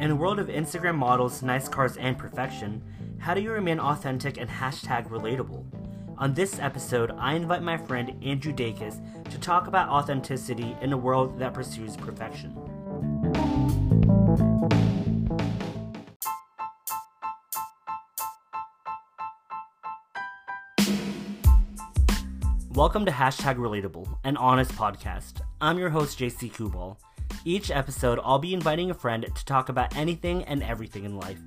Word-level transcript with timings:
In 0.00 0.10
a 0.10 0.16
world 0.16 0.38
of 0.38 0.46
Instagram 0.46 0.94
models, 0.94 1.42
nice 1.42 1.68
cars, 1.68 1.98
and 1.98 2.16
perfection, 2.16 2.82
how 3.18 3.34
do 3.34 3.42
you 3.42 3.52
remain 3.52 3.78
authentic 3.78 4.38
and 4.38 4.48
hashtag 4.48 5.10
relatable? 5.10 5.62
On 6.16 6.32
this 6.32 6.58
episode, 6.58 7.10
I 7.18 7.34
invite 7.34 7.62
my 7.62 7.76
friend 7.76 8.16
Andrew 8.24 8.50
Dacus 8.50 8.98
to 9.30 9.38
talk 9.38 9.66
about 9.66 9.90
authenticity 9.90 10.74
in 10.80 10.94
a 10.94 10.96
world 10.96 11.38
that 11.38 11.52
pursues 11.52 11.98
perfection. 11.98 12.54
Welcome 22.72 23.04
to 23.04 23.12
Hashtag 23.12 23.56
Relatable, 23.56 24.18
an 24.24 24.38
honest 24.38 24.72
podcast. 24.72 25.42
I'm 25.60 25.78
your 25.78 25.90
host, 25.90 26.18
JC 26.18 26.50
Kubal. 26.50 26.96
Each 27.44 27.70
episode, 27.70 28.20
I'll 28.22 28.38
be 28.38 28.52
inviting 28.52 28.90
a 28.90 28.94
friend 28.94 29.24
to 29.24 29.44
talk 29.44 29.68
about 29.68 29.96
anything 29.96 30.44
and 30.44 30.62
everything 30.62 31.04
in 31.04 31.16
life, 31.16 31.40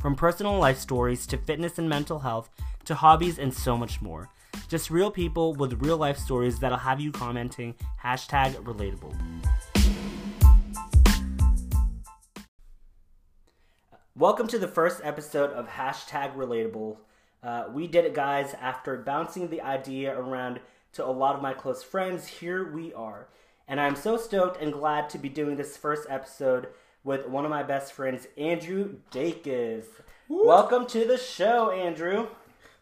from 0.00 0.14
personal 0.14 0.58
life 0.58 0.78
stories 0.78 1.26
to 1.26 1.36
fitness 1.38 1.78
and 1.78 1.88
mental 1.88 2.20
health 2.20 2.50
to 2.84 2.94
hobbies 2.94 3.38
and 3.38 3.52
so 3.52 3.76
much 3.76 4.00
more. 4.00 4.28
Just 4.68 4.90
real 4.90 5.10
people 5.10 5.54
with 5.54 5.82
real 5.82 5.96
life 5.96 6.18
stories 6.18 6.60
that'll 6.60 6.78
have 6.78 7.00
you 7.00 7.10
commenting 7.10 7.74
hashtag 8.02 8.54
relatable. 8.62 9.14
Welcome 14.16 14.46
to 14.48 14.58
the 14.58 14.68
first 14.68 15.00
episode 15.02 15.50
of 15.50 15.66
hashtag 15.68 16.36
relatable. 16.36 16.98
Uh, 17.42 17.64
we 17.72 17.86
did 17.86 18.04
it, 18.04 18.14
guys, 18.14 18.54
after 18.60 18.96
bouncing 18.98 19.48
the 19.48 19.62
idea 19.62 20.16
around 20.16 20.60
to 20.92 21.04
a 21.04 21.10
lot 21.10 21.34
of 21.34 21.42
my 21.42 21.54
close 21.54 21.82
friends. 21.82 22.26
Here 22.26 22.70
we 22.70 22.92
are. 22.92 23.28
And 23.70 23.80
I'm 23.80 23.94
so 23.94 24.16
stoked 24.16 24.60
and 24.60 24.72
glad 24.72 25.08
to 25.10 25.18
be 25.18 25.28
doing 25.28 25.56
this 25.56 25.76
first 25.76 26.08
episode 26.10 26.66
with 27.04 27.28
one 27.28 27.44
of 27.44 27.50
my 27.50 27.62
best 27.62 27.92
friends, 27.92 28.26
Andrew 28.36 28.96
Dacus. 29.12 29.84
Welcome 30.28 30.86
to 30.88 31.04
the 31.06 31.16
show, 31.16 31.70
Andrew. 31.70 32.26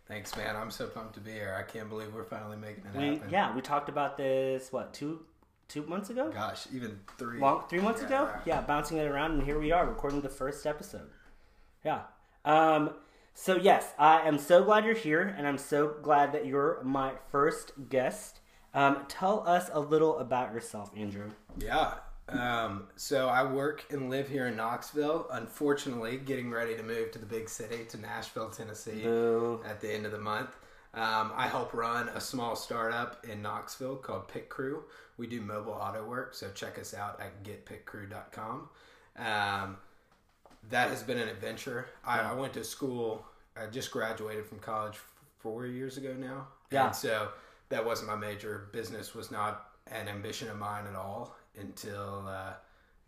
Thanks, 0.07 0.35
man. 0.35 0.57
I'm 0.57 0.71
so 0.71 0.87
pumped 0.87 1.13
to 1.17 1.21
be 1.21 1.33
here. 1.33 1.55
I 1.59 1.63
can't 1.71 1.91
believe 1.91 2.15
we're 2.15 2.25
finally 2.25 2.57
making 2.57 2.85
it 2.87 2.97
We 2.97 3.05
happen. 3.17 3.29
yeah, 3.31 3.55
we 3.55 3.61
talked 3.61 3.91
about 3.91 4.17
this 4.17 4.73
what 4.73 4.95
two 4.95 5.27
two 5.69 5.83
months 5.85 6.09
ago? 6.09 6.31
Gosh, 6.33 6.67
even 6.73 6.99
three. 7.19 7.39
Long 7.39 7.65
three 7.69 7.81
months 7.81 8.01
Yeah. 8.01 8.07
ago? 8.07 8.31
Yeah, 8.47 8.61
bouncing 8.63 8.97
it 8.97 9.07
around, 9.07 9.33
and 9.33 9.43
here 9.43 9.59
we 9.59 9.71
are 9.71 9.85
recording 9.87 10.23
the 10.23 10.31
first 10.31 10.67
episode. 10.67 11.11
Yeah. 11.85 12.05
Um. 12.47 12.95
So 13.35 13.57
yes, 13.57 13.93
I 13.99 14.23
am 14.27 14.39
so 14.39 14.65
glad 14.65 14.87
you're 14.87 14.95
here, 14.95 15.21
and 15.37 15.47
I'm 15.47 15.59
so 15.59 15.97
glad 16.01 16.33
that 16.33 16.47
you're 16.47 16.83
my 16.83 17.13
first 17.31 17.73
guest. 17.91 18.41
Um, 18.75 19.05
tell 19.09 19.47
us 19.47 19.71
a 19.73 19.81
little 19.81 20.19
about 20.19 20.53
yourself, 20.53 20.91
Andrew. 20.97 21.31
Yeah. 21.59 21.95
Um, 22.29 22.89
so 22.97 23.29
I 23.29 23.43
work 23.51 23.87
and 23.91 24.11
live 24.11 24.29
here 24.29 24.47
in 24.47 24.57
Knoxville. 24.57 25.27
Unfortunately, 25.33 26.19
getting 26.19 26.51
ready 26.51 26.77
to 26.77 26.83
move 26.83 27.11
to 27.13 27.19
the 27.19 27.27
big 27.27 27.49
city, 27.49 27.85
to 27.89 27.99
Nashville, 27.99 28.51
Tennessee, 28.51 29.03
Boo. 29.03 29.61
at 29.67 29.81
the 29.81 29.93
end 29.93 30.05
of 30.05 30.13
the 30.13 30.19
month. 30.19 30.51
Um, 30.95 31.33
I 31.37 31.47
help 31.49 31.75
run 31.75 32.09
a 32.11 32.21
small 32.21 32.57
startup 32.57 33.25
in 33.25 33.41
Knoxville 33.43 33.97
called 33.97 34.29
Pit 34.29 34.49
Crew. 34.49 34.85
We 35.17 35.27
do 35.27 35.41
mobile 35.41 35.73
auto 35.73 36.05
work, 36.05 36.35
so 36.35 36.51
check 36.55 36.79
us 36.79 36.95
out 36.95 37.21
at 37.21 37.43
getpitcrew.com. 37.45 38.69
Um, 39.17 39.77
that 40.71 40.91
has 40.91 41.03
been 41.03 41.19
an 41.19 41.29
adventure. 41.29 41.87
I, 42.05 42.21
I 42.21 42.35
went 42.35 42.53
to 42.55 42.65
school. 42.65 43.25
I 43.57 43.67
just 43.67 43.91
graduated 43.91 44.47
from 44.47 44.59
college 44.59 44.97
four 45.39 45.67
years 45.67 45.97
ago 45.97 46.15
now. 46.19 46.49
Yeah. 46.71 46.87
And 46.87 46.97
so 46.97 47.29
that 47.69 47.85
wasn't 47.85 48.09
my 48.09 48.17
major. 48.17 48.69
Business 48.73 49.15
was 49.15 49.31
not 49.31 49.71
an 49.91 50.09
ambition 50.09 50.49
of 50.49 50.59
mine 50.59 50.87
at 50.87 50.95
all 50.95 51.37
until 51.59 52.25
uh, 52.29 52.53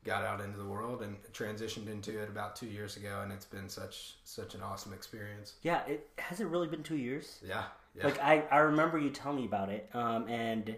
got 0.05 0.25
out 0.25 0.41
into 0.41 0.59
the 0.59 0.65
world 0.65 1.03
and 1.03 1.17
transitioned 1.33 1.89
into 1.91 2.19
it 2.23 2.29
about 2.29 2.57
two 2.57 2.67
years 2.67 2.97
ago. 2.97 3.21
And 3.23 3.33
it's 3.33 3.45
been 3.45 3.69
such 3.69 4.15
such 4.25 4.55
an 4.55 4.63
awesome 4.63 4.93
experience. 4.93 5.55
Yeah, 5.63 5.83
it 5.87 6.09
has 6.19 6.41
it 6.41 6.47
really 6.47 6.69
been 6.69 6.83
two 6.83 6.97
years? 6.97 7.39
Yeah. 7.47 7.65
Yeah. 7.97 8.05
Like 8.05 8.21
I, 8.21 8.43
I 8.51 8.59
remember 8.59 8.99
you 8.99 9.11
telling 9.11 9.39
me 9.39 9.45
about 9.47 9.69
it. 9.69 9.89
Um, 9.95 10.29
and 10.29 10.77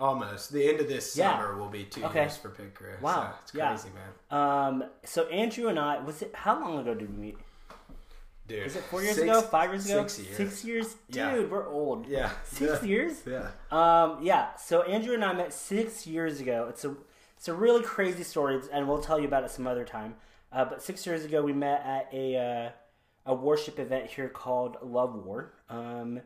Almost. 0.00 0.52
The 0.52 0.68
end 0.68 0.78
of 0.80 0.86
this 0.86 1.16
Yeah. 1.16 1.32
summer 1.36 1.56
will 1.58 1.68
be 1.68 1.82
two 1.84 2.04
Okay. 2.04 2.20
years 2.20 2.36
for 2.36 2.50
Crew. 2.50 2.94
Wow. 3.00 3.32
So 3.32 3.38
it's 3.42 3.54
Yeah. 3.54 3.68
crazy, 3.70 3.88
man. 3.90 4.38
um, 4.40 4.84
so 5.04 5.26
Andrew 5.26 5.68
and 5.68 5.78
I 5.78 5.98
was 5.98 6.22
it? 6.22 6.32
How 6.34 6.60
long 6.60 6.78
ago 6.78 6.94
did 6.94 7.10
we 7.10 7.16
meet? 7.16 7.38
Dude. 8.48 8.66
Is 8.66 8.76
it 8.76 8.82
four 8.84 9.02
years 9.02 9.14
six- 9.16 9.24
ago? 9.28 9.42
Five 9.42 9.70
years 9.70 9.84
ago? 9.86 10.06
Six 10.06 10.18
years. 10.20 10.36
Six 10.36 10.64
years, 10.64 10.94
dude. 11.10 11.16
Yeah. 11.16 11.44
We're 11.44 11.68
old. 11.68 12.06
Yeah. 12.08 12.30
Six 12.44 12.82
Yeah. 12.82 12.88
years. 12.88 13.22
Yeah. 13.26 13.50
Um, 13.70 14.18
yeah. 14.22 14.54
So 14.56 14.82
Andrew 14.82 15.14
and 15.14 15.24
I 15.24 15.32
met 15.34 15.52
six 15.52 16.06
years 16.06 16.40
ago. 16.40 16.66
It's 16.70 16.84
a 16.84 16.96
it's 17.36 17.46
a 17.48 17.54
really 17.54 17.82
crazy 17.84 18.24
story, 18.24 18.60
and 18.72 18.88
we'll 18.88 19.00
tell 19.02 19.20
you 19.20 19.26
about 19.28 19.44
it 19.44 19.50
some 19.50 19.66
other 19.66 19.84
time. 19.84 20.16
Uh, 20.50 20.64
but 20.64 20.82
six 20.82 21.06
years 21.06 21.24
ago, 21.24 21.42
we 21.42 21.52
met 21.52 21.82
at 21.84 22.08
a 22.12 22.36
uh, 23.26 23.30
a 23.30 23.34
worship 23.34 23.78
event 23.78 24.06
here 24.10 24.28
called 24.28 24.78
Love 24.82 25.14
War. 25.14 25.52
Um, 25.68 26.20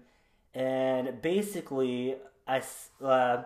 and 0.55 1.21
basically, 1.21 2.17
I 2.47 2.63
uh, 3.03 3.43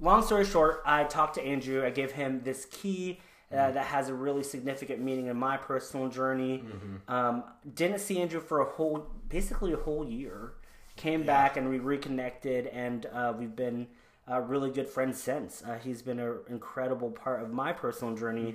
long 0.00 0.22
story 0.24 0.44
short, 0.44 0.82
I 0.84 1.04
talked 1.04 1.34
to 1.36 1.42
Andrew. 1.42 1.84
I 1.86 1.90
gave 1.90 2.12
him 2.12 2.40
this 2.42 2.66
key. 2.66 3.20
Uh, 3.52 3.70
that 3.72 3.86
has 3.86 4.08
a 4.08 4.14
really 4.14 4.44
significant 4.44 5.00
meaning 5.00 5.26
in 5.26 5.36
my 5.36 5.56
personal 5.56 6.08
journey. 6.08 6.62
Um, 7.08 7.42
didn't 7.74 7.98
see 7.98 8.20
Andrew 8.20 8.40
for 8.40 8.60
a 8.60 8.64
whole, 8.64 9.06
basically 9.28 9.72
a 9.72 9.76
whole 9.76 10.04
year. 10.06 10.52
Came 10.96 11.24
back 11.24 11.56
and 11.56 11.68
we 11.68 11.78
reconnected, 11.80 12.68
and 12.68 13.06
uh, 13.06 13.32
we've 13.36 13.56
been 13.56 13.88
uh, 14.30 14.40
really 14.40 14.70
good 14.70 14.88
friends 14.88 15.20
since. 15.20 15.64
Uh, 15.66 15.78
he's 15.82 16.00
been 16.02 16.20
an 16.20 16.38
incredible 16.48 17.10
part 17.10 17.42
of 17.42 17.50
my 17.50 17.72
personal 17.72 18.14
journey, 18.14 18.54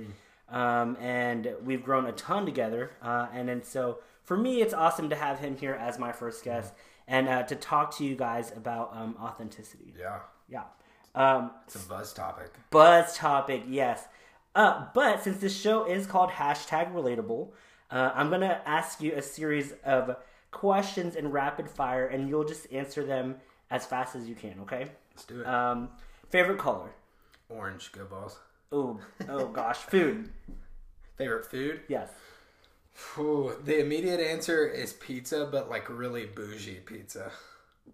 um, 0.50 0.95
and 1.01 1.53
we've 1.63 1.84
grown 1.84 2.05
a 2.05 2.11
ton 2.13 2.45
together. 2.45 2.91
Uh, 3.01 3.28
and 3.34 3.50
then 3.50 3.63
so 3.63 4.00
for 4.23 4.38
me, 4.38 4.61
it's 4.61 4.73
awesome 4.73 5.09
to 5.09 5.16
have 5.16 5.39
him 5.39 5.57
here 5.57 5.73
as 5.73 6.00
my 6.00 6.11
first 6.13 6.44
guest 6.44 6.73
and 7.07 7.28
uh, 7.28 7.44
to 7.44 7.55
talk 7.55 7.95
to 7.97 8.05
you 8.05 8.16
guys 8.16 8.51
about 8.55 8.95
um, 8.95 9.16
authenticity. 9.22 9.94
Yeah. 10.00 10.19
Yeah. 10.47 10.63
Um, 11.13 11.51
It's 11.66 11.75
a 11.75 11.88
buzz 11.88 12.13
topic. 12.13 12.51
buzz 12.72 13.16
topic, 13.17 13.63
yes. 13.67 14.07
Uh, 14.55 14.85
but 14.93 15.21
since 15.21 15.38
this 15.38 15.55
show 15.55 15.85
is 15.85 16.07
called 16.07 16.29
hashtag 16.29 16.93
relatable, 16.93 17.49
uh, 17.91 18.11
I'm 18.16 18.29
gonna 18.29 18.61
ask 18.66 19.01
you 19.01 19.13
a 19.13 19.21
series 19.21 19.73
of 19.83 20.16
questions 20.51 21.16
in 21.16 21.29
rapid 21.29 21.69
fire, 21.69 22.07
and 22.07 22.29
you'll 22.29 22.45
just 22.45 22.71
answer 22.71 23.05
them 23.05 23.35
as 23.69 23.85
fast 23.85 24.16
as 24.16 24.27
you 24.27 24.35
can. 24.35 24.55
Okay? 24.61 24.88
Let's 25.11 25.25
do 25.25 25.41
it. 25.41 25.47
Um, 25.47 25.89
favorite 26.29 26.57
color? 26.57 26.89
Orange, 27.49 27.91
go 27.91 28.05
Vols. 28.05 28.39
Oh, 28.71 28.99
oh 29.29 29.47
gosh, 29.47 29.77
food. 29.77 30.29
Favorite 31.17 31.45
food? 31.45 31.81
Yes. 31.87 32.09
Ooh, 33.17 33.53
the 33.63 33.79
immediate 33.79 34.22
answer 34.22 34.66
is 34.66 34.93
pizza, 34.93 35.47
but 35.51 35.69
like 35.69 35.89
really 35.89 36.25
bougie 36.25 36.79
pizza. 36.85 37.31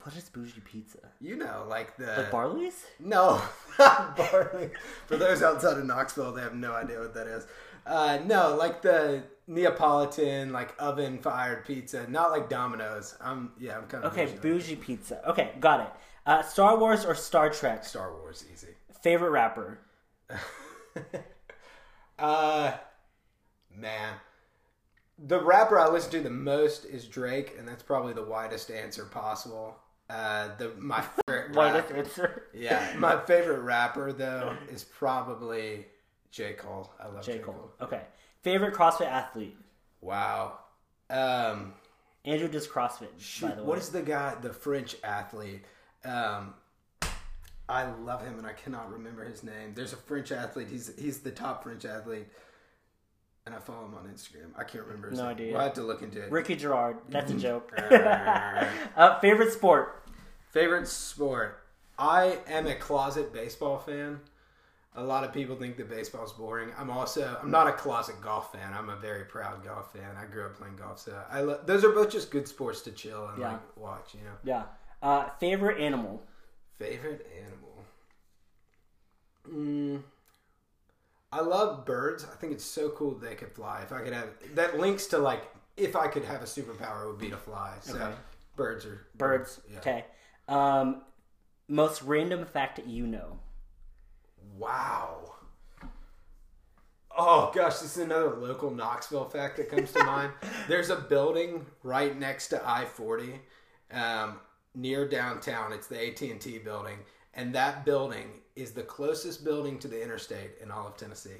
What 0.03 0.15
is 0.15 0.29
bougie 0.29 0.61
pizza? 0.61 0.99
You 1.19 1.35
know, 1.35 1.65
like 1.69 1.95
the 1.97 2.07
Like 2.17 2.31
Barley's? 2.31 2.85
no 2.99 3.41
barley. 3.77 4.71
For 5.07 5.17
those 5.17 5.43
outside 5.43 5.77
of 5.77 5.85
Knoxville, 5.85 6.31
they 6.33 6.41
have 6.41 6.55
no 6.55 6.73
idea 6.73 6.99
what 6.99 7.13
that 7.13 7.27
is. 7.27 7.45
Uh, 7.85 8.19
no, 8.25 8.55
like 8.55 8.81
the 8.81 9.23
Neapolitan, 9.47 10.51
like 10.53 10.73
oven 10.79 11.19
fired 11.19 11.65
pizza, 11.65 12.09
not 12.09 12.31
like 12.31 12.49
Domino's. 12.49 13.15
I'm 13.21 13.51
yeah, 13.59 13.77
I'm 13.77 13.85
kind 13.87 14.03
of 14.03 14.13
Okay, 14.13 14.25
bougie 14.41 14.75
pizza. 14.75 15.27
Okay, 15.29 15.51
got 15.59 15.81
it. 15.81 15.89
Uh, 16.25 16.41
Star 16.43 16.77
Wars 16.77 17.05
or 17.05 17.13
Star 17.15 17.49
Trek? 17.49 17.83
Star 17.83 18.11
Wars 18.13 18.45
easy. 18.51 18.69
Favorite 19.03 19.31
rapper? 19.31 19.79
Uh, 22.19 22.73
man, 23.75 24.13
the 25.17 25.39
rapper 25.41 25.79
I 25.79 25.89
listen 25.89 26.11
to 26.11 26.21
the 26.21 26.29
most 26.29 26.85
is 26.85 27.07
Drake, 27.07 27.55
and 27.57 27.67
that's 27.67 27.81
probably 27.81 28.13
the 28.13 28.23
widest 28.23 28.69
answer 28.69 29.05
possible. 29.05 29.75
Uh, 30.11 30.49
the 30.57 30.71
my 30.77 31.01
favorite 31.27 31.55
rapper, 31.55 31.93
answer. 31.95 32.43
yeah, 32.53 32.93
my 32.97 33.17
favorite 33.25 33.61
rapper 33.61 34.11
though 34.11 34.57
is 34.69 34.83
probably 34.83 35.85
J 36.31 36.53
Cole. 36.53 36.91
I 36.99 37.07
love 37.07 37.23
J. 37.25 37.33
J, 37.33 37.39
Cole. 37.39 37.53
Cole. 37.53 37.71
Okay. 37.87 38.01
Favorite 38.41 38.73
CrossFit 38.73 39.07
athlete? 39.07 39.55
Wow. 40.01 40.59
Um, 41.09 41.73
Andrew 42.25 42.47
does 42.49 42.67
CrossFit, 42.67 43.07
by 43.41 43.51
the 43.55 43.61
way. 43.61 43.67
what 43.67 43.77
is 43.77 43.89
the 43.89 44.01
guy, 44.01 44.35
the 44.41 44.51
French 44.51 44.95
athlete? 45.03 45.63
Um, 46.03 46.55
I 47.69 47.85
love 47.91 48.25
him, 48.25 48.37
and 48.37 48.45
I 48.47 48.53
cannot 48.53 48.91
remember 48.91 49.23
his 49.23 49.43
name. 49.43 49.73
There's 49.75 49.93
a 49.93 49.97
French 49.97 50.31
athlete. 50.31 50.67
He's 50.69 50.91
he's 50.99 51.19
the 51.19 51.31
top 51.31 51.63
French 51.63 51.85
athlete, 51.85 52.27
and 53.45 53.55
I 53.55 53.59
follow 53.59 53.85
him 53.85 53.93
on 53.95 54.05
Instagram. 54.13 54.49
I 54.57 54.63
can't 54.65 54.83
remember 54.83 55.09
his 55.11 55.19
No 55.19 55.25
name. 55.25 55.35
idea. 55.35 55.51
We'll 55.53 55.61
have 55.61 55.73
to 55.75 55.83
look 55.83 56.01
into 56.01 56.21
it. 56.21 56.31
Ricky 56.31 56.55
Gerard. 56.55 56.97
That's 57.09 57.31
a 57.31 57.35
joke. 57.37 57.71
Uh, 57.79 59.19
favorite 59.19 59.53
sport? 59.53 60.00
Favorite 60.51 60.87
sport? 60.87 61.63
I 61.97 62.39
am 62.47 62.67
a 62.67 62.75
closet 62.75 63.31
baseball 63.33 63.77
fan. 63.79 64.19
A 64.95 65.01
lot 65.03 65.23
of 65.23 65.31
people 65.31 65.55
think 65.55 65.77
that 65.77 65.89
baseball's 65.89 66.33
boring. 66.33 66.71
I'm 66.77 66.89
also 66.89 67.37
I'm 67.41 67.49
not 67.49 67.67
a 67.67 67.71
closet 67.71 68.15
golf 68.21 68.51
fan. 68.51 68.73
I'm 68.73 68.89
a 68.89 68.97
very 68.97 69.23
proud 69.23 69.63
golf 69.63 69.93
fan. 69.93 70.17
I 70.21 70.25
grew 70.25 70.45
up 70.45 70.55
playing 70.57 70.75
golf, 70.75 70.99
so 70.99 71.17
I 71.31 71.39
lo- 71.41 71.61
those 71.65 71.85
are 71.85 71.91
both 71.91 72.11
just 72.11 72.29
good 72.31 72.47
sports 72.47 72.81
to 72.81 72.91
chill 72.91 73.27
and 73.29 73.39
Yeah. 73.39 73.51
like 73.53 73.77
watch. 73.77 74.13
You 74.13 74.21
know. 74.21 74.35
Yeah. 74.43 74.63
Uh, 75.01 75.29
favorite 75.39 75.79
animal? 75.79 76.21
Favorite 76.77 77.25
animal? 77.41 77.85
Mm, 79.49 80.03
I 81.31 81.39
love 81.41 81.85
birds. 81.85 82.25
I 82.25 82.35
think 82.35 82.51
it's 82.51 82.65
so 82.65 82.89
cool 82.89 83.11
they 83.15 83.35
could 83.35 83.53
fly. 83.53 83.81
If 83.83 83.93
I 83.93 84.01
could 84.01 84.13
have 84.13 84.29
that 84.55 84.77
links 84.77 85.07
to 85.07 85.17
like 85.17 85.43
if 85.77 85.95
I 85.95 86.07
could 86.07 86.25
have 86.25 86.41
a 86.41 86.45
superpower, 86.45 87.05
it 87.05 87.07
would 87.07 87.17
be 87.19 87.29
to 87.29 87.37
fly. 87.37 87.75
So 87.79 87.95
Okay. 87.95 88.13
birds 88.57 88.85
are 88.85 89.07
Birds. 89.15 89.61
Yeah. 89.71 89.79
Okay. 89.79 90.05
Um, 90.51 91.01
most 91.67 92.01
random 92.01 92.45
fact 92.45 92.75
that 92.75 92.87
you 92.87 93.07
know. 93.07 93.39
Wow. 94.57 95.17
Oh 97.17 97.51
gosh, 97.53 97.79
this 97.79 97.97
is 97.97 98.03
another 98.03 98.35
local 98.35 98.71
Knoxville 98.71 99.25
fact 99.25 99.57
that 99.57 99.69
comes 99.69 99.91
to 99.93 100.03
mind. 100.05 100.31
There's 100.67 100.89
a 100.89 100.95
building 100.95 101.65
right 101.83 102.17
next 102.17 102.47
to 102.49 102.61
I 102.67 102.85
forty, 102.85 103.39
um, 103.91 104.39
near 104.75 105.07
downtown. 105.07 105.73
It's 105.73 105.87
the 105.87 106.07
AT 106.09 106.21
and 106.21 106.39
T 106.39 106.57
building, 106.57 106.99
and 107.33 107.53
that 107.55 107.85
building 107.85 108.27
is 108.55 108.71
the 108.71 108.83
closest 108.83 109.43
building 109.43 109.79
to 109.79 109.87
the 109.87 110.01
interstate 110.01 110.51
in 110.61 110.71
all 110.71 110.87
of 110.87 110.97
Tennessee. 110.97 111.31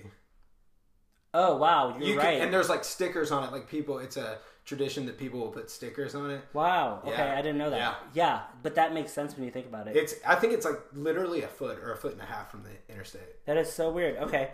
Oh 1.34 1.56
wow, 1.58 1.96
you're 1.98 2.08
You 2.08 2.16
can- 2.16 2.26
right. 2.26 2.42
and 2.42 2.54
there's 2.54 2.70
like 2.70 2.84
stickers 2.84 3.32
on 3.32 3.44
it. 3.46 3.52
Like 3.52 3.68
people, 3.70 4.00
it's 4.00 4.18
a 4.18 4.40
tradition 4.78 5.06
that 5.06 5.18
people 5.18 5.40
will 5.42 5.50
put 5.50 5.70
stickers 5.70 6.16
on 6.16 6.32
it. 6.32 6.42
wow. 6.54 7.02
Okay, 7.04 7.12
Yeah. 7.12 7.34
I 7.38 7.42
didn't 7.42 7.58
know 7.58 7.70
that. 7.72 7.78
Yeah. 7.78 7.96
Yeah. 8.14 8.42
but 8.64 8.76
that 8.76 8.94
makes 8.94 9.12
sense 9.12 9.36
when 9.36 9.44
you 9.44 9.52
think 9.52 9.68
about 9.68 9.88
it. 9.90 9.98
It's 9.98 10.16
I 10.26 10.36
think 10.36 10.54
it's 10.54 10.66
like 10.66 10.80
literally 10.94 11.42
a 11.44 11.48
foot 11.50 11.78
or 11.80 11.92
a 11.92 11.98
foot 11.98 12.14
and 12.14 12.22
a 12.22 12.26
half 12.26 12.50
from 12.50 12.64
the 12.64 12.70
interstate. 12.94 13.46
that 13.46 13.58
is 13.58 13.70
so 13.72 13.92
weird. 13.92 14.16
Okay. 14.18 14.52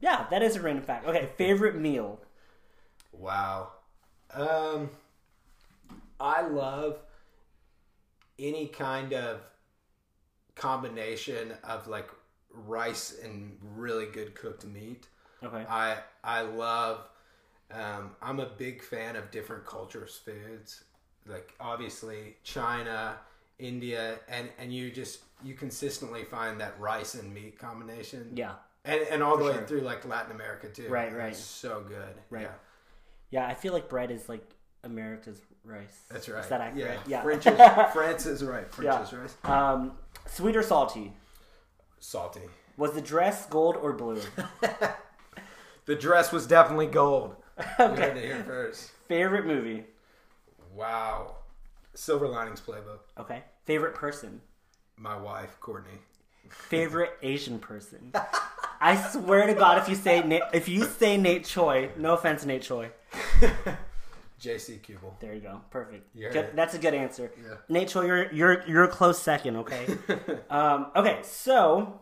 Yeah, 0.00 0.26
that 0.30 0.42
is 0.42 0.54
a 0.54 0.60
random 0.60 0.84
fact. 0.84 1.06
Okay, 1.08 1.28
favorite 1.36 1.74
meal. 1.74 2.20
Wow. 3.12 3.72
Um, 4.32 4.90
I 6.20 6.42
love 6.42 7.00
any 8.38 8.68
kind 8.68 9.12
of 9.12 9.40
combination 10.54 11.52
of 11.64 11.88
like 11.88 12.08
rice 12.52 13.18
and 13.24 13.56
really 13.74 14.06
good 14.06 14.36
cooked 14.36 14.64
meat. 14.64 15.08
Okay. 15.42 15.64
I 15.68 15.96
I 16.22 16.42
love. 16.42 17.08
Um, 17.72 18.10
I'm 18.22 18.40
a 18.40 18.46
big 18.46 18.82
fan 18.82 19.16
of 19.16 19.30
different 19.30 19.66
cultures' 19.66 20.20
foods. 20.24 20.84
Like 21.26 21.54
obviously 21.60 22.36
China, 22.42 23.16
India, 23.58 24.18
and 24.28 24.48
and 24.58 24.72
you 24.72 24.90
just 24.90 25.20
you 25.44 25.54
consistently 25.54 26.24
find 26.24 26.60
that 26.60 26.78
rice 26.80 27.14
and 27.14 27.32
meat 27.32 27.58
combination. 27.58 28.32
Yeah. 28.34 28.52
And, 28.84 29.02
and 29.10 29.22
all 29.22 29.36
the 29.36 29.44
way 29.44 29.52
sure. 29.52 29.66
through 29.66 29.80
like 29.82 30.06
Latin 30.06 30.32
America 30.32 30.68
too. 30.68 30.88
Right, 30.88 31.08
It's 31.08 31.14
right. 31.16 31.36
so 31.36 31.84
good. 31.86 32.14
Right. 32.30 32.42
Yeah. 32.42 32.52
Yeah, 33.30 33.46
I 33.46 33.54
feel 33.54 33.74
like 33.74 33.88
bread 33.90 34.10
is 34.10 34.28
like 34.28 34.48
America's 34.84 35.42
rice. 35.64 36.04
That's 36.10 36.28
right. 36.28 36.42
Is 36.42 36.48
that 36.48 36.60
accurate? 36.62 37.00
Yeah. 37.06 37.18
Yeah. 37.18 37.22
French 37.22 37.46
is, 37.46 37.56
France 37.92 38.24
is 38.26 38.42
right. 38.42 38.72
French 38.72 38.86
Yeah. 38.86 39.02
is 39.02 39.12
right. 39.44 39.50
Um, 39.50 39.92
sweet 40.26 40.56
or 40.56 40.62
salty? 40.62 41.12
Salty. 41.98 42.40
Was 42.78 42.92
the 42.92 43.02
dress 43.02 43.44
gold 43.46 43.76
or 43.76 43.92
blue? 43.92 44.22
The 45.86 45.94
dress 45.94 46.32
was 46.32 46.46
definitely 46.46 46.86
gold. 46.86 47.34
You 47.58 47.64
okay. 47.84 48.02
heard 48.02 48.16
it 48.16 48.24
here 48.24 48.42
first. 48.44 48.90
Favorite 49.08 49.46
movie? 49.46 49.84
Wow. 50.74 51.36
Silver 51.94 52.28
Linings 52.28 52.60
Playbook. 52.60 53.00
Okay. 53.18 53.42
Favorite 53.64 53.94
person? 53.94 54.40
My 54.96 55.16
wife, 55.16 55.56
Courtney. 55.60 55.98
Favorite 56.48 57.12
Asian 57.22 57.58
person? 57.58 58.12
I 58.80 58.96
swear 59.10 59.46
to 59.46 59.54
God, 59.54 59.78
if 59.78 59.88
you 59.88 59.94
say 59.94 60.22
Nate, 60.22 60.42
if 60.52 60.68
you 60.68 60.84
say 60.84 61.16
Nate 61.16 61.44
Choi, 61.44 61.90
no 61.96 62.14
offense, 62.14 62.44
Nate 62.44 62.62
Choi. 62.62 62.90
JC 64.40 64.80
Kubel. 64.80 65.16
There 65.18 65.34
you 65.34 65.40
go. 65.40 65.60
Perfect. 65.70 66.14
Good, 66.16 66.50
that's 66.54 66.74
a 66.74 66.78
good 66.78 66.94
answer. 66.94 67.32
Yeah. 67.36 67.54
Nate 67.68 67.88
Choi, 67.88 68.04
you're 68.06 68.32
you're 68.32 68.64
you're 68.68 68.84
a 68.84 68.88
close 68.88 69.20
second. 69.20 69.56
Okay. 69.56 69.86
um, 70.48 70.92
okay, 70.94 71.18
so 71.22 72.00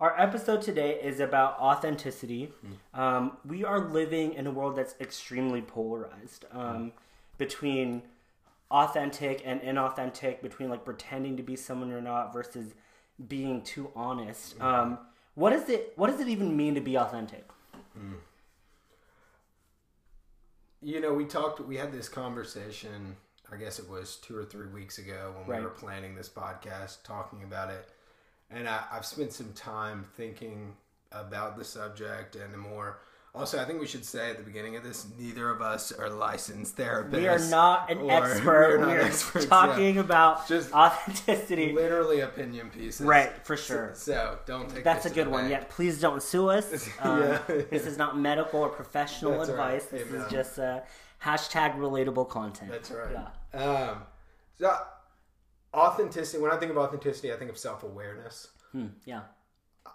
our 0.00 0.18
episode 0.18 0.62
today 0.62 0.98
is 1.02 1.20
about 1.20 1.58
authenticity. 1.58 2.50
Um, 2.94 3.36
we 3.44 3.64
are 3.64 3.78
living 3.90 4.32
in 4.34 4.46
a 4.46 4.50
world 4.50 4.76
that's 4.76 4.94
extremely 5.00 5.60
polarized 5.60 6.46
um, 6.52 6.92
between 7.36 8.02
authentic 8.70 9.42
and 9.44 9.60
inauthentic, 9.60 10.40
between 10.42 10.70
like 10.70 10.84
pretending 10.84 11.36
to 11.36 11.42
be 11.42 11.54
someone 11.54 11.92
or 11.92 12.00
not 12.00 12.32
versus 12.32 12.72
being 13.28 13.62
too 13.62 13.90
honest. 13.94 14.58
Um, 14.60 14.98
what 15.34 15.52
is 15.52 15.68
it? 15.68 15.92
What 15.96 16.10
does 16.10 16.20
it 16.20 16.28
even 16.28 16.56
mean 16.56 16.74
to 16.76 16.80
be 16.80 16.96
authentic? 16.96 17.44
You 20.82 21.00
know, 21.00 21.12
we 21.12 21.26
talked, 21.26 21.60
we 21.60 21.76
had 21.76 21.92
this 21.92 22.08
conversation, 22.08 23.16
I 23.52 23.56
guess 23.56 23.78
it 23.78 23.86
was 23.88 24.16
two 24.16 24.34
or 24.34 24.44
three 24.46 24.68
weeks 24.68 24.96
ago 24.96 25.34
when 25.36 25.46
Right. 25.46 25.58
we 25.58 25.64
were 25.64 25.70
planning 25.72 26.14
this 26.14 26.30
podcast, 26.30 27.02
talking 27.04 27.42
about 27.42 27.68
it. 27.68 27.90
And 28.50 28.68
I, 28.68 28.82
I've 28.92 29.06
spent 29.06 29.32
some 29.32 29.52
time 29.52 30.04
thinking 30.16 30.74
about 31.12 31.56
the 31.56 31.64
subject 31.64 32.36
and 32.36 32.56
more. 32.56 33.00
Also, 33.32 33.62
I 33.62 33.64
think 33.64 33.78
we 33.80 33.86
should 33.86 34.04
say 34.04 34.28
at 34.30 34.38
the 34.38 34.42
beginning 34.42 34.74
of 34.74 34.82
this, 34.82 35.06
neither 35.16 35.50
of 35.50 35.62
us 35.62 35.92
are 35.92 36.10
licensed 36.10 36.76
therapists. 36.76 37.12
We 37.12 37.28
are 37.28 37.38
not 37.38 37.88
an 37.88 37.98
or- 37.98 38.10
expert. 38.24 38.80
We 38.80 38.86
not 38.86 38.96
are 38.96 39.00
experts, 39.02 39.46
talking 39.46 39.98
about 39.98 40.48
Just 40.48 40.72
authenticity. 40.72 41.72
Literally 41.72 42.20
opinion 42.20 42.70
pieces. 42.70 43.06
Right, 43.06 43.30
for 43.46 43.56
sure. 43.56 43.92
So 43.94 44.36
don't 44.46 44.68
take 44.68 44.82
That's 44.82 45.06
a 45.06 45.10
good 45.10 45.28
one. 45.28 45.42
bank. 45.48 45.52
Yeah, 45.52 45.64
please 45.70 46.00
don't 46.00 46.20
sue 46.22 46.48
us. 46.50 46.88
Um, 47.02 47.20
Yeah. 47.20 47.38
This 47.70 47.86
is 47.86 47.96
not 47.96 48.18
medical 48.18 48.60
or 48.62 48.68
professional 48.68 49.38
That's 49.38 49.50
right. 49.50 49.74
advice. 49.74 49.86
This 49.86 50.08
Amen. 50.08 50.22
is 50.22 50.32
just 50.32 50.58
uh, 50.58 50.80
hashtag 51.22 51.76
relatable 51.76 52.28
content. 52.28 52.72
That's 52.72 52.90
right. 52.90 53.16
Yeah. 53.54 53.62
Um, 53.62 54.02
so 54.58 54.76
authenticity. 55.74 56.42
When 56.42 56.50
I 56.50 56.56
think 56.56 56.70
of 56.70 56.78
authenticity, 56.78 57.32
I 57.32 57.36
think 57.36 57.50
of 57.50 57.58
self 57.58 57.82
awareness. 57.82 58.48
Hmm, 58.72 58.86
yeah. 59.04 59.22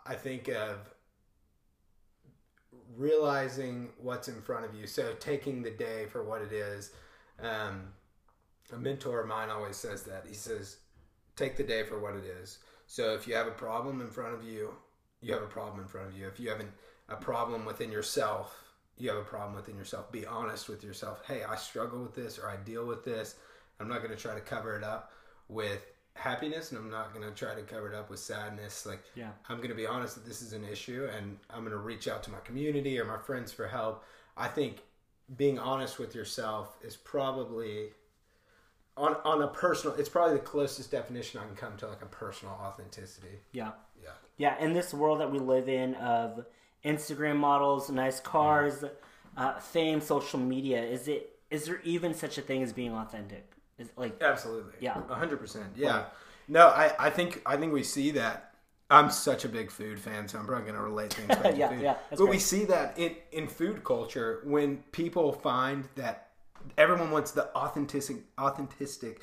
I 0.05 0.15
think 0.15 0.49
of 0.49 0.77
realizing 2.95 3.89
what's 3.97 4.27
in 4.27 4.41
front 4.41 4.65
of 4.65 4.73
you. 4.75 4.87
So 4.87 5.13
taking 5.19 5.61
the 5.61 5.71
day 5.71 6.05
for 6.05 6.23
what 6.23 6.41
it 6.41 6.51
is. 6.51 6.91
Um, 7.41 7.93
a 8.73 8.77
mentor 8.77 9.21
of 9.21 9.27
mine 9.27 9.49
always 9.49 9.75
says 9.75 10.03
that. 10.03 10.25
He 10.27 10.33
says, 10.33 10.77
take 11.35 11.55
the 11.55 11.63
day 11.63 11.83
for 11.83 11.99
what 11.99 12.15
it 12.15 12.25
is. 12.25 12.59
So 12.87 13.13
if 13.13 13.27
you 13.27 13.35
have 13.35 13.47
a 13.47 13.51
problem 13.51 14.01
in 14.01 14.07
front 14.07 14.33
of 14.33 14.43
you, 14.43 14.73
you 15.21 15.33
have 15.33 15.43
a 15.43 15.47
problem 15.47 15.81
in 15.81 15.87
front 15.87 16.07
of 16.07 16.17
you. 16.17 16.27
If 16.27 16.39
you 16.39 16.49
have 16.49 16.59
an, 16.59 16.71
a 17.09 17.15
problem 17.15 17.65
within 17.65 17.91
yourself, 17.91 18.55
you 18.97 19.09
have 19.09 19.17
a 19.17 19.23
problem 19.23 19.55
within 19.55 19.75
yourself. 19.75 20.11
Be 20.11 20.25
honest 20.25 20.69
with 20.69 20.83
yourself. 20.83 21.23
Hey, 21.27 21.43
I 21.43 21.55
struggle 21.55 22.01
with 22.01 22.15
this 22.15 22.39
or 22.39 22.49
I 22.49 22.55
deal 22.57 22.85
with 22.85 23.03
this. 23.03 23.35
I'm 23.79 23.87
not 23.87 23.99
going 23.99 24.11
to 24.11 24.17
try 24.21 24.33
to 24.33 24.41
cover 24.41 24.77
it 24.77 24.83
up 24.83 25.11
with 25.47 25.85
happiness 26.13 26.71
and 26.71 26.79
I'm 26.79 26.89
not 26.89 27.13
going 27.13 27.27
to 27.27 27.33
try 27.35 27.53
to 27.55 27.61
cover 27.61 27.91
it 27.91 27.95
up 27.95 28.09
with 28.09 28.19
sadness. 28.19 28.85
Like, 28.85 29.03
Yeah. 29.15 29.31
I'm 29.49 29.57
going 29.57 29.69
to 29.69 29.75
be 29.75 29.85
honest 29.85 30.15
that 30.15 30.25
this 30.25 30.41
is 30.41 30.53
an 30.53 30.63
issue 30.63 31.07
and 31.15 31.37
I'm 31.49 31.59
going 31.59 31.71
to 31.71 31.77
reach 31.77 32.07
out 32.07 32.23
to 32.23 32.31
my 32.31 32.39
community 32.39 32.99
or 32.99 33.05
my 33.05 33.17
friends 33.17 33.51
for 33.51 33.67
help. 33.67 34.03
I 34.37 34.47
think 34.47 34.77
being 35.35 35.59
honest 35.59 35.99
with 35.99 36.15
yourself 36.15 36.77
is 36.83 36.95
probably 36.95 37.89
on 38.97 39.15
on 39.25 39.41
a 39.41 39.47
personal 39.47 39.95
it's 39.97 40.07
probably 40.07 40.37
the 40.37 40.43
closest 40.43 40.89
definition 40.91 41.41
I 41.41 41.45
can 41.47 41.55
come 41.55 41.75
to 41.77 41.87
like 41.87 42.01
a 42.01 42.07
personal 42.07 42.53
authenticity. 42.53 43.39
Yeah. 43.51 43.71
Yeah. 44.01 44.09
Yeah. 44.37 44.63
In 44.63 44.73
this 44.73 44.93
world 44.93 45.19
that 45.19 45.31
we 45.31 45.39
live 45.39 45.67
in 45.67 45.95
of 45.95 46.45
Instagram 46.85 47.37
models, 47.37 47.89
nice 47.89 48.19
cars, 48.19 48.85
uh, 49.35 49.59
fame, 49.59 49.99
social 49.99 50.39
media, 50.39 50.81
is 50.81 51.07
it 51.07 51.39
is 51.49 51.65
there 51.65 51.81
even 51.83 52.13
such 52.13 52.37
a 52.37 52.41
thing 52.41 52.63
as 52.63 52.71
being 52.71 52.93
authentic? 52.93 53.54
Is 53.77 53.89
like 53.97 54.21
Absolutely. 54.21 54.73
Yeah. 54.79 55.01
A 55.09 55.15
hundred 55.15 55.39
percent. 55.39 55.67
Yeah. 55.75 56.05
No, 56.47 56.67
I, 56.67 56.93
I 56.99 57.09
think 57.09 57.41
I 57.45 57.57
think 57.57 57.73
we 57.73 57.83
see 57.83 58.11
that. 58.11 58.51
I'm 58.89 59.09
such 59.09 59.43
a 59.45 59.49
big 59.49 59.71
food 59.71 59.99
fan, 59.99 60.27
so 60.27 60.37
I'm 60.37 60.45
probably 60.45 60.65
going 60.65 60.75
to 60.75 60.81
relate 60.83 61.11
things 61.11 61.27
back 61.27 61.41
to 61.41 61.57
Yeah, 61.57 61.69
food. 61.69 61.81
yeah, 61.81 61.95
but 62.15 62.27
we 62.27 62.37
see 62.37 62.65
that 62.65 62.97
in 62.99 63.15
in 63.31 63.47
food 63.47 63.83
culture 63.83 64.41
when 64.45 64.77
people 64.91 65.31
find 65.33 65.85
that 65.95 66.29
everyone 66.77 67.09
wants 67.09 67.31
the 67.31 67.45
authentic, 67.55 68.03
authentic, 68.37 69.21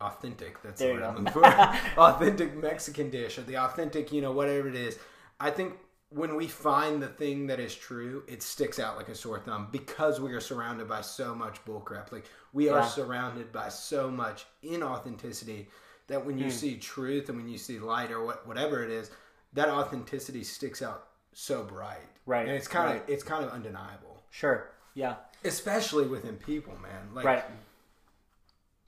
authentic. 0.00 0.62
That's 0.62 0.80
There 0.80 0.94
the 0.94 1.00
word 1.00 1.02
I'm 1.02 1.24
looking 1.24 1.32
for. 1.32 1.44
authentic 2.00 2.56
Mexican 2.56 3.10
dish 3.10 3.38
or 3.38 3.42
the 3.42 3.56
authentic, 3.56 4.12
you 4.12 4.20
know, 4.20 4.32
whatever 4.32 4.68
it 4.68 4.76
is. 4.76 4.98
I 5.40 5.50
think 5.50 5.74
when 6.14 6.36
we 6.36 6.46
find 6.46 7.02
the 7.02 7.08
thing 7.08 7.46
that 7.46 7.58
is 7.60 7.74
true, 7.74 8.22
it 8.28 8.42
sticks 8.42 8.78
out 8.78 8.96
like 8.96 9.08
a 9.08 9.14
sore 9.14 9.40
thumb 9.40 9.68
because 9.72 10.20
we 10.20 10.32
are 10.32 10.40
surrounded 10.40 10.88
by 10.88 11.00
so 11.00 11.34
much 11.34 11.64
bullcrap. 11.64 12.12
Like 12.12 12.26
we 12.52 12.68
are 12.68 12.86
surrounded 12.86 13.52
by 13.52 13.68
so 13.68 14.10
much 14.10 14.44
inauthenticity 14.62 15.66
that 16.08 16.24
when 16.24 16.36
you 16.38 16.44
Hmm. 16.46 16.50
see 16.50 16.76
truth 16.76 17.28
and 17.28 17.38
when 17.38 17.48
you 17.48 17.58
see 17.58 17.78
light 17.78 18.10
or 18.10 18.24
what, 18.24 18.46
whatever 18.46 18.82
it 18.84 18.90
is, 18.90 19.10
that 19.54 19.68
authenticity 19.68 20.44
sticks 20.44 20.82
out 20.82 21.08
so 21.32 21.62
bright. 21.62 21.98
Right, 22.26 22.46
And 22.46 22.56
it's 22.56 22.68
kind 22.68 22.90
right. 22.90 23.02
of 23.02 23.08
it's 23.08 23.22
kind 23.24 23.44
of 23.44 23.50
undeniable, 23.52 24.22
sure. 24.30 24.70
Yeah. 24.94 25.16
especially 25.44 26.06
within 26.06 26.36
people, 26.36 26.76
man. 26.82 27.14
Like 27.14 27.24
Right. 27.24 27.44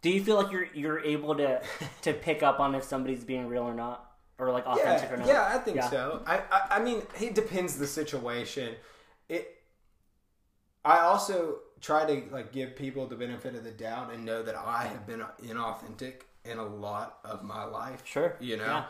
Do 0.02 0.10
you 0.10 0.22
feel 0.22 0.36
like 0.36 0.52
you're 0.52 0.66
you're 0.74 1.00
able 1.00 1.34
to 1.36 1.62
to 2.02 2.12
pick 2.12 2.42
up 2.42 2.60
on 2.60 2.74
if 2.74 2.84
somebody's 2.84 3.24
being 3.24 3.46
real 3.48 3.62
or 3.62 3.74
not, 3.74 4.12
or 4.38 4.50
like 4.50 4.66
authentic 4.66 5.08
yeah, 5.08 5.14
or 5.14 5.18
not? 5.18 5.26
Yeah, 5.26 5.50
I 5.54 5.58
think 5.58 5.76
Yeah. 5.76 5.90
so. 5.90 6.22
I, 6.26 6.38
I 6.50 6.66
I 6.76 6.82
mean, 6.82 7.02
it 7.20 7.34
depends 7.34 7.78
the 7.78 7.86
situation. 7.86 8.74
It. 9.28 9.56
I 10.84 11.00
also 11.00 11.60
try 11.80 12.04
to 12.04 12.32
like 12.32 12.52
give 12.52 12.76
people 12.76 13.06
the 13.06 13.16
benefit 13.16 13.54
of 13.54 13.64
the 13.64 13.70
doubt 13.70 14.12
and 14.12 14.24
know 14.24 14.42
that 14.42 14.54
I 14.54 14.84
have 14.86 15.06
been 15.06 15.22
inauthentic 15.42 16.22
in 16.44 16.58
a 16.58 16.64
lot 16.64 17.18
of 17.24 17.42
my 17.42 17.64
life. 17.64 18.02
Sure. 18.04 18.36
You 18.40 18.56
know. 18.58 18.84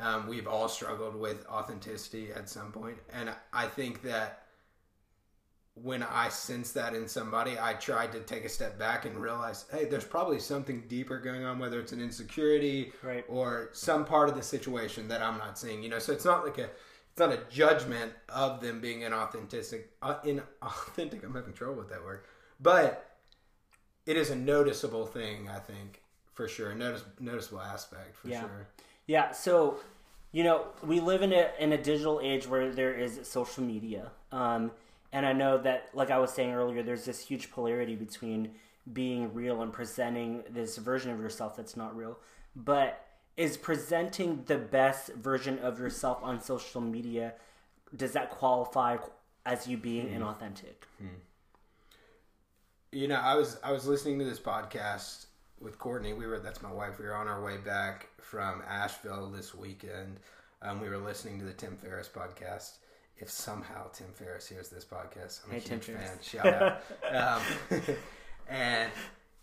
Um, 0.00 0.28
we've 0.28 0.46
all 0.46 0.68
struggled 0.68 1.16
with 1.16 1.44
authenticity 1.48 2.30
at 2.32 2.48
some 2.48 2.70
point, 2.70 2.98
and 3.12 3.30
I 3.52 3.66
think 3.66 4.02
that 4.02 4.44
when 5.82 6.02
I 6.02 6.28
sense 6.28 6.72
that 6.72 6.94
in 6.94 7.06
somebody, 7.08 7.56
I 7.60 7.74
tried 7.74 8.12
to 8.12 8.20
take 8.20 8.44
a 8.44 8.48
step 8.48 8.78
back 8.78 9.04
and 9.04 9.16
realize, 9.16 9.66
hey, 9.70 9.84
there's 9.84 10.04
probably 10.04 10.38
something 10.40 10.82
deeper 10.88 11.18
going 11.18 11.44
on, 11.44 11.58
whether 11.58 11.78
it's 11.80 11.92
an 11.92 12.00
insecurity 12.00 12.92
Right. 13.02 13.24
or 13.28 13.70
some 13.72 14.04
part 14.04 14.28
of 14.28 14.34
the 14.34 14.42
situation 14.42 15.08
that 15.08 15.22
I'm 15.22 15.38
not 15.38 15.58
seeing. 15.58 15.82
You 15.82 15.88
know, 15.90 15.98
so 15.98 16.12
it's 16.12 16.24
not 16.24 16.44
like 16.44 16.58
a 16.58 16.64
it's 17.10 17.18
not 17.18 17.32
a 17.32 17.40
judgment 17.50 18.12
of 18.28 18.60
them 18.60 18.80
being 18.80 19.00
inauthentic. 19.00 19.82
Uh, 20.02 20.14
inauthentic. 20.24 21.22
I'm 21.24 21.34
having 21.34 21.52
trouble 21.52 21.74
with 21.76 21.88
that 21.90 22.02
word, 22.04 22.20
but 22.60 23.16
it 24.06 24.16
is 24.16 24.30
a 24.30 24.36
noticeable 24.36 25.06
thing. 25.06 25.48
I 25.48 25.58
think 25.58 26.02
for 26.32 26.48
sure, 26.48 26.70
a 26.70 26.74
notice, 26.74 27.04
noticeable 27.20 27.60
aspect 27.60 28.16
for 28.16 28.28
Yeah. 28.28 28.40
sure. 28.40 28.68
Yeah, 29.06 29.32
so 29.32 29.78
you 30.30 30.44
know, 30.44 30.66
we 30.82 31.00
live 31.00 31.22
in 31.22 31.32
a 31.32 31.50
in 31.58 31.72
a 31.72 31.78
digital 31.78 32.20
age 32.22 32.46
where 32.46 32.70
there 32.72 32.94
is 32.94 33.20
social 33.28 33.64
media. 33.64 34.10
Um 34.32 34.70
and 35.12 35.24
I 35.24 35.32
know 35.32 35.58
that 35.58 35.90
like 35.94 36.10
I 36.10 36.18
was 36.18 36.32
saying 36.32 36.52
earlier, 36.52 36.82
there's 36.82 37.04
this 37.04 37.20
huge 37.20 37.50
polarity 37.50 37.96
between 37.96 38.52
being 38.92 39.34
real 39.34 39.62
and 39.62 39.72
presenting 39.72 40.44
this 40.50 40.76
version 40.76 41.10
of 41.10 41.20
yourself 41.20 41.56
that's 41.56 41.76
not 41.76 41.96
real. 41.96 42.18
But 42.56 43.04
is 43.36 43.56
presenting 43.56 44.42
the 44.46 44.58
best 44.58 45.14
version 45.14 45.58
of 45.60 45.78
yourself 45.78 46.18
on 46.22 46.42
social 46.42 46.80
media 46.80 47.34
does 47.96 48.12
that 48.12 48.30
qualify 48.30 48.98
as 49.46 49.66
you 49.66 49.76
being 49.76 50.08
inauthentic? 50.08 50.84
You 52.92 53.08
know, 53.08 53.16
I 53.16 53.34
was 53.34 53.58
I 53.62 53.72
was 53.72 53.86
listening 53.86 54.18
to 54.18 54.24
this 54.24 54.40
podcast 54.40 55.26
with 55.60 55.78
Courtney. 55.78 56.12
We 56.12 56.26
were 56.26 56.38
that's 56.38 56.62
my 56.62 56.72
wife. 56.72 56.98
We 56.98 57.06
were 57.06 57.14
on 57.14 57.28
our 57.28 57.42
way 57.42 57.56
back 57.58 58.08
from 58.20 58.62
Asheville 58.68 59.30
this 59.30 59.54
weekend. 59.54 60.20
Um, 60.62 60.80
we 60.80 60.88
were 60.88 60.98
listening 60.98 61.38
to 61.38 61.44
the 61.44 61.52
Tim 61.52 61.76
Ferriss 61.76 62.08
podcast. 62.08 62.78
If 63.18 63.30
somehow 63.30 63.88
Tim 63.92 64.08
Ferriss 64.14 64.48
hears 64.48 64.68
this 64.68 64.84
podcast, 64.84 65.40
I'm 65.44 65.50
a 65.50 65.54
Hey, 65.54 65.60
Tim 65.60 65.80
huge 65.80 65.96
fan. 65.96 65.96
Ferriss. 65.96 66.24
Shout 66.24 66.46
out. 66.46 66.82
um, 67.80 67.96
and 68.48 68.90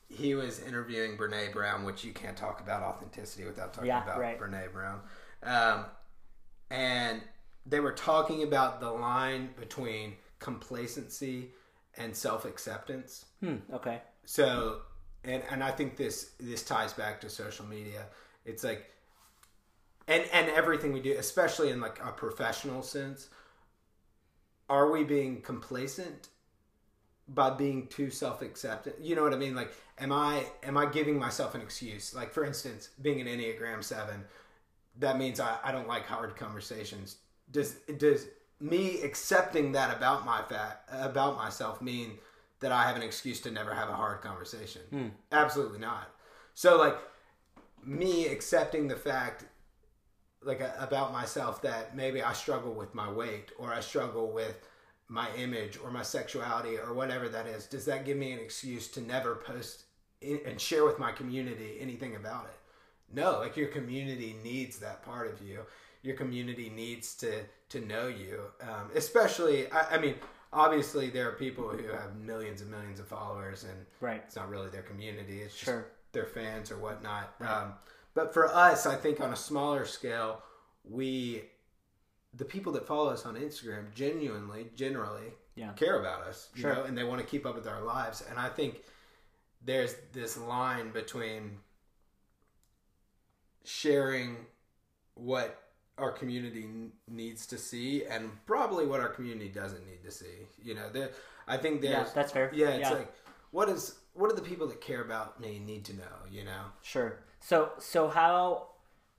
he 0.07 0.35
was 0.35 0.61
interviewing 0.61 1.17
Brene 1.17 1.51
Brown, 1.51 1.83
which 1.83 2.03
you 2.03 2.13
can't 2.13 2.37
talk 2.37 2.61
about 2.61 2.83
authenticity 2.83 3.45
without 3.45 3.73
talking 3.73 3.87
Yeah, 3.87 4.03
about 4.03 4.19
right. 4.19 4.39
Brene 4.39 4.71
Brown. 4.71 5.01
Um, 5.43 5.85
and 6.69 7.21
they 7.65 7.79
were 7.79 7.91
talking 7.91 8.43
about 8.43 8.79
the 8.79 8.91
line 8.91 9.49
between 9.59 10.13
complacency 10.39 11.51
and 11.97 12.15
self 12.15 12.45
acceptance. 12.45 13.25
Hmm, 13.41 13.55
okay. 13.73 14.01
So, 14.25 14.79
and 15.23 15.43
and 15.49 15.63
I 15.63 15.71
think 15.71 15.97
this 15.97 16.31
this 16.39 16.63
ties 16.63 16.93
back 16.93 17.19
to 17.21 17.29
social 17.29 17.65
media. 17.65 18.05
It's 18.45 18.63
like, 18.63 18.89
and 20.07 20.23
and 20.31 20.49
everything 20.49 20.93
we 20.93 20.99
do, 21.01 21.15
especially 21.17 21.71
in 21.71 21.81
like 21.81 21.99
a 22.03 22.11
professional 22.11 22.81
sense, 22.81 23.29
are 24.69 24.91
we 24.91 25.03
being 25.03 25.41
complacent 25.41 26.29
by 27.27 27.49
being 27.49 27.87
too 27.87 28.09
self 28.09 28.41
acceptant? 28.41 28.95
You 28.99 29.15
know 29.15 29.23
what 29.23 29.33
I 29.33 29.37
mean? 29.37 29.55
Like, 29.55 29.71
am 29.99 30.11
I 30.11 30.45
am 30.63 30.77
I 30.77 30.85
giving 30.85 31.19
myself 31.19 31.55
an 31.55 31.61
excuse? 31.61 32.13
Like, 32.13 32.31
for 32.31 32.43
instance, 32.43 32.89
being 33.01 33.21
an 33.21 33.27
Enneagram 33.27 33.83
Seven, 33.83 34.23
that 34.99 35.17
means 35.17 35.39
I, 35.39 35.57
I 35.63 35.71
don't 35.71 35.87
like 35.87 36.05
hard 36.05 36.35
conversations. 36.35 37.17
Does 37.51 37.75
does 37.97 38.27
me 38.59 39.01
accepting 39.01 39.71
that 39.73 39.95
about 39.95 40.25
my 40.25 40.41
fat 40.43 40.83
about 40.91 41.37
myself 41.37 41.81
mean 41.81 42.17
that 42.61 42.71
I 42.71 42.83
have 42.83 42.95
an 42.95 43.03
excuse 43.03 43.41
to 43.41 43.51
never 43.51 43.73
have 43.73 43.89
a 43.89 43.93
hard 43.93 44.21
conversation? 44.21 44.81
Hmm. 44.89 45.07
Absolutely 45.31 45.79
not. 45.79 46.09
So 46.53 46.77
like 46.77 46.97
me 47.83 48.27
accepting 48.27 48.87
the 48.87 48.95
fact 48.95 49.45
like 50.45 50.61
a, 50.61 50.73
about 50.79 51.11
myself 51.11 51.61
that 51.63 51.95
maybe 51.95 52.21
I 52.21 52.33
struggle 52.33 52.73
with 52.73 52.93
my 52.95 53.11
weight 53.11 53.51
or 53.57 53.73
I 53.73 53.79
struggle 53.81 54.31
with 54.31 54.61
my 55.07 55.27
image 55.35 55.77
or 55.83 55.91
my 55.91 56.01
sexuality 56.01 56.77
or 56.77 56.93
whatever 56.93 57.29
that 57.29 57.47
is, 57.47 57.65
does 57.67 57.85
that 57.85 58.05
give 58.05 58.17
me 58.17 58.31
an 58.31 58.39
excuse 58.39 58.87
to 58.89 59.01
never 59.01 59.35
post 59.35 59.83
in, 60.21 60.39
and 60.45 60.59
share 60.59 60.85
with 60.85 60.97
my 60.99 61.11
community 61.11 61.77
anything 61.79 62.15
about 62.15 62.45
it? 62.45 62.57
No, 63.13 63.39
like 63.39 63.55
your 63.55 63.67
community 63.67 64.35
needs 64.43 64.79
that 64.79 65.03
part 65.03 65.31
of 65.31 65.41
you. 65.45 65.59
Your 66.01 66.15
community 66.15 66.69
needs 66.69 67.15
to 67.17 67.31
to 67.69 67.79
know 67.81 68.07
you, 68.07 68.41
um, 68.61 68.89
especially. 68.95 69.71
I, 69.71 69.95
I 69.95 69.97
mean, 69.97 70.15
obviously 70.53 71.09
there 71.09 71.27
are 71.29 71.33
people 71.33 71.67
who 71.69 71.87
have 71.91 72.15
millions 72.15 72.61
and 72.61 72.69
millions 72.69 72.99
of 72.99 73.07
followers, 73.07 73.63
and 73.63 73.85
Right. 74.01 74.21
it's 74.25 74.35
not 74.35 74.49
really 74.49 74.69
their 74.69 74.83
community. 74.83 75.41
It's 75.41 75.53
just 75.53 75.65
Sure. 75.65 75.85
their 76.11 76.25
fans 76.27 76.71
or 76.71 76.77
whatnot. 76.77 77.33
Um, 77.41 77.73
but 78.15 78.33
for 78.33 78.47
us, 78.53 78.85
I 78.87 78.95
think 78.95 79.21
on 79.21 79.31
a 79.31 79.35
smaller 79.35 79.85
scale, 79.85 80.41
we, 80.83 81.43
the 82.33 82.45
people 82.45 82.71
that 82.73 82.87
follow 82.87 83.09
us 83.11 83.25
on 83.25 83.35
Instagram, 83.35 83.93
genuinely, 83.93 84.71
generally, 84.75 85.33
Yeah. 85.55 85.73
care 85.73 85.99
about 85.99 86.21
us, 86.23 86.49
you 86.55 86.61
Sure. 86.61 86.73
know, 86.75 86.83
and 86.83 86.97
they 86.97 87.03
want 87.03 87.21
to 87.21 87.27
keep 87.27 87.45
up 87.45 87.55
with 87.55 87.67
our 87.67 87.81
lives. 87.81 88.21
And 88.29 88.39
I 88.39 88.49
think 88.49 88.83
there's 89.63 89.95
this 90.13 90.35
line 90.37 90.91
between 90.91 91.59
sharing 93.63 94.45
what 95.15 95.61
our 95.97 96.11
community 96.11 96.63
n- 96.65 96.91
needs 97.07 97.45
to 97.47 97.57
see 97.57 98.03
and 98.05 98.29
probably 98.45 98.85
what 98.85 98.99
our 98.99 99.09
community 99.09 99.49
doesn't 99.49 99.85
need 99.87 100.03
to 100.03 100.11
see. 100.11 100.47
You 100.61 100.75
know, 100.75 100.89
there, 100.89 101.11
I 101.47 101.57
think 101.57 101.81
Yeah, 101.81 102.05
that's 102.13 102.31
fair. 102.31 102.51
yeah, 102.53 102.69
it's 102.71 102.89
like 102.91 103.11
what 103.51 103.69
is 103.69 103.97
what 104.13 104.29
do 104.29 104.35
the 104.35 104.41
people 104.41 104.67
that 104.67 104.79
care 104.81 105.01
about 105.01 105.39
me 105.41 105.59
need 105.59 105.83
to 105.85 105.93
know? 105.93 106.17
You 106.29 106.43
know, 106.45 106.65
Sure. 106.81 107.17
So 107.45 107.69
so 107.77 108.07
how? 108.07 108.69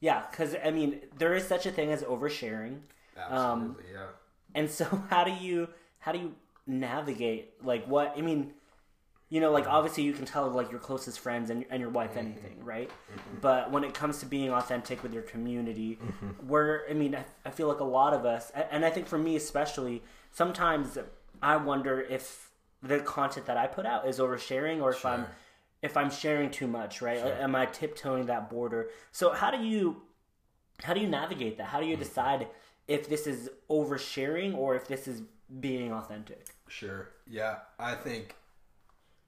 Yeah, 0.01 0.25
because 0.29 0.57
I 0.65 0.73
mean, 0.73 1.01
there 1.17 1.33
is 1.35 1.47
such 1.47 1.65
a 1.65 1.71
thing 1.71 1.93
as 1.93 2.03
oversharing, 2.03 2.81
absolutely, 3.17 3.39
um, 3.39 3.77
yeah. 3.95 4.07
and 4.57 4.69
so 4.69 4.85
how 5.11 5.23
do 5.23 5.31
you 5.31 5.69
how 6.01 6.11
do 6.11 6.19
you 6.19 6.35
navigate 6.67 7.53
like 7.63 7.87
what 7.87 8.15
I 8.17 8.23
mean? 8.23 8.53
You 9.29 9.41
know, 9.41 9.53
like 9.53 9.69
obviously 9.69 10.03
you 10.03 10.13
can 10.13 10.25
tell 10.25 10.49
like 10.51 10.73
your 10.73 10.81
closest 10.81 11.21
friends 11.21 11.51
and, 11.51 11.65
and 11.71 11.81
your 11.81 11.91
wife 11.91 12.11
mm-hmm. 12.11 12.19
anything, 12.19 12.65
right? 12.65 12.91
Mm-hmm. 12.91 13.37
But 13.41 13.71
when 13.71 13.85
it 13.85 13.95
comes 13.95 14.19
to 14.19 14.27
being 14.27 14.51
authentic 14.51 15.05
with 15.05 15.15
your 15.15 15.23
community, 15.23 15.97
mm-hmm. 16.03 16.49
where 16.49 16.85
I 16.91 16.95
mean, 16.95 17.15
I, 17.15 17.25
I 17.45 17.51
feel 17.51 17.69
like 17.69 17.81
a 17.81 17.85
lot 17.85 18.13
of 18.13 18.27
us, 18.27 18.51
and 18.73 18.85
I 18.85 18.91
think 18.91 19.07
for 19.07 19.19
me 19.19 19.37
especially, 19.37 20.03
sometimes 20.33 20.99
I 21.41 21.59
wonder 21.59 22.01
if 22.01 22.51
the 22.83 22.99
content 22.99 23.47
that 23.47 23.57
I 23.57 23.69
put 23.69 23.87
out 23.87 24.09
is 24.09 24.19
oversharing 24.19 24.83
or 24.83 24.91
if 24.91 25.07
I'm 25.07 25.21
Sure. 25.21 25.31
If 25.83 25.97
I'm 25.97 26.11
sharing 26.11 26.51
too 26.51 26.67
much, 26.67 27.03
right? 27.03 27.19
Am 27.19 27.55
I 27.55 27.67
tiptoeing 27.67 28.27
that 28.27 28.51
border? 28.51 28.91
So 29.13 29.33
how 29.33 29.51
do 29.51 29.63
you 29.65 30.03
how 30.83 30.95
do 30.95 31.01
you 31.01 31.09
navigate 31.09 31.59
that? 31.59 31.69
How 31.69 31.81
do 31.81 31.87
you 31.87 31.97
decide 31.97 32.49
if 32.87 33.09
this 33.09 33.27
is 33.27 33.51
oversharing 33.71 34.57
or 34.57 34.75
if 34.75 34.87
this 34.89 35.09
is 35.09 35.23
being 35.61 35.93
authentic? 35.93 36.47
Sure. 36.69 37.11
Yeah, 37.27 37.57
I 37.79 37.95
think 37.95 38.37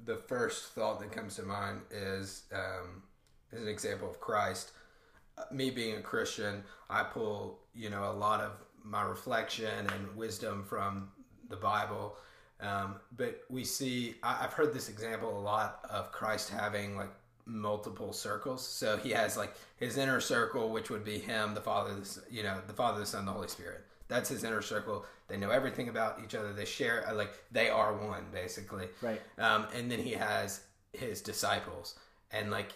the 0.05 0.17
first 0.17 0.73
thought 0.75 1.00
that 1.00 1.12
comes 1.12 1.37
to 1.37 1.43
mind 1.43 1.81
is 1.90 2.45
um, 2.52 3.02
is 3.52 3.62
an 3.62 3.69
example 3.69 4.09
of 4.09 4.21
Christ. 4.21 4.73
Uh, 5.37 5.45
Me 5.52 5.71
being 5.71 5.97
a 5.97 6.02
Christian, 6.02 6.64
I 6.90 7.02
pull 7.05 7.61
you 7.75 7.90
know 7.90 8.11
a 8.11 8.12
lot 8.12 8.40
of 8.40 8.52
my 8.85 9.02
reflection 9.02 9.87
and 9.95 10.17
wisdom 10.17 10.64
from 10.64 11.11
the 11.49 11.57
Bible. 11.57 12.17
Um, 12.60 12.96
but 13.16 13.42
we 13.48 13.64
see, 13.64 14.16
I, 14.22 14.44
I've 14.44 14.52
heard 14.52 14.74
this 14.74 14.88
example 14.88 15.36
a 15.36 15.40
lot 15.40 15.80
of 15.88 16.12
Christ 16.12 16.50
having 16.50 16.96
like 16.96 17.10
multiple 17.46 18.12
circles. 18.12 18.66
So 18.66 18.96
he 18.96 19.10
has 19.10 19.36
like 19.36 19.54
his 19.76 19.96
inner 19.96 20.20
circle, 20.20 20.70
which 20.70 20.90
would 20.90 21.04
be 21.04 21.18
him, 21.18 21.54
the 21.54 21.60
Father, 21.60 21.94
the, 21.94 22.22
you 22.30 22.42
know, 22.42 22.58
the 22.66 22.74
Father, 22.74 23.00
the 23.00 23.06
Son, 23.06 23.24
the 23.24 23.32
Holy 23.32 23.48
Spirit. 23.48 23.84
That's 24.08 24.28
his 24.28 24.44
inner 24.44 24.62
circle. 24.62 25.04
They 25.28 25.36
know 25.36 25.50
everything 25.50 25.88
about 25.88 26.20
each 26.24 26.34
other. 26.34 26.52
They 26.52 26.64
share, 26.64 27.06
uh, 27.08 27.14
like 27.14 27.32
they 27.52 27.68
are 27.68 27.94
one, 27.94 28.24
basically. 28.32 28.88
Right. 29.02 29.20
Um, 29.38 29.66
and 29.74 29.90
then 29.90 29.98
he 29.98 30.12
has 30.12 30.62
his 30.92 31.20
disciples, 31.20 31.94
and 32.30 32.50
like 32.50 32.72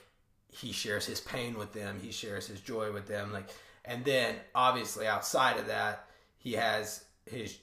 he 0.50 0.70
shares 0.70 1.06
his 1.06 1.20
pain 1.20 1.58
with 1.58 1.72
them. 1.72 1.98
He 2.00 2.12
shares 2.12 2.46
his 2.46 2.60
joy 2.60 2.92
with 2.92 3.06
them. 3.08 3.32
Like, 3.32 3.48
and 3.86 4.04
then 4.04 4.36
obviously 4.54 5.06
outside 5.06 5.56
of 5.56 5.66
that, 5.68 6.06
he 6.36 6.52
has 6.52 7.04
his 7.24 7.58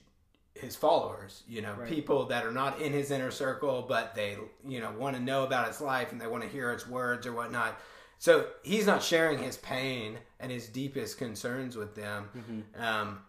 his 0.55 0.75
followers. 0.75 1.43
You 1.47 1.61
know, 1.61 1.75
people 1.87 2.25
that 2.25 2.45
are 2.45 2.51
not 2.51 2.79
in 2.81 2.93
his 2.93 3.11
inner 3.11 3.31
circle, 3.31 3.85
but 3.87 4.15
they 4.15 4.37
you 4.67 4.79
know 4.79 4.91
want 4.91 5.15
to 5.15 5.21
know 5.21 5.43
about 5.43 5.67
his 5.67 5.81
life 5.81 6.11
and 6.11 6.19
they 6.19 6.27
want 6.27 6.43
to 6.43 6.49
hear 6.49 6.71
his 6.71 6.87
words 6.87 7.25
or 7.25 7.33
whatnot. 7.33 7.79
So 8.17 8.47
he's 8.63 8.85
not 8.85 9.01
sharing 9.01 9.39
his 9.39 9.57
pain 9.57 10.17
and 10.41 10.51
his 10.51 10.67
deepest 10.67 11.17
concerns 11.17 11.77
with 11.77 11.95
them 11.95 12.65
um, 12.77 13.19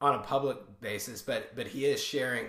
on 0.00 0.14
a 0.14 0.20
public 0.20 0.56
basis, 0.80 1.20
but 1.20 1.54
but 1.54 1.66
he 1.66 1.84
is 1.84 2.02
sharing 2.02 2.46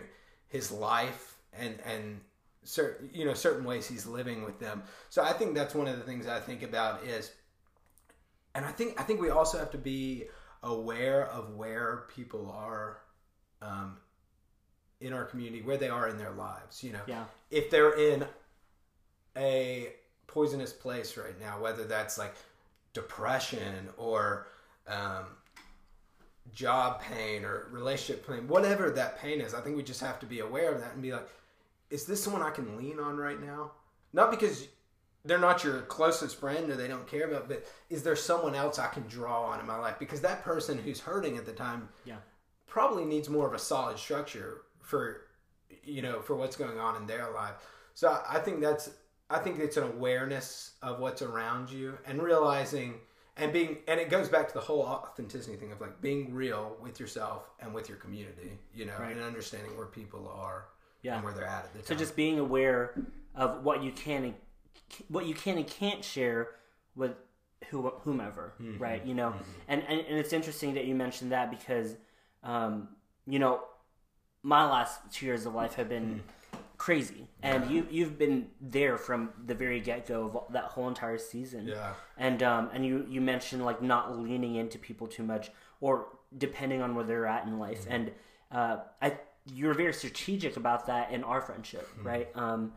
his 0.48 0.72
life 0.72 1.38
and 1.58 1.78
and 1.86 2.22
certain 2.64 3.10
you 3.14 3.26
know 3.26 3.34
certain 3.34 3.66
ways 3.66 3.88
he's 3.88 4.06
living 4.06 4.44
with 4.44 4.60
them. 4.60 4.84
So 5.10 5.24
I 5.24 5.34
think 5.34 5.56
that's 5.56 5.76
one 5.76 5.88
of 5.88 5.98
the 5.98 6.04
things 6.04 6.28
I 6.28 6.40
think 6.40 6.64
about 6.64 7.04
is, 7.04 7.32
and 8.56 8.66
I 8.66 8.72
think 8.72 9.00
I 9.00 9.04
think 9.04 9.22
we 9.22 9.30
also 9.30 9.58
have 9.58 9.72
to 9.72 9.78
be 9.78 10.26
aware 10.64 11.28
of 11.28 11.56
where 11.56 12.06
people 12.16 12.50
are 12.50 13.00
um, 13.62 13.98
in 15.04 15.12
our 15.14 15.26
community, 15.26 15.62
where 15.62 15.78
they 15.78 15.90
are 15.90 16.08
in 16.08 16.18
their 16.18 16.32
lives. 16.32 16.84
You 16.84 16.94
know, 16.94 17.02
Yeah. 17.06 17.26
if 17.52 17.70
they're 17.70 17.94
in 17.94 18.26
a 19.36 19.94
poisonous 20.28 20.72
place 20.74 21.18
right 21.18 21.38
now, 21.40 21.60
whether 21.60 21.84
that's 21.84 22.18
like 22.18 22.34
depression 22.94 23.90
or 23.98 24.48
um, 24.88 25.26
job 26.54 27.02
pain 27.02 27.44
or 27.44 27.68
relationship 27.72 28.26
pain, 28.28 28.48
whatever 28.48 28.90
that 28.92 29.20
pain 29.20 29.42
is, 29.42 29.54
I 29.54 29.62
think 29.62 29.76
we 29.76 29.84
just 29.84 30.02
have 30.02 30.20
to 30.22 30.26
be 30.26 30.40
aware 30.40 30.74
of 30.74 30.80
that 30.82 30.94
and 30.94 31.02
be 31.02 31.12
like, 31.12 31.28
is 31.90 32.06
this 32.06 32.24
someone 32.24 32.42
I 32.42 32.50
can 32.52 32.78
lean 32.78 33.00
on 33.00 33.18
right 33.18 33.40
now? 33.42 33.72
Not 34.14 34.32
because 34.32 34.68
they're 35.26 35.38
not 35.40 35.64
your 35.64 35.82
closest 35.84 36.38
friend 36.40 36.70
or 36.70 36.76
they 36.76 36.88
don't 36.88 37.08
care 37.08 37.30
about, 37.30 37.48
but 37.48 37.66
is 37.90 38.04
there 38.04 38.16
someone 38.16 38.56
else 38.56 38.80
I 38.80 38.88
can 38.88 39.04
draw 39.08 39.44
on 39.46 39.60
in 39.60 39.66
my 39.68 39.78
life? 39.78 39.98
Because 40.00 40.22
that 40.22 40.44
person 40.44 40.78
who's 40.78 41.00
hurting 41.02 41.38
at 41.38 41.46
the 41.46 41.54
time 41.54 41.90
Yeah. 42.06 42.18
probably 42.68 43.06
needs 43.06 43.30
more 43.30 43.48
of 43.48 43.54
a 43.54 43.60
solid 43.60 43.98
structure 43.98 44.64
for 44.84 45.22
you 45.84 46.02
know 46.04 46.22
for 46.22 46.36
what's 46.36 46.56
going 46.56 46.78
on 46.80 46.96
in 46.98 47.08
their 47.08 47.32
life. 47.32 47.56
So 47.96 48.22
I- 48.30 48.40
think 48.40 48.62
that's 48.62 48.92
I 49.30 49.40
think 49.40 49.58
it's 49.60 49.78
an 49.78 49.84
awareness 49.84 50.74
of 50.84 51.00
what's 51.00 51.22
around 51.24 51.72
you 51.72 51.98
and 52.06 52.22
realizing 52.22 53.00
and 53.38 53.52
being 53.52 53.78
and 53.88 54.00
it 54.00 54.10
goes 54.12 54.30
back 54.30 54.48
to 54.50 54.54
the 54.54 54.60
whole 54.60 54.84
authenticity 54.84 55.56
thing 55.58 55.72
of 55.72 55.82
like 55.82 56.00
being 56.02 56.34
real 56.34 56.78
with 56.82 57.00
yourself 57.00 57.50
and 57.60 57.74
with 57.74 57.90
your 57.90 57.98
community, 57.98 58.60
you 58.76 58.86
know, 58.86 58.96
Right. 59.00 59.14
and 59.16 59.22
understanding 59.26 59.76
where 59.76 59.88
people 59.88 60.28
are 60.30 60.68
Yeah. 61.02 61.16
and 61.16 61.24
where 61.24 61.34
they're 61.34 61.46
at 61.48 61.66
at 61.66 61.74
the 61.74 61.80
time. 61.80 61.88
So 61.88 61.96
just 61.96 62.16
being 62.16 62.38
aware 62.40 62.94
of 63.34 63.64
what 63.64 63.82
you 63.82 63.92
can 63.92 64.24
and 64.26 64.36
what 65.08 65.26
you 65.26 65.34
can 65.34 65.58
and 65.58 65.66
can't 65.68 66.04
share 66.06 66.50
with 66.96 67.16
who, 67.70 67.90
whomever, 68.04 68.54
Mm-hmm. 68.62 68.78
right? 68.84 69.04
You 69.04 69.16
know, 69.16 69.34
and, 69.68 69.82
and 69.88 70.00
and 70.02 70.20
it's 70.20 70.34
interesting 70.34 70.76
that 70.76 70.86
you 70.86 70.94
mentioned 70.94 71.32
that 71.32 71.50
because, 71.50 71.96
um, 72.44 72.90
you 73.26 73.40
know, 73.40 73.64
my 74.44 74.66
last 74.66 75.00
two 75.12 75.26
years 75.26 75.46
of 75.46 75.56
life 75.56 75.76
have 75.76 75.90
been 75.90 76.22
crazy, 76.78 77.28
and 77.42 77.72
you 77.72 77.88
you've 77.90 78.18
been 78.20 78.48
there 78.60 78.98
from 78.98 79.30
the 79.46 79.56
very 79.56 79.80
get 79.80 80.06
go 80.08 80.26
of 80.26 80.54
that 80.54 80.66
whole 80.66 80.88
entire 80.90 81.18
season. 81.18 81.68
yeah. 81.68 81.94
And 82.18 82.44
um, 82.44 82.70
and 82.74 82.86
you 82.86 83.06
you 83.10 83.22
mentioned 83.22 83.64
like 83.64 83.82
not 83.82 84.20
leaning 84.20 84.56
into 84.56 84.78
people 84.78 85.08
too 85.08 85.24
much, 85.24 85.50
or 85.80 86.08
depending 86.38 86.82
on 86.82 86.94
where 86.94 87.06
they're 87.06 87.26
at 87.26 87.46
in 87.46 87.58
life. 87.58 87.86
And 87.90 88.12
uh, 88.52 88.78
I 89.02 89.18
you're 89.54 89.74
very 89.74 89.94
strategic 89.94 90.58
about 90.58 90.88
that 90.88 91.12
in 91.12 91.24
our 91.24 91.42
friendship, 91.42 91.88
right? 92.02 92.30
Um, 92.36 92.74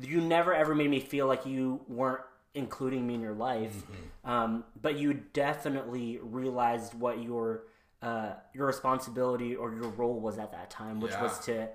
you 0.00 0.20
never 0.20 0.52
ever 0.52 0.74
made 0.74 0.90
me 0.90 1.00
feel 1.00 1.26
like 1.26 1.46
you 1.46 1.80
weren't 1.88 2.22
including 2.54 3.06
me 3.06 3.14
in 3.14 3.20
your 3.20 3.34
life, 3.34 3.84
um, 4.24 4.64
but 4.80 4.98
you 4.98 5.14
definitely 5.32 6.18
realized 6.20 6.94
what 6.94 7.22
your 7.22 7.64
uh, 8.02 8.32
your 8.54 8.66
responsibility 8.66 9.54
or 9.54 9.72
your 9.74 9.88
role 9.90 10.20
was 10.20 10.38
at 10.38 10.52
that 10.52 10.70
time, 10.70 11.00
which 11.00 11.12
Yeah. 11.12 11.22
was 11.22 11.38
to 11.40 11.68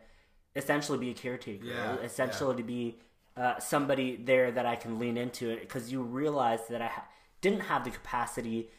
essentially 0.55 0.98
be 0.98 1.12
a 1.12 1.13
caretaker, 1.13 1.65
Yeah, 1.65 1.96
essentially 1.98 2.55
to 2.55 2.63
be 2.63 3.00
uh, 3.38 3.60
somebody 3.60 4.15
there 4.15 4.50
that 4.51 4.65
I 4.65 4.75
can 4.77 4.98
lean 4.98 5.17
into 5.17 5.50
it 5.50 5.60
because 5.60 5.91
you 5.91 6.01
realized 6.01 6.70
that 6.70 6.82
I 6.82 6.88
ha- 6.88 7.05
didn't 7.41 7.62
have 7.62 7.84
the 7.84 7.91
capacity 7.91 8.72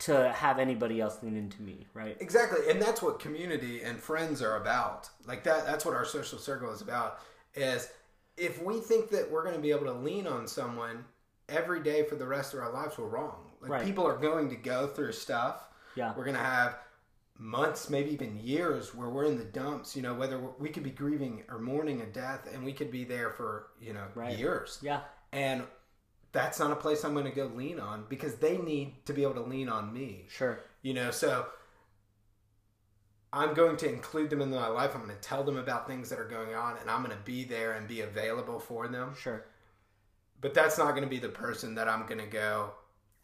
to 0.00 0.32
have 0.32 0.58
anybody 0.58 1.00
else 1.00 1.22
lean 1.22 1.36
into 1.36 1.62
me, 1.62 1.86
right? 1.94 2.16
Exactly, 2.20 2.68
and 2.70 2.80
that's 2.82 3.00
what 3.02 3.20
community 3.20 3.82
and 3.82 4.00
friends 4.00 4.42
are 4.42 4.56
about. 4.56 5.08
Like 5.26 5.44
that 5.44 5.64
that's 5.66 5.84
what 5.84 5.94
our 5.94 6.04
social 6.04 6.38
circle 6.38 6.72
is 6.72 6.80
about 6.80 7.20
is 7.54 7.88
if 8.36 8.60
we 8.62 8.80
think 8.80 9.10
that 9.10 9.30
we're 9.30 9.42
going 9.44 9.54
to 9.54 9.60
be 9.60 9.70
able 9.70 9.84
to 9.86 9.92
lean 9.92 10.26
on 10.26 10.46
someone 10.48 11.04
every 11.48 11.80
day 11.82 12.02
for 12.02 12.16
the 12.16 12.26
rest 12.26 12.52
of 12.54 12.60
our 12.60 12.72
lives, 12.72 12.98
we're 12.98 13.06
wrong. 13.06 13.50
Like 13.60 13.70
Right. 13.70 13.84
people 13.84 14.06
are 14.06 14.16
going 14.16 14.48
to 14.50 14.56
go 14.56 14.86
through 14.88 15.12
stuff. 15.12 15.68
Yeah. 15.94 16.14
We're 16.16 16.24
going 16.24 16.36
to 16.36 16.42
have 16.42 16.78
months, 17.40 17.88
maybe 17.90 18.10
even 18.12 18.38
years 18.38 18.94
where 18.94 19.08
we're 19.08 19.24
in 19.24 19.38
the 19.38 19.44
dumps, 19.44 19.96
you 19.96 20.02
know, 20.02 20.14
whether 20.14 20.38
we're, 20.38 20.68
could 20.68 20.82
be 20.84 20.90
grieving 20.90 21.42
or 21.48 21.58
mourning 21.58 22.02
a 22.02 22.06
death 22.06 22.46
and 22.52 22.62
we 22.64 22.72
could 22.72 22.90
be 22.90 23.02
there 23.04 23.30
for, 23.30 23.68
you 23.80 23.92
know, 23.94 24.04
Right. 24.14 24.38
years. 24.38 24.78
Yeah, 24.82 25.00
And 25.32 25.64
that's 26.32 26.60
not 26.60 26.70
a 26.70 26.76
place 26.76 27.02
I'm 27.04 27.14
going 27.14 27.24
to 27.24 27.30
go 27.32 27.46
lean 27.46 27.80
on 27.80 28.04
because 28.08 28.34
they 28.36 28.56
need 28.58 29.04
to 29.06 29.12
be 29.12 29.22
able 29.22 29.34
to 29.34 29.40
lean 29.42 29.68
on 29.68 29.92
me 29.92 30.26
sure. 30.28 30.60
you 30.82 30.94
know 30.94 31.10
so 31.10 31.46
i'm 33.32 33.52
going 33.54 33.76
to 33.76 33.88
include 33.88 34.30
them 34.30 34.40
in 34.40 34.50
my 34.50 34.68
life 34.68 34.92
i'm 34.94 35.02
going 35.04 35.12
to 35.14 35.20
tell 35.20 35.42
them 35.42 35.56
about 35.56 35.86
things 35.88 36.08
that 36.08 36.18
are 36.20 36.28
going 36.28 36.54
on 36.54 36.76
and 36.80 36.88
i'm 36.90 37.02
going 37.02 37.16
to 37.16 37.22
be 37.24 37.42
there 37.44 37.72
and 37.72 37.88
be 37.88 38.00
available 38.02 38.58
for 38.60 38.86
them 38.88 39.12
Sure. 39.20 39.44
but 40.40 40.54
that's 40.54 40.78
not 40.78 40.90
going 40.90 41.02
to 41.02 41.08
be 41.08 41.18
the 41.18 41.28
person 41.28 41.74
that 41.74 41.88
i'm 41.88 42.06
going 42.06 42.20
to 42.20 42.26
go 42.26 42.70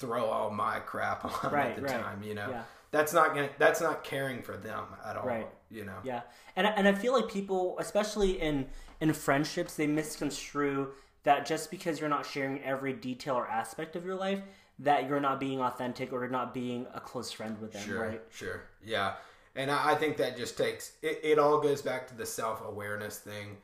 throw 0.00 0.24
all 0.26 0.50
my 0.50 0.78
crap 0.80 1.24
on 1.44 1.52
Right, 1.52 1.70
at 1.70 1.76
the 1.76 1.82
right. 1.82 1.90
time 2.02 2.22
you 2.24 2.34
know 2.34 2.48
Yeah. 2.50 2.62
That's 2.96 3.12
not 3.12 3.34
to 3.34 3.50
that's 3.58 3.80
not 3.82 4.02
caring 4.04 4.40
for 4.42 4.56
them 4.56 4.84
at 5.04 5.16
all 5.16 5.26
Right. 5.26 5.48
you 5.70 5.84
know 5.84 5.98
Yeah, 6.02 6.22
and 6.56 6.66
I- 6.66 6.70
and 6.70 6.88
I 6.88 6.92
feel 6.94 7.12
like 7.12 7.28
people, 7.28 7.76
especially 7.78 8.40
in 8.40 8.68
in 9.00 9.12
friendships, 9.12 9.74
they 9.76 9.86
misconstrue 9.86 10.92
that 11.24 11.44
just 11.44 11.70
because 11.70 12.00
you're 12.00 12.08
not 12.08 12.24
sharing 12.24 12.62
every 12.64 12.94
detail 12.94 13.34
or 13.34 13.46
aspect 13.46 13.94
of 13.96 14.06
your 14.06 14.14
life, 14.14 14.40
that 14.78 15.06
you're 15.08 15.20
not 15.20 15.38
being 15.38 15.60
authentic 15.60 16.12
or 16.12 16.26
not 16.28 16.54
being 16.54 16.86
a 16.94 17.00
close 17.00 17.30
friend 17.30 17.60
with 17.60 17.72
them, 17.72 17.82
Sure, 17.86 18.00
right? 18.08 18.22
sure, 18.30 18.62
yeah, 18.82 19.16
and 19.54 19.70
I, 19.70 19.90
I 19.92 19.94
think 19.96 20.16
that 20.16 20.36
just 20.38 20.56
takes 20.56 20.92
it. 21.02 21.20
It 21.22 21.38
all 21.38 21.60
goes 21.60 21.82
back 21.82 22.06
to 22.08 22.14
the 22.16 22.24
self 22.26 22.62
awareness 22.64 23.18
thing. 23.18 23.58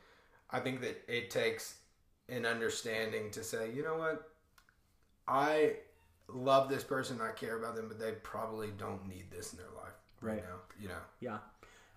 I 0.51 0.61
think 0.61 0.83
that 0.83 1.03
it 1.09 1.31
takes 1.31 1.79
an 2.29 2.45
understanding 2.45 3.31
to 3.31 3.43
say, 3.43 3.73
you 3.73 3.83
know 3.83 3.97
what, 3.97 4.29
I 5.27 5.77
love 6.35 6.69
this 6.69 6.85
person, 6.85 7.21
I 7.21 7.31
care 7.33 7.57
about 7.59 7.77
them, 7.77 7.89
but 7.89 7.99
they 7.99 8.13
probably 8.23 8.71
don't 8.79 9.07
need 9.09 9.31
this 9.31 9.53
in 9.53 9.59
their 9.59 9.67
life 9.77 9.95
right, 10.21 10.35
Right. 10.35 10.43
now. 10.45 10.57
You 10.81 10.89
know, 10.89 11.01
Yeah. 11.21 11.39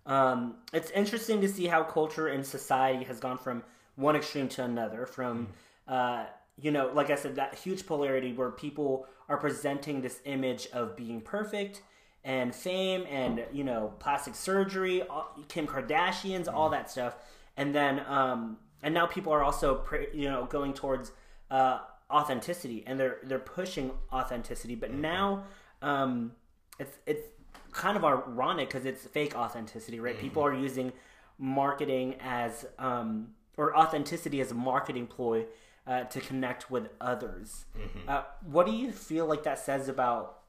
Um, 0.07 0.57
it's 0.71 0.91
interesting 0.91 1.41
to 1.41 1.47
see 1.49 1.65
how 1.65 1.83
culture 1.83 2.27
and 2.27 2.45
society 2.45 3.03
has 3.05 3.19
gone 3.19 3.37
from 3.39 3.63
one 3.95 4.15
extreme 4.15 4.47
to 4.49 4.63
another. 4.63 5.05
From, 5.07 5.47
uh, 5.87 6.25
you 6.59 6.69
know, 6.71 6.91
like 6.93 7.09
I 7.09 7.15
said, 7.15 7.35
that 7.37 7.55
huge 7.55 7.87
polarity 7.87 8.31
where 8.33 8.51
people 8.51 9.07
are 9.27 9.37
presenting 9.37 10.01
this 10.01 10.21
image 10.25 10.67
of 10.73 10.95
being 10.95 11.21
perfect 11.21 11.81
and 12.23 12.53
fame 12.53 13.05
and, 13.09 13.45
you 13.51 13.63
know, 13.63 13.93
plastic 13.99 14.35
surgery, 14.35 15.01
all- 15.07 15.35
Kim 15.47 15.65
Kardashians, 15.65 16.51
all 16.51 16.69
that 16.69 16.89
stuff. 16.91 17.15
And 17.57 17.73
then, 17.73 18.03
um, 18.07 18.57
and 18.83 18.93
now 18.93 19.07
people 19.07 19.33
are 19.33 19.43
also, 19.43 19.75
pra- 19.75 20.13
you 20.13 20.29
know, 20.29 20.45
going 20.45 20.73
towards 20.73 21.11
uh, 21.49 21.79
authenticity 22.11 22.83
and 22.85 22.99
they're 22.99 23.17
they're 23.23 23.39
pushing 23.39 23.91
authenticity. 24.11 24.75
But 24.75 24.93
now, 24.93 25.45
um, 25.81 26.33
it's 26.79 26.97
it's 27.05 27.27
kind 27.71 27.97
of 27.97 28.05
ironic 28.05 28.69
because 28.69 28.85
it's 28.85 29.05
fake 29.05 29.35
authenticity, 29.35 29.99
right? 29.99 30.17
People 30.17 30.43
are 30.43 30.53
using 30.53 30.93
marketing 31.37 32.15
as 32.21 32.65
um, 32.79 33.29
or 33.57 33.75
authenticity 33.77 34.39
as 34.41 34.51
a 34.51 34.55
marketing 34.55 35.07
ploy 35.07 35.45
uh, 35.87 36.03
to 36.05 36.19
connect 36.21 36.71
with 36.71 36.89
others. 37.01 37.65
Uh, 38.07 38.23
what 38.43 38.65
do 38.65 38.71
you 38.71 38.91
feel 38.91 39.25
like 39.25 39.43
that 39.43 39.59
says 39.59 39.87
about 39.89 40.39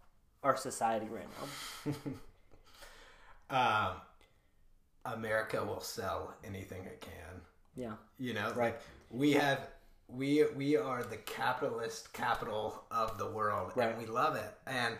our 0.42 0.57
society 0.57 1.07
right 1.11 1.27
now? 3.51 3.90
um, 5.11 5.12
America 5.14 5.64
will 5.64 5.81
sell 5.81 6.35
anything 6.45 6.85
it 6.85 7.01
can. 7.01 7.40
Yeah, 7.75 7.92
You 8.19 8.33
know, 8.35 8.47
Right. 8.55 8.73
like 8.75 8.81
we 9.11 9.33
have 9.33 9.61
we 10.09 10.45
we 10.57 10.77
are 10.77 11.03
the 11.03 11.16
capitalist 11.16 12.12
capital 12.12 12.85
of 12.90 13.19
the 13.19 13.29
world, 13.29 13.73
Right. 13.75 13.88
and 13.90 13.99
we 13.99 14.07
love 14.07 14.37
it. 14.37 14.53
And 14.66 14.97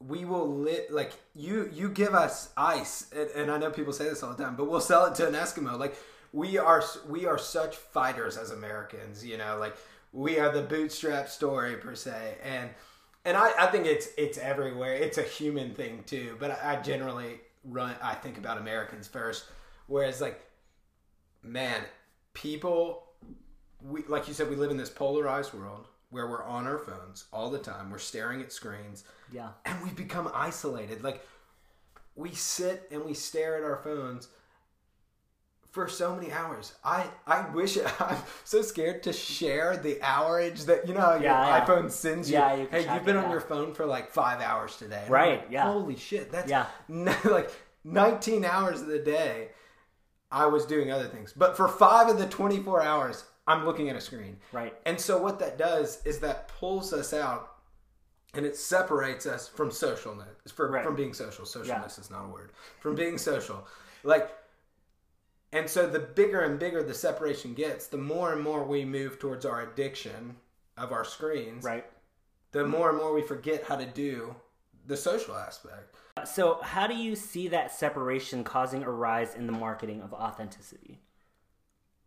we 0.00 0.24
will 0.24 0.48
lit 0.48 0.92
like 0.92 1.12
you 1.34 1.68
you 1.72 1.88
give 1.88 2.14
us 2.14 2.50
ice, 2.56 3.10
and, 3.14 3.30
and 3.30 3.50
I 3.50 3.58
know 3.58 3.70
people 3.70 3.92
say 3.92 4.04
this 4.08 4.22
all 4.22 4.32
the 4.32 4.42
time, 4.42 4.54
but 4.56 4.70
we'll 4.70 4.80
sell 4.80 5.06
it 5.06 5.14
to 5.16 5.26
an 5.26 5.34
Eskimo. 5.34 5.78
Like 5.78 5.96
we 6.32 6.58
are 6.58 6.82
we 7.08 7.26
are 7.26 7.38
such 7.38 7.76
fighters 7.76 8.36
as 8.36 8.50
Americans. 8.50 9.24
You 9.24 9.38
know, 9.38 9.56
like 9.58 9.76
we 10.12 10.38
are 10.38 10.52
the 10.52 10.62
bootstrap 10.62 11.28
story 11.28 11.76
per 11.76 11.94
se, 11.94 12.36
and 12.44 12.70
and 13.24 13.36
I, 13.36 13.50
I 13.58 13.66
think 13.66 13.86
it's 13.86 14.08
it's 14.16 14.38
everywhere. 14.38 14.94
It's 14.94 15.18
a 15.18 15.22
human 15.22 15.74
thing 15.74 16.04
too, 16.06 16.36
but 16.38 16.52
I, 16.62 16.74
I 16.76 16.82
generally 16.82 17.40
run. 17.64 17.94
I 18.02 18.14
think 18.14 18.38
about 18.38 18.58
Americans 18.58 19.08
first, 19.08 19.46
whereas 19.88 20.20
like 20.20 20.40
man, 21.42 21.82
people, 22.42 23.04
we 23.82 24.02
like 24.08 24.28
you 24.28 24.34
said, 24.34 24.48
we 24.48 24.56
live 24.56 24.70
in 24.70 24.76
this 24.76 24.90
polarized 24.90 25.52
world 25.52 25.86
where 26.10 26.26
we're 26.26 26.44
on 26.44 26.66
our 26.66 26.78
phones 26.78 27.24
all 27.32 27.50
the 27.50 27.58
time. 27.58 27.90
We're 27.90 27.98
staring 27.98 28.40
at 28.40 28.52
screens, 28.52 29.04
yeah, 29.32 29.50
and 29.64 29.82
we've 29.82 29.96
become 29.96 30.30
isolated. 30.34 31.02
Like 31.02 31.26
we 32.14 32.30
sit 32.30 32.88
and 32.90 33.04
we 33.04 33.14
stare 33.14 33.56
at 33.56 33.62
our 33.62 33.76
phones 33.82 34.28
for 35.70 35.88
so 35.88 36.14
many 36.14 36.32
hours. 36.32 36.74
I 36.84 37.06
I 37.26 37.48
wish 37.50 37.76
I'm 38.00 38.18
so 38.44 38.62
scared 38.62 39.02
to 39.04 39.12
share 39.12 39.76
the 39.76 40.00
hourage 40.02 40.64
that 40.64 40.86
you 40.88 40.94
know 40.94 41.14
your 41.14 41.22
Yeah, 41.24 41.64
iPhone 41.64 41.90
sends 41.90 42.30
you. 42.30 42.38
Yeah, 42.38 42.54
you 42.54 42.68
hey, 42.70 42.92
you've 42.94 43.04
been 43.04 43.16
it, 43.16 43.24
on 43.24 43.30
your 43.30 43.40
phone 43.40 43.74
for 43.74 43.84
like 43.84 44.10
five 44.10 44.40
hours 44.40 44.76
today. 44.76 45.04
Right, 45.08 45.40
like, 45.40 45.48
yeah. 45.50 45.64
Holy 45.64 45.96
shit, 45.96 46.30
that's 46.30 46.50
Yeah. 46.50 46.66
like 47.24 47.50
19 47.84 48.44
hours 48.44 48.80
of 48.80 48.86
the 48.86 48.98
day. 48.98 49.50
I 50.30 50.46
was 50.46 50.66
doing 50.66 50.90
other 50.92 51.06
things, 51.08 51.32
but 51.36 51.56
for 51.56 51.68
five 51.68 52.08
of 52.08 52.18
the 52.18 52.26
24 52.26 52.82
hours, 52.82 53.24
I'm 53.46 53.64
looking 53.64 53.88
at 53.88 53.96
a 53.96 54.00
screen. 54.00 54.38
right, 54.52 54.74
And 54.84 55.00
so 55.00 55.16
what 55.18 55.38
that 55.38 55.56
does 55.56 56.04
is 56.04 56.18
that 56.20 56.48
pulls 56.48 56.92
us 56.92 57.12
out 57.14 57.54
and 58.34 58.44
it 58.44 58.56
separates 58.56 59.24
us 59.24 59.48
from 59.48 59.70
socialness 59.70 60.52
for, 60.54 60.70
Right. 60.70 60.84
from 60.84 60.94
being 60.96 61.14
social. 61.14 61.46
Socialness 61.46 61.98
is 61.98 62.10
not 62.10 62.26
a 62.26 62.28
word. 62.28 62.52
From 62.80 62.94
being 62.94 63.16
social. 63.16 63.66
Like 64.04 64.30
and 65.50 65.68
so 65.68 65.86
the 65.86 65.98
bigger 66.00 66.40
and 66.40 66.58
bigger 66.58 66.82
the 66.82 66.92
separation 66.92 67.54
gets, 67.54 67.86
the 67.86 67.96
more 67.96 68.34
and 68.34 68.42
more 68.42 68.64
we 68.64 68.84
move 68.84 69.18
towards 69.18 69.46
our 69.46 69.62
addiction 69.62 70.36
of 70.76 70.92
our 70.92 71.04
screens. 71.06 71.64
right, 71.64 71.86
the 72.52 72.66
more 72.66 72.90
and 72.90 72.98
more 72.98 73.14
we 73.14 73.22
forget 73.22 73.64
how 73.64 73.76
to 73.76 73.86
do 73.86 74.36
the 74.88 74.96
social 74.96 75.36
aspect. 75.36 75.94
So, 76.26 76.58
how 76.62 76.88
do 76.88 76.96
you 76.96 77.14
see 77.14 77.46
that 77.48 77.70
separation 77.70 78.42
causing 78.42 78.82
a 78.82 78.90
rise 78.90 79.34
in 79.34 79.46
the 79.46 79.52
marketing 79.52 80.02
of 80.02 80.12
authenticity? 80.12 80.98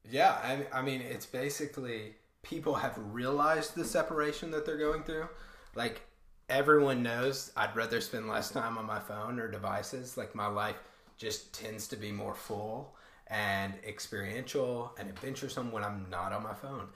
Yeah, 0.09 0.31
I, 0.43 0.79
I 0.79 0.81
mean, 0.81 0.99
it's 0.99 1.25
basically 1.25 2.15
people 2.41 2.73
have 2.73 2.97
realized 2.97 3.75
the 3.75 3.85
separation 3.85 4.51
that 4.51 4.65
they're 4.65 4.77
going 4.77 5.03
through. 5.03 5.29
Like, 5.75 6.01
everyone 6.49 7.03
knows 7.03 7.53
I'd 7.55 7.75
rather 7.75 8.01
spend 8.01 8.27
less 8.27 8.49
time 8.49 8.77
on 8.77 8.85
my 8.85 8.99
phone 8.99 9.39
or 9.39 9.49
devices. 9.49 10.17
Like, 10.17 10.35
my 10.35 10.47
life 10.47 10.75
just 11.17 11.53
tends 11.53 11.87
to 11.89 11.95
be 11.95 12.11
more 12.11 12.35
full 12.35 12.95
and 13.27 13.73
experiential 13.87 14.93
and 14.99 15.07
adventuresome 15.07 15.71
when 15.71 15.83
I'm 15.83 16.07
not 16.09 16.33
on 16.33 16.43
my 16.43 16.53
phone. 16.53 16.87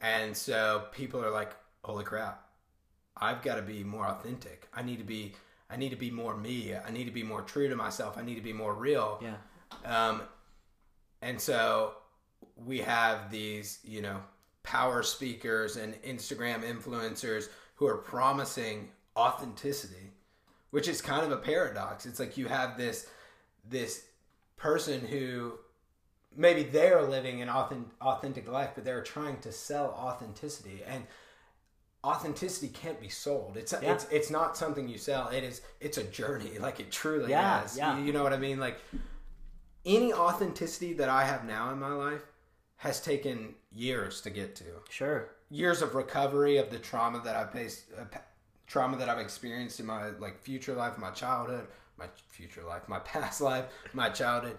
And 0.00 0.34
so 0.34 0.84
people 0.92 1.22
are 1.22 1.30
like, 1.30 1.52
holy 1.82 2.04
crap, 2.04 2.43
I've 3.16 3.42
got 3.42 3.56
to 3.56 3.62
be 3.62 3.84
more 3.84 4.06
authentic. 4.06 4.68
I 4.74 4.82
need 4.82 4.98
to 4.98 5.04
be 5.04 5.34
I 5.70 5.76
need 5.76 5.90
to 5.90 5.96
be 5.96 6.10
more 6.10 6.36
me. 6.36 6.74
I 6.74 6.90
need 6.90 7.04
to 7.04 7.10
be 7.10 7.22
more 7.22 7.42
true 7.42 7.68
to 7.68 7.76
myself. 7.76 8.18
I 8.18 8.22
need 8.22 8.34
to 8.34 8.42
be 8.42 8.52
more 8.52 8.74
real. 8.74 9.22
Yeah. 9.22 9.36
Um, 9.84 10.22
and 11.22 11.40
so 11.40 11.94
we 12.56 12.78
have 12.78 13.30
these, 13.30 13.78
you 13.82 14.02
know, 14.02 14.20
power 14.62 15.02
speakers 15.02 15.76
and 15.76 15.94
Instagram 16.02 16.62
influencers 16.62 17.48
who 17.76 17.86
are 17.86 17.96
promising 17.96 18.90
authenticity, 19.16 20.12
which 20.70 20.86
is 20.86 21.00
kind 21.00 21.24
of 21.24 21.32
a 21.32 21.36
paradox. 21.36 22.06
It's 22.06 22.20
like 22.20 22.36
you 22.36 22.46
have 22.46 22.76
this 22.76 23.06
this 23.68 24.04
person 24.56 25.00
who 25.00 25.54
maybe 26.36 26.62
they're 26.62 27.02
living 27.02 27.40
an 27.40 27.48
authentic, 27.48 27.92
authentic 28.00 28.48
life, 28.50 28.70
but 28.74 28.84
they're 28.84 29.02
trying 29.02 29.38
to 29.40 29.52
sell 29.52 29.90
authenticity 29.90 30.82
and 30.86 31.04
authenticity 32.04 32.68
can't 32.68 33.00
be 33.00 33.08
sold. 33.08 33.56
It's 33.56 33.72
Yeah. 33.72 33.92
it's 33.94 34.06
it's 34.10 34.30
not 34.30 34.56
something 34.56 34.88
you 34.88 34.98
sell. 34.98 35.28
It 35.28 35.42
is 35.44 35.62
it's 35.80 35.98
a 35.98 36.04
journey. 36.04 36.58
Like 36.60 36.80
it 36.80 36.92
truly 36.92 37.30
Yeah, 37.30 37.64
is. 37.64 37.76
yeah. 37.76 37.98
You, 37.98 38.04
you 38.06 38.12
know 38.12 38.22
what 38.22 38.32
I 38.32 38.36
mean? 38.38 38.60
Like 38.60 38.78
any 39.84 40.12
authenticity 40.12 40.92
that 40.94 41.08
I 41.08 41.24
have 41.24 41.44
now 41.44 41.70
in 41.72 41.78
my 41.78 41.92
life 41.92 42.22
has 42.76 43.00
taken 43.00 43.54
years 43.72 44.20
to 44.22 44.30
get 44.30 44.54
to. 44.56 44.64
Sure. 44.90 45.30
Years 45.50 45.82
of 45.82 45.94
recovery 45.94 46.56
of 46.58 46.70
the 46.70 46.78
trauma 46.78 47.20
that 47.24 47.36
I've 47.36 47.52
faced, 47.52 47.84
uh, 47.98 48.04
trauma 48.66 48.96
that 48.96 49.08
I've 49.08 49.18
experienced 49.18 49.80
in 49.80 49.86
my 49.86 50.10
like 50.18 50.38
future 50.38 50.74
life, 50.74 50.98
my 50.98 51.10
childhood, 51.10 51.66
my 51.98 52.06
future 52.28 52.62
life, 52.64 52.88
my 52.88 52.98
past 53.12 53.40
life, 53.40 53.66
my 53.92 54.08
childhood. 54.08 54.58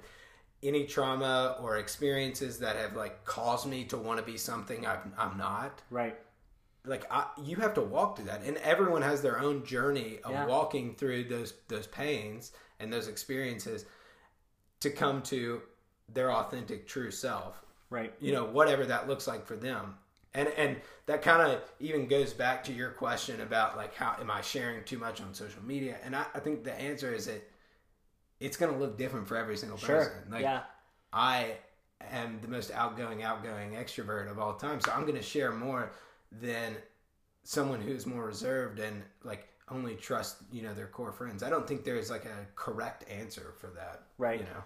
Any 0.64 0.86
trauma 0.86 1.58
or 1.62 1.78
experiences 1.78 2.58
that 2.60 2.76
have 2.76 2.96
like 2.96 3.24
caused 3.26 3.68
me 3.68 3.84
to 3.86 3.98
want 3.98 4.20
to 4.20 4.26
be 4.26 4.38
something 4.38 4.86
I've, 4.86 5.00
I'm 5.18 5.38
not 5.38 5.82
Right. 5.92 6.18
Like 6.88 7.06
I, 7.12 7.26
you 7.44 7.56
have 7.58 7.74
to 7.76 7.82
walk 7.82 8.16
through 8.18 8.26
that 8.26 8.44
and 8.44 8.58
everyone 8.58 9.02
has 9.02 9.22
their 9.22 9.40
own 9.40 9.66
journey 9.66 10.20
of 10.24 10.32
Yeah. 10.32 10.46
walking 10.46 10.96
through 10.96 11.26
those 11.26 11.54
those 11.68 11.88
pains 11.88 12.52
and 12.80 12.92
those 12.92 13.08
experiences 13.08 13.86
to 14.82 14.90
come 14.90 15.22
to 15.24 15.62
their 16.14 16.32
authentic 16.32 16.88
true 16.88 17.12
self 17.12 17.62
Right. 17.90 18.14
you 18.20 18.32
know 18.34 18.46
whatever 18.46 18.86
that 18.86 19.08
looks 19.08 19.28
like 19.28 19.46
for 19.46 19.56
them 19.56 19.96
and 20.34 20.50
and 20.58 20.78
that 21.06 21.22
kind 21.22 21.42
of 21.52 21.62
even 21.80 22.08
goes 22.08 22.34
back 22.34 22.64
to 22.66 22.74
your 22.74 22.90
question 22.90 23.42
about 23.42 23.78
like 23.78 23.94
how 23.96 24.16
am 24.20 24.30
i 24.32 24.42
sharing 24.42 24.84
too 24.84 24.98
much 24.98 25.22
on 25.22 25.34
social 25.34 25.64
media 25.64 25.98
and 26.04 26.16
i, 26.16 26.26
I 26.34 26.40
think 26.40 26.64
the 26.64 26.74
answer 26.80 27.14
is 27.14 27.28
that 27.28 27.48
it's 28.40 28.58
going 28.58 28.74
to 28.74 28.78
look 28.78 28.98
different 28.98 29.28
for 29.28 29.38
every 29.38 29.56
single 29.58 29.78
Sure. 29.78 29.98
person 29.98 30.18
like 30.32 30.42
yeah. 30.42 30.64
I 31.14 31.56
am 32.12 32.40
the 32.42 32.50
most 32.50 32.72
outgoing, 32.72 33.24
outgoing 33.24 33.72
extrovert 33.72 34.30
of 34.30 34.38
all 34.38 34.56
time. 34.56 34.82
So 34.82 34.92
I'm 34.92 35.04
going 35.04 35.16
to 35.16 35.22
share 35.22 35.54
more 35.54 35.94
than 36.42 36.76
someone 37.44 37.82
who's 37.82 38.06
more 38.06 38.26
reserved 38.26 38.80
and 38.80 39.04
like 39.24 39.48
only 39.70 39.96
trust, 39.96 40.38
you 40.52 40.62
know, 40.62 40.74
their 40.74 40.88
core 40.88 41.12
friends. 41.12 41.44
I 41.44 41.50
don't 41.50 41.68
think 41.68 41.84
there's 41.84 42.10
like 42.10 42.26
a 42.26 42.46
correct 42.56 43.06
answer 43.10 43.54
for 43.60 43.68
that. 43.76 44.04
Right. 44.18 44.40
You 44.40 44.46
know? 44.46 44.64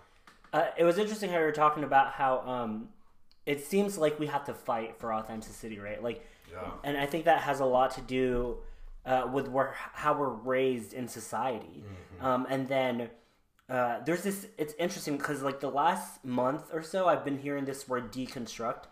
Uh, 0.51 0.67
it 0.77 0.83
was 0.83 0.97
interesting 0.97 1.29
how 1.29 1.37
you 1.39 1.45
were 1.45 1.51
talking 1.51 1.83
about 1.83 2.11
how 2.13 2.39
um, 2.39 2.89
it 3.45 3.63
seems 3.63 3.97
like 3.97 4.19
we 4.19 4.27
have 4.27 4.45
to 4.45 4.53
fight 4.53 4.97
for 4.99 5.13
authenticity, 5.13 5.79
right? 5.79 6.01
Like, 6.01 6.25
Yeah. 6.51 6.71
and 6.83 6.97
I 6.97 7.05
think 7.05 7.25
that 7.25 7.41
has 7.41 7.59
a 7.59 7.65
lot 7.65 7.91
to 7.91 8.01
do 8.01 8.57
uh, 9.05 9.29
with 9.31 9.47
where 9.47 9.75
how 9.75 10.17
we're 10.17 10.29
raised 10.29 10.93
in 10.93 11.07
society, 11.07 11.83
um, 12.21 12.45
and 12.49 12.67
then. 12.67 13.09
Uh, 13.69 13.99
there's 14.03 14.23
this. 14.23 14.47
It's 14.57 14.73
interesting 14.79 15.15
because 15.15 15.43
like 15.43 15.59
the 15.59 15.69
last 15.69 16.25
month 16.25 16.71
or 16.73 16.81
so, 16.81 17.07
I've 17.07 17.23
been 17.23 17.37
hearing 17.37 17.65
this 17.65 17.87
word 17.87 18.11
deconstruct 18.11 18.85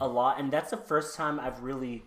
a 0.00 0.08
lot, 0.08 0.40
and 0.40 0.52
that's 0.52 0.70
the 0.72 0.76
first 0.76 1.14
time 1.14 1.38
I've 1.38 1.60
really 1.62 2.02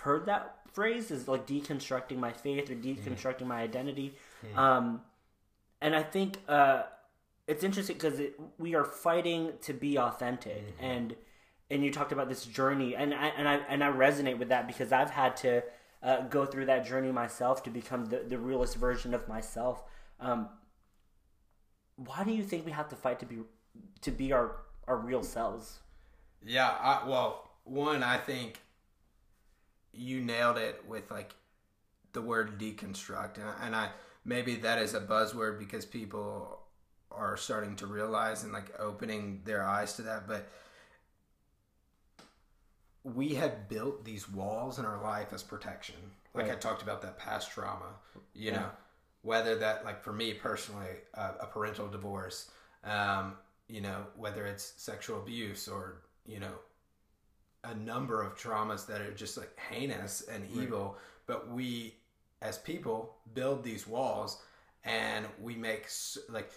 heard 0.00 0.26
that 0.26 0.56
phrase. 0.72 1.10
Is 1.10 1.28
like 1.28 1.46
deconstructing 1.46 2.18
my 2.18 2.32
faith 2.32 2.70
or 2.70 2.74
deconstructing 2.74 3.46
my 3.46 3.60
identity. 3.60 4.14
Um, 4.56 5.02
and 5.80 5.94
I 5.94 6.02
think 6.02 6.38
uh, 6.48 6.82
it's 7.46 7.64
interesting 7.64 7.96
because 7.96 8.20
it, 8.20 8.38
we 8.58 8.74
are 8.74 8.84
fighting 8.84 9.52
to 9.62 9.72
be 9.72 9.98
authentic, 9.98 10.74
and 10.80 11.14
and 11.70 11.84
you 11.84 11.92
talked 11.92 12.12
about 12.12 12.28
this 12.28 12.44
journey, 12.44 12.94
and 12.94 13.14
I 13.14 13.28
and 13.28 13.48
I 13.48 13.56
and 13.68 13.82
I 13.82 13.90
resonate 13.90 14.38
with 14.38 14.48
that 14.48 14.66
because 14.66 14.92
I've 14.92 15.10
had 15.10 15.36
to 15.38 15.62
uh, 16.02 16.22
go 16.22 16.46
through 16.46 16.66
that 16.66 16.86
journey 16.86 17.12
myself 17.12 17.62
to 17.64 17.70
become 17.70 18.06
the, 18.06 18.24
the 18.26 18.38
realest 18.38 18.76
version 18.76 19.14
of 19.14 19.28
myself. 19.28 19.82
Um, 20.18 20.48
why 21.96 22.24
do 22.24 22.32
you 22.32 22.42
think 22.42 22.64
we 22.64 22.72
have 22.72 22.88
to 22.88 22.96
fight 22.96 23.20
to 23.20 23.26
be 23.26 23.38
to 24.02 24.10
be 24.10 24.32
our 24.32 24.56
our 24.86 24.96
real 24.96 25.22
selves? 25.22 25.80
Yeah. 26.44 26.68
I, 26.68 27.06
well, 27.06 27.50
one, 27.64 28.02
I 28.02 28.16
think 28.16 28.60
you 29.92 30.20
nailed 30.20 30.58
it 30.58 30.84
with 30.86 31.10
like 31.10 31.34
the 32.12 32.22
word 32.22 32.58
deconstruct. 32.58 33.36
And 33.36 33.44
I, 33.44 33.66
and 33.66 33.76
I 33.76 33.88
maybe 34.24 34.56
that 34.56 34.78
is 34.78 34.94
a 34.94 35.00
buzzword 35.00 35.58
because 35.58 35.84
people 35.84 36.60
are 37.10 37.36
starting 37.36 37.76
to 37.76 37.86
realize 37.86 38.44
and 38.44 38.52
like 38.52 38.72
opening 38.78 39.42
their 39.44 39.64
eyes 39.64 39.94
to 39.94 40.02
that. 40.02 40.28
But 40.28 40.48
we 43.02 43.34
have 43.34 43.68
built 43.68 44.04
these 44.04 44.28
walls 44.28 44.78
in 44.78 44.84
our 44.84 45.02
life 45.02 45.32
as 45.32 45.42
protection. 45.42 45.96
Like 46.34 46.50
I 46.50 46.54
talked 46.54 46.82
about 46.82 47.02
that 47.02 47.18
past 47.18 47.50
trauma, 47.50 47.94
you 48.34 48.50
Yeah. 48.50 48.60
know, 48.60 48.70
whether 49.22 49.56
that 49.56 49.84
like 49.84 50.02
for 50.02 50.12
me 50.12 50.34
personally, 50.34 50.98
uh, 51.14 51.32
a 51.40 51.46
parental 51.46 51.88
divorce, 51.88 52.50
um, 52.84 53.36
you 53.68 53.80
know, 53.80 54.06
whether 54.16 54.46
it's 54.46 54.64
sexual 54.80 55.18
abuse 55.20 55.66
or, 55.68 56.02
you 56.26 56.40
know, 56.40 56.52
a 57.64 57.74
number 57.74 58.22
of 58.22 58.36
traumas 58.36 58.86
that 58.86 59.00
are 59.00 59.12
just 59.12 59.36
like 59.36 59.50
heinous 59.58 60.22
and 60.22 60.46
evil, 60.56 60.96
but 61.26 61.50
we 61.50 61.94
as 62.42 62.58
people 62.58 63.16
build 63.34 63.62
these 63.62 63.86
walls 63.86 64.42
and 64.84 65.26
we 65.40 65.54
make 65.54 65.86
like 66.30 66.50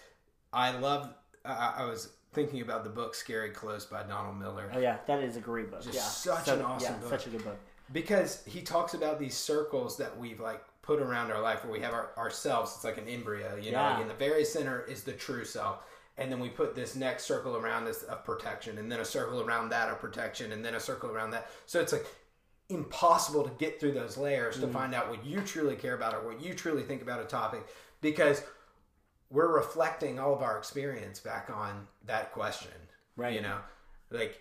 I 0.52 0.70
love 0.78 1.12
I, 1.44 1.74
I 1.78 1.84
was 1.84 2.08
thinking 2.32 2.62
about 2.62 2.84
the 2.84 2.90
book 2.90 3.14
Scary 3.14 3.50
Close 3.50 3.84
by 3.84 4.02
Donald 4.02 4.38
Miller 4.38 4.70
Oh 4.74 4.78
yeah, 4.78 4.96
that 5.06 5.22
is 5.22 5.36
a 5.36 5.40
great 5.40 5.70
book. 5.70 5.82
Just 5.82 5.94
yeah, 5.94 6.00
such 6.02 6.46
So- 6.46 6.54
an 6.54 6.62
awesome 6.62 6.94
yeah, 6.94 7.00
book. 7.00 7.10
such 7.10 7.26
a 7.26 7.30
good 7.30 7.44
book. 7.44 7.58
because 7.92 8.42
he 8.46 8.62
talks 8.62 8.94
about 8.94 9.18
these 9.20 9.34
circles 9.34 9.98
that 9.98 10.16
we've 10.18 10.40
like 10.40 10.64
put 10.80 11.00
around 11.00 11.30
our 11.30 11.40
life 11.40 11.64
where 11.64 11.72
we 11.72 11.80
have 11.80 11.92
our, 11.92 12.10
ourselves 12.16 12.72
it's 12.74 12.84
like 12.84 12.96
an 12.98 13.08
embryo 13.08 13.56
you 13.56 13.72
know 13.72 13.78
Yeah. 13.78 13.90
like 13.92 14.02
in 14.02 14.08
the 14.08 14.14
very 14.14 14.44
center 14.44 14.82
is 14.84 15.02
the 15.02 15.12
true 15.12 15.44
self 15.44 15.84
and 16.16 16.30
then 16.30 16.38
we 16.38 16.48
put 16.48 16.74
this 16.74 16.94
next 16.94 17.24
circle 17.24 17.56
around 17.56 17.84
this 17.84 18.02
of 18.04 18.24
protection 18.24 18.78
and 18.78 18.90
then 18.90 19.00
a 19.00 19.04
circle 19.04 19.40
around 19.40 19.68
that 19.70 19.88
of 19.88 19.98
protection 19.98 20.52
and 20.52 20.64
then 20.64 20.74
a 20.74 20.80
circle 20.80 21.10
around 21.10 21.30
that. 21.32 21.50
So 21.66 21.80
it's 21.80 21.92
like 21.92 22.06
impossible 22.68 23.42
to 23.44 23.50
get 23.58 23.80
through 23.80 23.92
those 23.92 24.16
layers 24.16 24.58
to 24.60 24.66
mm. 24.66 24.72
find 24.72 24.94
out 24.94 25.10
what 25.10 25.24
you 25.24 25.40
truly 25.40 25.76
care 25.76 25.94
about 25.94 26.14
or 26.14 26.26
what 26.26 26.40
you 26.40 26.54
truly 26.54 26.82
think 26.82 27.02
about 27.02 27.20
a 27.20 27.24
topic 27.24 27.66
because 28.00 28.42
we're 29.30 29.54
reflecting 29.54 30.18
all 30.18 30.34
of 30.34 30.42
our 30.42 30.56
experience 30.56 31.20
back 31.20 31.50
on 31.52 31.86
that 32.06 32.32
question 32.32 32.70
Right. 33.16 33.34
you 33.34 33.42
know? 33.42 33.58
Like 34.10 34.40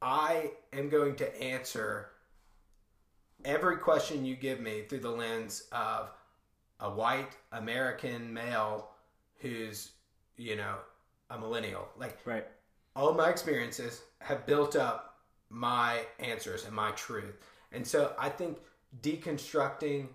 I 0.00 0.52
am 0.72 0.88
going 0.88 1.16
to 1.16 1.42
answer 1.42 2.08
every 3.44 3.76
question 3.76 4.24
you 4.24 4.36
give 4.36 4.60
me 4.60 4.82
through 4.82 5.00
the 5.00 5.10
lens 5.10 5.64
of 5.72 6.10
a 6.80 6.90
white 6.90 7.36
American 7.52 8.32
male 8.32 8.90
who's, 9.38 9.92
you 10.36 10.56
know, 10.56 10.76
a 11.30 11.38
millennial. 11.38 11.88
Like 11.96 12.18
Right. 12.24 12.46
all 12.96 13.12
my 13.14 13.30
experiences 13.30 14.02
have 14.20 14.46
built 14.46 14.76
up 14.76 15.18
my 15.48 16.04
answers 16.18 16.64
and 16.64 16.74
my 16.74 16.90
truth. 16.92 17.34
And 17.72 17.86
so 17.86 18.14
I 18.18 18.28
think 18.28 18.58
deconstructing 19.00 20.08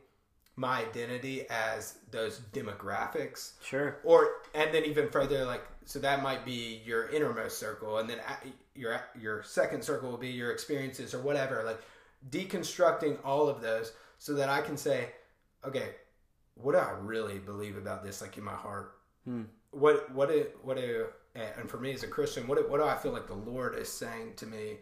my 0.56 0.80
identity 0.82 1.46
as 1.50 2.00
those 2.10 2.40
demographics 2.52 3.54
Sure. 3.62 3.98
or 4.04 4.42
and 4.56 4.74
then 4.74 4.86
even 4.86 5.08
further 5.10 5.46
like 5.46 5.62
so 5.86 6.00
that 6.00 6.24
might 6.24 6.44
be 6.46 6.82
your 6.84 7.10
innermost 7.10 7.60
circle 7.60 8.00
and 8.00 8.10
then 8.10 8.20
your 8.74 9.00
your 9.20 9.44
second 9.44 9.84
circle 9.84 10.10
will 10.10 10.18
be 10.18 10.30
your 10.30 10.52
experiences 10.52 11.14
or 11.14 11.22
whatever 11.22 11.64
like 11.64 11.80
deconstructing 12.32 13.18
all 13.24 13.48
of 13.48 13.62
those 13.62 13.94
so 14.18 14.34
that 14.34 14.50
I 14.50 14.62
can 14.62 14.78
say 14.78 15.12
okay 15.64 15.90
what 16.56 16.72
do 16.72 16.80
I 16.80 16.92
really 17.02 17.38
believe 17.38 17.78
about 17.78 18.04
this 18.04 18.22
like 18.22 18.38
in 18.38 18.44
my 18.44 18.56
heart 18.56 18.94
Hmm. 19.26 19.44
What 19.72 20.12
what 20.14 20.30
do, 20.30 20.46
what 20.64 20.78
do 20.78 21.08
and 21.36 21.70
for 21.70 21.78
me 21.78 21.94
as 21.94 22.04
a 22.04 22.08
Christian 22.08 22.48
what 22.48 22.58
do, 22.58 22.68
what 22.70 22.78
do 22.78 22.84
I 22.86 22.96
feel 22.96 23.12
like 23.12 23.28
the 23.28 23.34
Lord 23.34 23.78
is 23.78 23.90
saying 23.90 24.34
to 24.38 24.46
me 24.46 24.78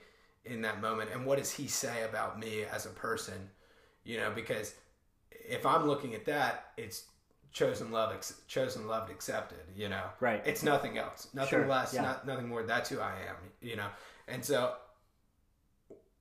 in 0.46 0.62
that 0.62 0.80
moment 0.82 1.10
and 1.14 1.26
what 1.26 1.38
does 1.40 1.52
he 1.52 1.68
say 1.68 2.04
about 2.04 2.40
me 2.40 2.64
as 2.72 2.86
a 2.86 2.90
person 2.90 3.50
You 4.04 4.18
know, 4.18 4.32
because 4.34 4.76
if 5.32 5.66
I'm 5.66 5.88
looking 5.88 6.14
at 6.14 6.26
that, 6.26 6.72
it's 6.78 7.06
chosen 7.52 7.92
love, 7.92 8.14
ex- 8.14 8.42
chosen, 8.48 8.88
loved, 8.88 9.10
accepted. 9.12 9.60
You 9.76 9.90
know, 9.90 10.04
Right. 10.20 10.42
It's 10.46 10.62
nothing 10.64 10.98
else, 10.98 11.30
nothing 11.34 11.50
Sure, 11.60 11.68
less, 11.68 11.94
yeah. 11.94 12.02
not 12.04 12.28
nothing 12.28 12.48
more. 12.48 12.64
That's 12.64 12.90
who 12.90 13.00
I 13.00 13.14
am. 13.30 13.36
You 13.62 13.76
know, 13.78 13.88
and 14.28 14.44
so 14.46 14.76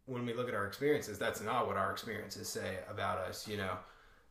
when 0.07 0.24
we 0.27 0.33
look 0.35 0.48
at 0.48 0.55
our 0.55 0.66
experiences, 0.66 1.18
that's 1.18 1.40
not 1.40 1.66
what 1.66 1.77
our 1.77 1.90
experiences 1.92 2.48
say 2.48 2.79
about 2.90 3.18
us. 3.18 3.48
You 3.48 3.57
know, 3.57 3.77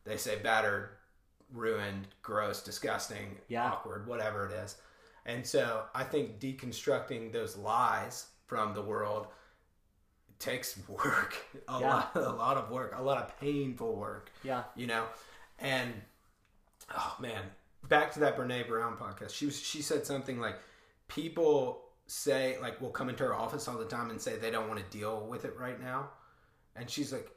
they 0.04 0.16
say 0.16 0.38
battered, 0.42 0.90
ruined, 1.52 2.08
gross, 2.22 2.62
disgusting, 2.62 3.38
Yeah. 3.48 3.70
awkward, 3.70 4.06
whatever 4.06 4.46
it 4.46 4.52
is. 4.52 4.76
And 5.26 5.46
so 5.46 5.84
I 5.94 6.04
think 6.04 6.38
deconstructing 6.40 7.32
those 7.32 7.56
lies 7.56 8.26
from 8.46 8.74
the 8.74 8.82
world 8.82 9.28
takes 10.38 10.76
work, 10.88 11.36
a 11.68 11.80
Yeah. 11.80 11.88
lot, 11.94 12.16
a 12.16 12.20
lot 12.30 12.56
of 12.56 12.70
work, 12.70 12.92
a 12.96 13.02
lot 13.02 13.18
of 13.18 13.38
painful 13.40 13.94
work. 13.96 14.30
Yeah. 14.42 14.64
You 14.74 14.86
know, 14.86 15.06
and 15.58 15.92
oh 16.94 17.16
man, 17.20 17.42
back 17.88 18.12
to 18.12 18.20
that 18.20 18.36
Brene 18.36 18.66
Brown 18.68 18.96
podcast. 18.96 19.30
She 19.34 19.46
was 19.46 19.58
she 19.60 19.80
said 19.82 20.04
something 20.04 20.40
like 20.40 20.56
people 21.08 21.82
say 22.06 22.58
like 22.60 22.80
will 22.80 22.90
come 22.90 23.08
into 23.08 23.24
her 23.24 23.34
office 23.34 23.66
all 23.68 23.78
the 23.78 23.84
time 23.86 24.10
and 24.10 24.20
say 24.20 24.36
they 24.36 24.50
don't 24.50 24.68
want 24.68 24.78
to 24.80 24.96
deal 24.98 25.26
with 25.26 25.44
it 25.44 25.56
right 25.58 25.80
now, 25.80 26.10
and 26.76 26.90
she's 26.90 27.12
like, 27.12 27.30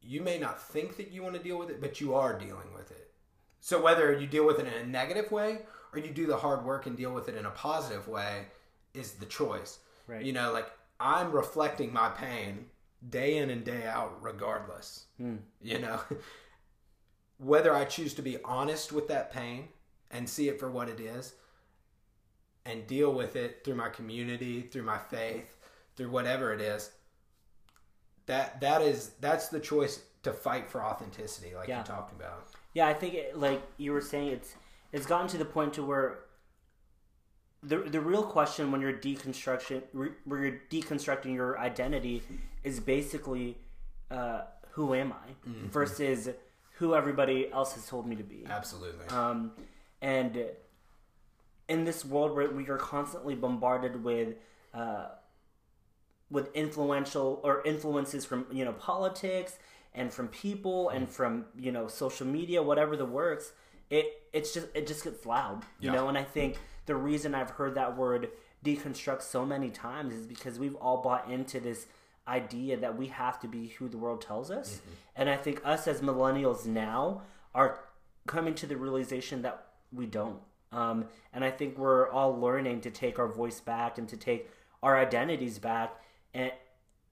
you 0.00 0.22
may 0.22 0.38
not 0.38 0.62
think 0.62 0.96
that 0.96 1.10
you 1.10 1.22
want 1.22 1.34
to 1.34 1.42
deal 1.42 1.58
with 1.58 1.68
it, 1.68 1.80
but 1.80 2.00
you 2.00 2.14
are 2.14 2.38
dealing 2.38 2.72
with 2.74 2.90
it. 2.90 3.09
So 3.60 3.80
whether 3.80 4.18
you 4.18 4.26
deal 4.26 4.46
with 4.46 4.58
it 4.58 4.66
in 4.66 4.72
a 4.72 4.86
negative 4.86 5.30
way 5.30 5.58
or 5.92 5.98
you 5.98 6.10
do 6.10 6.26
the 6.26 6.36
hard 6.36 6.64
work 6.64 6.86
and 6.86 6.96
deal 6.96 7.12
with 7.12 7.28
it 7.28 7.36
in 7.36 7.46
a 7.46 7.50
positive 7.50 8.08
way 8.08 8.46
is 8.94 9.12
the 9.12 9.26
choice. 9.26 9.78
Right. 10.06 10.24
You 10.24 10.32
know, 10.32 10.52
like 10.52 10.70
I'm 10.98 11.30
reflecting 11.32 11.92
my 11.92 12.08
pain 12.10 12.66
day 13.08 13.38
in 13.38 13.50
and 13.50 13.64
day 13.64 13.86
out 13.86 14.16
regardless. 14.22 15.04
Hmm. 15.18 15.36
You 15.62 15.78
know, 15.80 16.00
whether 17.38 17.74
I 17.74 17.84
choose 17.84 18.14
to 18.14 18.22
be 18.22 18.38
honest 18.44 18.92
with 18.92 19.08
that 19.08 19.32
pain 19.32 19.68
and 20.10 20.28
see 20.28 20.48
it 20.48 20.58
for 20.58 20.70
what 20.70 20.88
it 20.88 21.00
is 21.00 21.34
and 22.66 22.86
deal 22.86 23.12
with 23.12 23.36
it 23.36 23.62
through 23.64 23.76
my 23.76 23.88
community, 23.88 24.62
through 24.62 24.82
my 24.82 24.98
faith, 24.98 25.56
through 25.96 26.10
whatever 26.10 26.52
it 26.52 26.60
is, 26.60 26.90
that 28.26 28.60
that 28.60 28.82
is 28.82 29.12
that's 29.20 29.48
the 29.48 29.60
choice 29.60 30.00
to 30.22 30.32
fight 30.32 30.68
for 30.70 30.84
authenticity 30.84 31.54
like 31.54 31.68
Yeah. 31.68 31.78
you 31.78 31.84
talked 31.84 32.12
about. 32.12 32.48
Yeah, 32.74 32.86
I 32.86 32.94
think 32.94 33.14
it, 33.14 33.38
like 33.38 33.62
you 33.76 33.92
were 33.92 34.00
saying, 34.00 34.28
it's 34.28 34.54
it's 34.92 35.06
gotten 35.06 35.28
to 35.28 35.38
the 35.38 35.44
point 35.44 35.74
to 35.74 35.82
where 35.82 36.20
the 37.62 37.78
the 37.78 38.00
real 38.00 38.22
question 38.22 38.72
when 38.72 38.80
you're 38.80 38.92
deconstruction 38.92 39.82
re- 39.92 40.12
where 40.24 40.44
you're 40.44 40.60
deconstructing 40.70 41.34
your 41.34 41.58
identity 41.58 42.22
is 42.64 42.80
basically 42.80 43.58
uh, 44.10 44.42
who 44.70 44.94
am 44.94 45.12
I 45.12 45.32
versus 45.70 46.28
who 46.74 46.94
everybody 46.94 47.50
else 47.52 47.74
has 47.74 47.86
told 47.86 48.06
me 48.06 48.16
to 48.16 48.22
be. 48.22 48.46
Absolutely. 48.48 49.06
Um, 49.08 49.52
and 50.00 50.46
in 51.68 51.84
this 51.84 52.04
world 52.04 52.34
where 52.34 52.50
we 52.50 52.68
are 52.68 52.78
constantly 52.78 53.34
bombarded 53.34 54.02
with 54.02 54.34
uh, 54.72 55.08
with 56.30 56.54
influential 56.54 57.40
or 57.44 57.62
influences 57.64 58.24
from 58.24 58.46
you 58.50 58.64
know 58.64 58.72
politics 58.72 59.58
and 59.94 60.12
from 60.12 60.28
people 60.28 60.88
and 60.90 61.08
from 61.08 61.46
you 61.58 61.72
know 61.72 61.88
social 61.88 62.26
media, 62.26 62.62
whatever 62.62 62.96
the 62.96 63.04
works, 63.06 63.52
it 63.90 64.06
it's 64.32 64.52
just 64.54 64.68
it 64.74 64.86
just 64.86 65.04
gets 65.04 65.26
loud, 65.26 65.62
you 65.80 65.90
Yeah. 65.90 65.96
know. 65.96 66.08
And 66.08 66.16
I 66.18 66.24
think 66.24 66.58
the 66.86 66.94
reason 66.94 67.34
I've 67.34 67.50
heard 67.50 67.74
that 67.74 67.96
word 67.96 68.30
deconstruct 68.64 69.22
so 69.22 69.44
many 69.46 69.70
times 69.70 70.14
is 70.14 70.26
because 70.26 70.58
we've 70.58 70.76
all 70.76 70.98
bought 71.02 71.28
into 71.30 71.60
this 71.60 71.86
idea 72.28 72.76
that 72.76 72.96
we 72.96 73.06
have 73.08 73.40
to 73.40 73.48
be 73.48 73.68
who 73.68 73.88
the 73.88 73.96
world 73.98 74.20
tells 74.20 74.50
us. 74.50 74.80
And 75.16 75.28
I 75.28 75.36
think 75.36 75.60
us 75.64 75.88
as 75.88 76.00
millennials 76.00 76.66
now 76.66 77.22
are 77.54 77.80
coming 78.26 78.54
to 78.54 78.66
the 78.66 78.76
realization 78.76 79.42
that 79.42 79.66
we 79.92 80.06
don't. 80.06 80.38
Um, 80.72 81.06
and 81.32 81.44
I 81.44 81.50
think 81.50 81.76
we're 81.78 82.08
all 82.10 82.38
learning 82.38 82.82
to 82.82 82.90
take 82.90 83.18
our 83.18 83.26
voice 83.26 83.60
back 83.60 83.98
and 83.98 84.08
to 84.10 84.16
take 84.16 84.48
our 84.82 84.96
identities 84.96 85.58
back 85.58 85.94
and 86.32 86.52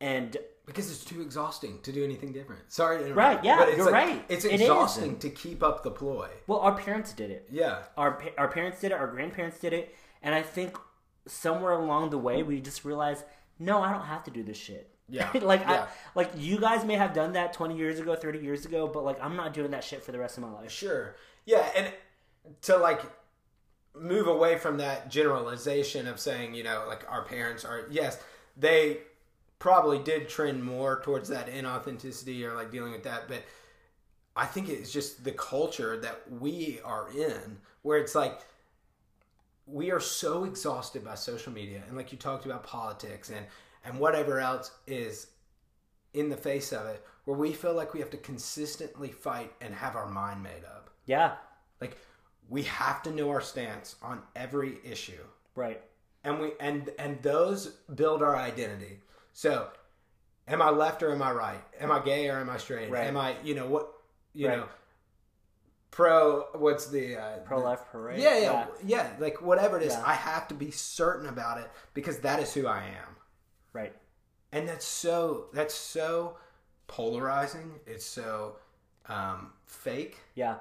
and 0.00 0.36
because 0.68 0.88
it's 0.90 1.04
too 1.04 1.20
exhausting 1.20 1.80
to 1.82 1.90
do 1.92 2.04
anything 2.04 2.32
different. 2.32 2.62
Sorry 2.72 2.98
to 2.98 3.06
interrupt. 3.06 3.16
Right, 3.18 3.44
yeah, 3.44 3.58
but 3.58 3.68
it's 3.68 3.76
you're 3.78 3.86
like- 3.86 3.94
right. 3.94 4.24
It's 4.28 4.44
It 4.44 4.60
exhausting 4.60 5.18
to 5.18 5.30
keep 5.30 5.62
up 5.64 5.82
the 5.82 5.90
ploy. 5.90 6.28
well 6.46 6.60
our 6.60 6.76
parents 6.76 7.12
did 7.12 7.30
it. 7.32 7.48
Yeah. 7.50 7.82
Our 7.96 8.22
our 8.38 8.48
parents 8.48 8.80
did 8.80 8.92
it, 8.92 8.94
our 8.94 9.08
grandparents 9.08 9.58
did 9.58 9.72
it, 9.72 9.94
and 10.22 10.34
I 10.34 10.42
think 10.42 10.78
somewhere 11.26 11.72
along 11.72 12.10
the 12.10 12.18
way 12.18 12.42
we 12.42 12.60
just 12.60 12.84
realized, 12.84 13.24
no, 13.58 13.82
I 13.82 13.90
don't 13.92 14.06
have 14.06 14.22
to 14.24 14.30
do 14.30 14.42
this 14.44 14.56
shit. 14.56 14.90
Yeah, 15.08 15.30
like 15.42 15.60
yeah. 15.60 15.82
I 15.84 15.86
like 16.14 16.30
you 16.36 16.58
guys 16.60 16.84
may 16.84 16.94
have 16.96 17.12
done 17.14 17.32
that 17.32 17.52
20 17.54 17.76
years 17.76 17.98
ago, 17.98 18.14
30 18.14 18.38
years 18.40 18.64
ago, 18.66 18.86
but 18.86 19.04
like 19.04 19.18
I'm 19.22 19.36
not 19.36 19.52
doing 19.54 19.70
that 19.72 19.82
shit 19.82 20.04
for 20.04 20.12
the 20.12 20.18
rest 20.18 20.36
of 20.38 20.42
my 20.44 20.50
life. 20.52 20.70
Sure. 20.70 21.16
Yeah, 21.46 21.66
and 21.74 21.92
to 22.62 22.76
like 22.76 23.00
move 23.94 24.26
away 24.28 24.58
from 24.58 24.76
that 24.78 25.08
generalization 25.10 26.06
of 26.06 26.20
saying, 26.20 26.54
you 26.54 26.62
know, 26.62 26.84
like 26.86 27.04
our 27.10 27.22
parents 27.24 27.64
are 27.64 27.86
yes, 27.90 28.18
they 28.56 28.98
probably 29.58 29.98
did 29.98 30.28
trend 30.28 30.62
more 30.62 31.00
towards 31.02 31.28
that 31.28 31.48
inauthenticity 31.48 32.42
or 32.44 32.54
like 32.54 32.70
dealing 32.70 32.92
with 32.92 33.02
that, 33.04 33.28
but 33.28 33.42
I 34.36 34.46
think 34.46 34.68
it's 34.68 34.92
just 34.92 35.24
the 35.24 35.32
culture 35.32 35.98
that 36.00 36.20
we 36.30 36.78
are 36.84 37.08
in 37.10 37.58
where 37.82 37.98
it's 37.98 38.14
like 38.14 38.40
we 39.66 39.90
are 39.90 40.00
so 40.00 40.44
exhausted 40.44 41.04
by 41.04 41.14
social 41.14 41.52
media 41.52 41.82
and 41.88 41.96
like 41.96 42.12
you 42.12 42.18
talked 42.18 42.46
about 42.46 42.62
politics 42.64 43.30
and 43.30 43.44
and 43.84 43.98
whatever 43.98 44.40
else 44.40 44.70
is 44.86 45.28
in 46.14 46.28
the 46.28 46.36
face 46.36 46.72
of 46.72 46.86
it 46.86 47.04
where 47.24 47.36
we 47.36 47.52
feel 47.52 47.74
like 47.74 47.92
we 47.94 48.00
have 48.00 48.10
to 48.10 48.16
consistently 48.16 49.10
fight 49.10 49.52
and 49.60 49.74
have 49.74 49.96
our 49.96 50.08
mind 50.08 50.42
made 50.42 50.64
up. 50.64 50.90
Yeah, 51.06 51.32
like 51.80 51.98
we 52.48 52.62
have 52.62 53.02
to 53.02 53.10
know 53.10 53.30
our 53.30 53.40
stance 53.42 53.96
on 54.02 54.22
every 54.36 54.78
issue. 54.84 55.22
Right. 55.54 55.80
and 56.24 56.38
we 56.40 56.52
and 56.60 56.90
and 56.98 57.20
those 57.22 57.66
build 57.94 58.22
our 58.22 58.36
identity 58.36 59.00
so 59.38 59.68
am 60.48 60.60
i 60.60 60.68
left 60.68 61.00
or 61.00 61.12
am 61.12 61.22
i 61.22 61.30
right 61.30 61.62
am 61.80 61.92
i 61.92 62.00
gay 62.00 62.28
or 62.28 62.40
am 62.40 62.50
i 62.50 62.56
straight 62.56 62.90
Right. 62.90 63.06
am 63.06 63.16
i 63.16 63.36
you 63.44 63.54
know 63.54 63.68
what 63.68 63.92
you 64.34 64.48
Right. 64.48 64.58
know 64.58 64.66
pro 65.92 66.46
what's 66.54 66.86
the 66.86 67.16
uh 67.16 67.38
Pro 67.44 67.60
life, 67.60 67.82
parade. 67.92 68.20
yeah, 68.20 68.38
yeah, 68.38 68.66
yeah, 68.84 69.06
like 69.20 69.40
whatever 69.40 69.76
it 69.78 69.84
is, 69.84 69.92
Yeah. 69.92 70.02
I 70.04 70.14
have 70.14 70.48
to 70.48 70.54
be 70.54 70.70
certain 70.72 71.28
about 71.28 71.58
it 71.58 71.70
because 71.94 72.18
that 72.20 72.40
is 72.40 72.52
who 72.52 72.66
I 72.66 72.80
am. 72.82 73.16
Right. 73.72 73.94
And 74.52 74.68
that's 74.68 74.84
so 74.86 75.46
that's 75.52 75.74
so 75.74 76.36
polarizing. 76.88 77.80
It's 77.86 78.04
so 78.04 78.56
um, 79.06 79.52
fake. 79.66 80.18
Yeah. 80.34 80.56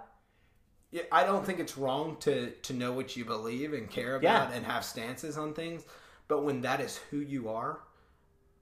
Yeah, 0.91 1.03
I 1.11 1.23
don't 1.25 1.45
think 1.45 1.59
it's 1.59 1.77
wrong 1.77 2.17
to 2.21 2.51
to 2.51 2.73
know 2.73 2.91
what 2.93 3.17
you 3.17 3.25
believe 3.25 3.73
and 3.73 3.89
care 3.89 4.15
about 4.15 4.53
and 4.53 4.65
have 4.65 4.85
stances 4.85 5.37
on 5.37 5.53
things, 5.53 5.83
but 6.27 6.43
when 6.43 6.61
that 6.61 6.79
is 6.79 6.97
who 7.11 7.17
you 7.17 7.49
are 7.49 7.79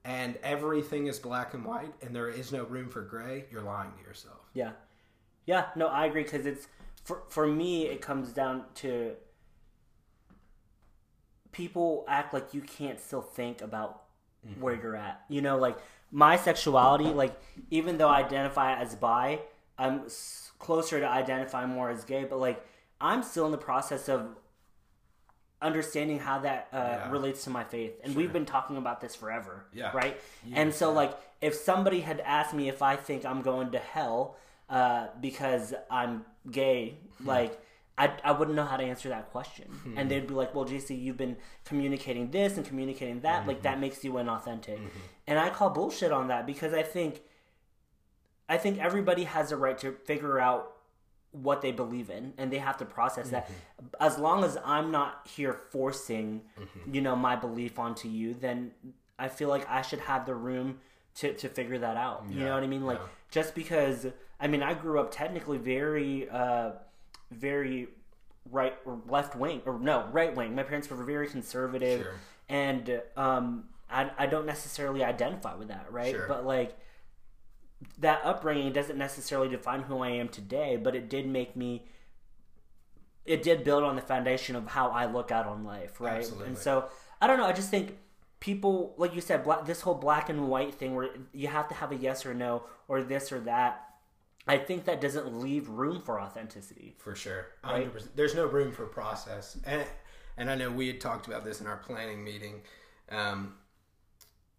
and 0.06 0.38
everything 0.44 1.08
is 1.08 1.18
black 1.18 1.52
and 1.52 1.64
white 1.64 1.92
and 2.00 2.14
there 2.14 2.28
is 2.28 2.52
no 2.52 2.64
room 2.64 2.88
for 2.88 3.02
gray, 3.02 3.44
you're 3.50 3.62
lying 3.62 3.90
to 3.98 4.08
yourself. 4.08 4.38
Yeah, 4.54 4.70
yeah. 5.46 5.66
No, 5.74 5.88
I 5.88 6.06
agree 6.06 6.22
because 6.22 6.46
it's 6.46 6.68
for 7.04 7.24
for 7.28 7.46
me. 7.46 7.86
It 7.86 8.00
comes 8.00 8.32
down 8.32 8.64
to 8.76 9.14
people 11.50 12.04
act 12.06 12.32
like 12.32 12.54
you 12.54 12.60
can't 12.60 13.00
still 13.00 13.20
think 13.20 13.60
about 13.60 14.04
mm-hmm. 14.46 14.60
where 14.60 14.74
you're 14.74 14.96
at. 14.96 15.22
You 15.28 15.42
know, 15.42 15.58
like 15.58 15.76
my 16.12 16.36
sexuality. 16.36 17.06
Like 17.06 17.36
even 17.70 17.98
though 17.98 18.08
I 18.08 18.20
identify 18.20 18.80
as 18.80 18.94
bi, 18.94 19.40
I'm 19.76 20.04
s- 20.04 20.52
closer 20.60 21.00
to 21.00 21.08
identifying 21.08 21.70
more 21.70 21.90
as 21.90 22.04
gay. 22.04 22.24
But 22.24 22.38
like 22.38 22.64
I'm 23.00 23.24
still 23.24 23.44
in 23.44 23.50
the 23.50 23.58
process 23.58 24.08
of 24.08 24.36
understanding 25.62 26.18
how 26.18 26.38
that 26.40 26.68
uh, 26.72 26.76
Yeah. 26.76 27.10
relates 27.10 27.44
to 27.44 27.50
my 27.50 27.64
faith. 27.64 27.94
And 28.04 28.14
we've 28.14 28.32
been 28.32 28.44
talking 28.46 28.76
about 28.76 29.00
this 29.00 29.14
forever 29.14 29.66
Yeah. 29.72 29.90
right? 29.94 30.20
And 30.54 30.72
so 30.74 30.92
like 30.92 31.16
if 31.40 31.54
somebody 31.54 32.00
had 32.00 32.20
asked 32.20 32.54
me 32.54 32.68
if 32.68 32.80
i 32.82 32.96
think 32.96 33.24
i'm 33.26 33.42
going 33.42 33.70
to 33.72 33.78
hell 33.78 34.36
uh, 34.70 35.08
because 35.20 35.74
i'm 35.90 36.24
gay 36.50 36.96
like 37.24 37.60
I, 37.98 38.12
I 38.24 38.32
wouldn't 38.32 38.54
know 38.56 38.64
how 38.64 38.76
to 38.76 38.84
answer 38.84 39.08
that 39.08 39.30
question. 39.30 39.68
And 39.96 40.10
they'd 40.10 40.26
be 40.26 40.34
like 40.34 40.54
well 40.54 40.64
jc 40.66 40.98
you've 40.98 41.16
been 41.16 41.36
communicating 41.64 42.30
this 42.30 42.56
and 42.56 42.64
communicating 42.66 43.20
that. 43.20 43.46
Like 43.46 43.62
that 43.62 43.80
makes 43.80 44.02
you 44.04 44.12
inauthentic. 44.12 44.78
And 45.26 45.38
i 45.38 45.48
call 45.50 45.70
bullshit 45.70 46.12
on 46.12 46.28
that 46.28 46.46
because 46.46 46.72
i 46.74 46.82
think 46.82 47.20
i 48.48 48.56
think 48.56 48.78
everybody 48.78 49.24
has 49.24 49.52
a 49.52 49.56
right 49.56 49.78
to 49.78 49.92
figure 50.04 50.38
out 50.40 50.72
what 51.32 51.60
they 51.60 51.70
believe 51.72 52.08
in 52.08 52.32
and 52.38 52.50
they 52.50 52.58
have 52.58 52.76
to 52.78 52.84
process 52.84 53.28
that. 53.30 53.50
As 54.00 54.18
long 54.18 54.42
as 54.44 54.56
i'm 54.64 54.90
not 54.90 55.26
here 55.36 55.52
forcing 55.70 56.42
you 56.90 57.00
know 57.00 57.14
my 57.14 57.36
belief 57.36 57.78
onto 57.78 58.08
you 58.08 58.32
then 58.34 58.70
i 59.18 59.28
feel 59.28 59.48
like 59.50 59.68
i 59.68 59.82
should 59.82 60.00
have 60.00 60.24
the 60.24 60.34
room 60.34 60.78
to, 61.16 61.32
to 61.34 61.48
figure 61.48 61.78
that 61.78 61.96
out. 61.96 62.24
You 62.30 62.40
know 62.40 62.54
what 62.54 62.62
i 62.62 62.66
mean? 62.66 62.84
Like 62.86 62.98
yeah. 62.98 63.06
just 63.30 63.54
because 63.54 64.06
i 64.40 64.46
mean 64.46 64.62
i 64.62 64.72
grew 64.74 64.98
up 65.00 65.10
technically 65.10 65.58
very 65.58 66.28
uh 66.30 66.72
very 67.30 67.88
right 68.50 68.74
or 68.86 69.00
left 69.08 69.34
wing 69.36 69.60
or 69.66 69.78
no 69.78 70.08
right 70.12 70.34
wing. 70.34 70.54
My 70.54 70.62
parents 70.62 70.88
were 70.88 70.96
very 71.04 71.26
conservative 71.28 72.02
Sure. 72.02 72.14
and 72.48 73.02
um 73.16 73.64
I, 73.90 74.10
I 74.18 74.26
don't 74.26 74.46
necessarily 74.46 75.04
identify 75.04 75.54
with 75.54 75.68
that 75.68 75.86
right? 75.90 76.14
Sure. 76.14 76.26
but 76.28 76.46
like 76.46 76.76
that 77.98 78.20
upbringing 78.24 78.72
doesn't 78.72 78.98
necessarily 78.98 79.48
define 79.48 79.82
who 79.82 79.98
I 79.98 80.10
am 80.10 80.28
today, 80.28 80.76
but 80.76 80.94
it 80.94 81.08
did 81.08 81.26
make 81.26 81.56
me. 81.56 81.86
It 83.24 83.42
did 83.42 83.64
build 83.64 83.82
on 83.82 83.96
the 83.96 84.02
foundation 84.02 84.54
of 84.54 84.68
how 84.68 84.88
I 84.90 85.06
look 85.06 85.32
out 85.32 85.46
on 85.46 85.64
life, 85.64 86.00
right? 86.00 86.18
Absolutely. 86.18 86.46
And 86.46 86.58
so 86.58 86.88
I 87.20 87.26
don't 87.26 87.38
know. 87.38 87.46
I 87.46 87.52
just 87.52 87.70
think 87.70 87.96
people, 88.40 88.94
like 88.96 89.14
you 89.14 89.20
said, 89.20 89.42
black, 89.42 89.66
this 89.66 89.80
whole 89.80 89.94
black 89.94 90.28
and 90.28 90.48
white 90.48 90.74
thing, 90.74 90.94
where 90.94 91.08
you 91.32 91.48
have 91.48 91.68
to 91.68 91.74
have 91.74 91.90
a 91.92 91.96
yes 91.96 92.24
or 92.24 92.34
no, 92.34 92.64
or 92.88 93.02
this 93.02 93.32
or 93.32 93.40
that. 93.40 93.82
I 94.48 94.58
think 94.58 94.84
that 94.84 95.00
doesn't 95.00 95.40
leave 95.40 95.68
room 95.68 96.00
for 96.00 96.20
authenticity. 96.20 96.94
for 96.98 97.16
sure. 97.16 97.48
Right. 97.64 97.90
There's 98.14 98.36
no 98.36 98.46
room 98.46 98.72
for 98.72 98.86
process, 98.86 99.58
and 99.64 99.84
and 100.36 100.50
I 100.50 100.54
know 100.54 100.70
we 100.70 100.86
had 100.86 101.00
talked 101.00 101.26
about 101.26 101.44
this 101.44 101.60
in 101.60 101.66
our 101.66 101.78
planning 101.78 102.22
meeting, 102.22 102.60
um, 103.10 103.54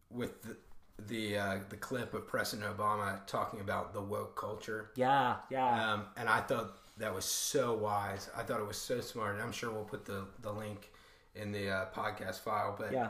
with 0.09 0.41
the 0.41 0.57
the, 0.99 1.37
uh, 1.37 1.57
the 1.69 1.77
clip 1.77 2.13
of 2.13 2.27
President 2.27 2.75
Obama 2.75 3.25
talking 3.27 3.59
about 3.59 3.93
the 3.93 4.01
woke 4.01 4.35
culture, 4.35 4.91
Yeah, 4.95 5.35
yeah, 5.49 5.93
um, 5.93 6.05
and 6.17 6.27
I 6.27 6.41
thought 6.41 6.77
that 6.97 7.13
was 7.13 7.25
so 7.25 7.75
wise. 7.75 8.29
I 8.35 8.41
thought 8.43 8.59
it 8.59 8.67
was 8.67 8.77
so 8.77 9.01
smart. 9.01 9.35
And 9.35 9.43
I'm 9.43 9.51
sure 9.51 9.71
we'll 9.71 9.83
put 9.83 10.05
the 10.05 10.25
the 10.41 10.51
link 10.51 10.91
in 11.35 11.51
the 11.51 11.69
uh, 11.69 11.85
podcast 11.95 12.39
file, 12.39 12.75
but 12.77 12.91
yeah, 12.91 13.09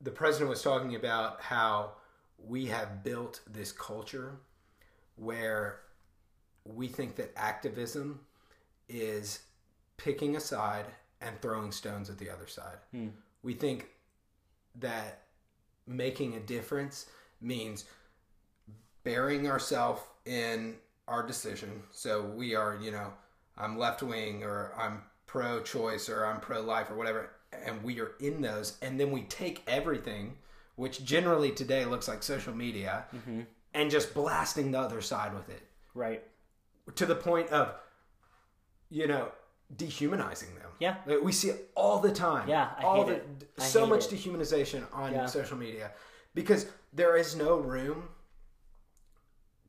the 0.00 0.10
president 0.10 0.50
was 0.50 0.62
talking 0.62 0.94
about 0.94 1.40
how 1.42 1.92
we 2.38 2.66
have 2.66 3.02
built 3.04 3.40
this 3.50 3.72
culture 3.72 4.36
where 5.16 5.80
we 6.64 6.88
think 6.88 7.16
that 7.16 7.32
activism 7.36 8.20
is 8.88 9.40
picking 9.96 10.36
a 10.36 10.40
side 10.40 10.86
and 11.20 11.40
throwing 11.40 11.70
stones 11.72 12.10
at 12.10 12.18
the 12.18 12.28
other 12.30 12.46
side. 12.46 12.78
We 13.42 13.54
think 13.54 13.88
that 14.76 15.23
making 15.86 16.34
a 16.34 16.40
difference 16.40 17.06
means 17.40 17.84
burying 19.02 19.48
ourselves 19.48 20.02
in 20.24 20.76
our 21.06 21.26
decision. 21.26 21.82
So 21.90 22.22
we 22.22 22.54
are, 22.54 22.78
you 22.80 22.90
know, 22.90 23.12
I'm 23.56 23.78
left 23.78 24.02
wing 24.02 24.42
or 24.42 24.72
I'm 24.76 25.02
pro 25.26 25.60
choice 25.60 26.08
or 26.08 26.24
I'm 26.24 26.40
pro 26.40 26.60
life 26.60 26.90
or 26.90 26.94
whatever. 26.94 27.30
And 27.64 27.82
we 27.82 28.00
are 28.00 28.12
in 28.20 28.40
those. 28.40 28.78
And 28.82 28.98
then 28.98 29.10
we 29.10 29.22
take 29.22 29.62
everything, 29.66 30.36
which 30.76 31.04
generally 31.04 31.50
today 31.50 31.84
looks 31.84 32.08
like 32.08 32.22
social 32.22 32.54
media, 32.54 33.04
mm-hmm. 33.14 33.42
and 33.74 33.90
just 33.90 34.14
blasting 34.14 34.72
the 34.72 34.80
other 34.80 35.00
side 35.00 35.34
with 35.34 35.48
it 35.48 35.62
right. 35.94 36.22
to 36.96 37.06
the 37.06 37.14
point 37.14 37.50
of, 37.50 37.74
you 38.90 39.06
know, 39.06 39.28
dehumanizing 39.76 40.54
them. 40.56 40.70
Yeah. 40.78 40.96
Like, 41.06 41.22
we 41.22 41.32
see 41.32 41.48
it 41.50 41.70
all 41.74 41.98
the 42.00 42.12
time. 42.12 42.48
Yeah, 42.48 42.70
I 42.78 42.82
all 42.82 43.04
hate 43.04 43.06
the 43.38 43.44
it. 43.44 43.50
I 43.58 43.62
so 43.64 43.86
much 43.86 44.12
it. 44.12 44.16
dehumanization 44.16 44.84
on 44.92 45.12
Yeah. 45.12 45.26
social 45.26 45.56
media 45.56 45.92
because 46.34 46.66
there 46.92 47.16
is 47.16 47.34
no 47.36 47.56
room 47.56 48.08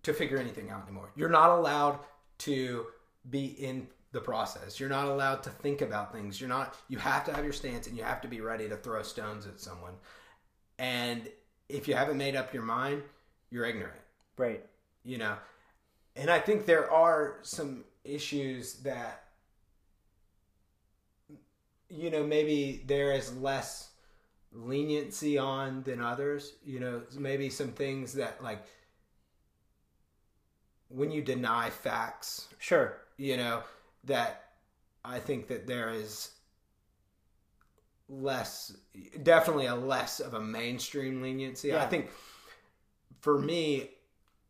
to 0.03 0.13
figure 0.13 0.37
anything 0.37 0.69
out 0.69 0.83
anymore. 0.83 1.09
You're 1.15 1.29
not 1.29 1.49
allowed 1.51 1.99
to 2.39 2.87
be 3.29 3.45
in 3.45 3.87
the 4.11 4.21
process. 4.21 4.79
You're 4.79 4.89
not 4.89 5.07
allowed 5.07 5.43
to 5.43 5.49
think 5.49 5.81
about 5.81 6.13
things. 6.13 6.39
You're 6.39 6.49
not 6.49 6.75
you 6.87 6.97
have 6.97 7.25
to 7.25 7.33
have 7.33 7.43
your 7.43 7.53
stance 7.53 7.87
and 7.87 7.97
you 7.97 8.03
have 8.03 8.21
to 8.21 8.27
be 8.27 8.39
ready 8.41 8.69
to 8.69 8.77
throw 8.77 9.01
stones 9.03 9.45
at 9.47 9.59
someone. 9.59 9.93
And 10.77 11.29
if 11.69 11.87
you 11.87 11.95
haven't 11.95 12.17
made 12.17 12.35
up 12.35 12.53
your 12.53 12.63
mind, 12.63 13.03
you're 13.49 13.65
ignorant 13.65 14.01
Right. 14.37 14.65
you 15.03 15.17
know 15.17 15.37
and 16.15 16.29
i 16.29 16.39
think 16.39 16.65
there 16.65 16.91
are 16.91 17.37
some 17.43 17.85
issues 18.03 18.73
that 18.79 19.24
you 21.89 22.09
know 22.09 22.23
maybe 22.23 22.83
there 22.87 23.11
is 23.13 23.35
less 23.37 23.89
leniency 24.51 25.37
on 25.37 25.83
than 25.83 26.01
others 26.01 26.53
you 26.65 26.79
know 26.79 27.01
maybe 27.17 27.49
some 27.49 27.69
things 27.69 28.13
that 28.13 28.41
like 28.43 28.65
when 30.89 31.11
you 31.11 31.21
deny 31.21 31.69
facts 31.69 32.47
Sure. 32.59 32.97
you 33.17 33.37
know 33.37 33.63
that 34.05 34.43
i 35.03 35.19
think 35.19 35.47
that 35.47 35.67
there 35.67 35.89
is 35.91 36.31
less 38.07 38.75
definitely 39.23 39.65
a 39.65 39.75
less 39.75 40.19
of 40.19 40.35
a 40.35 40.39
mainstream 40.39 41.21
leniency 41.21 41.75
i 41.75 41.85
think 41.85 42.09
for 43.19 43.39
me 43.39 43.89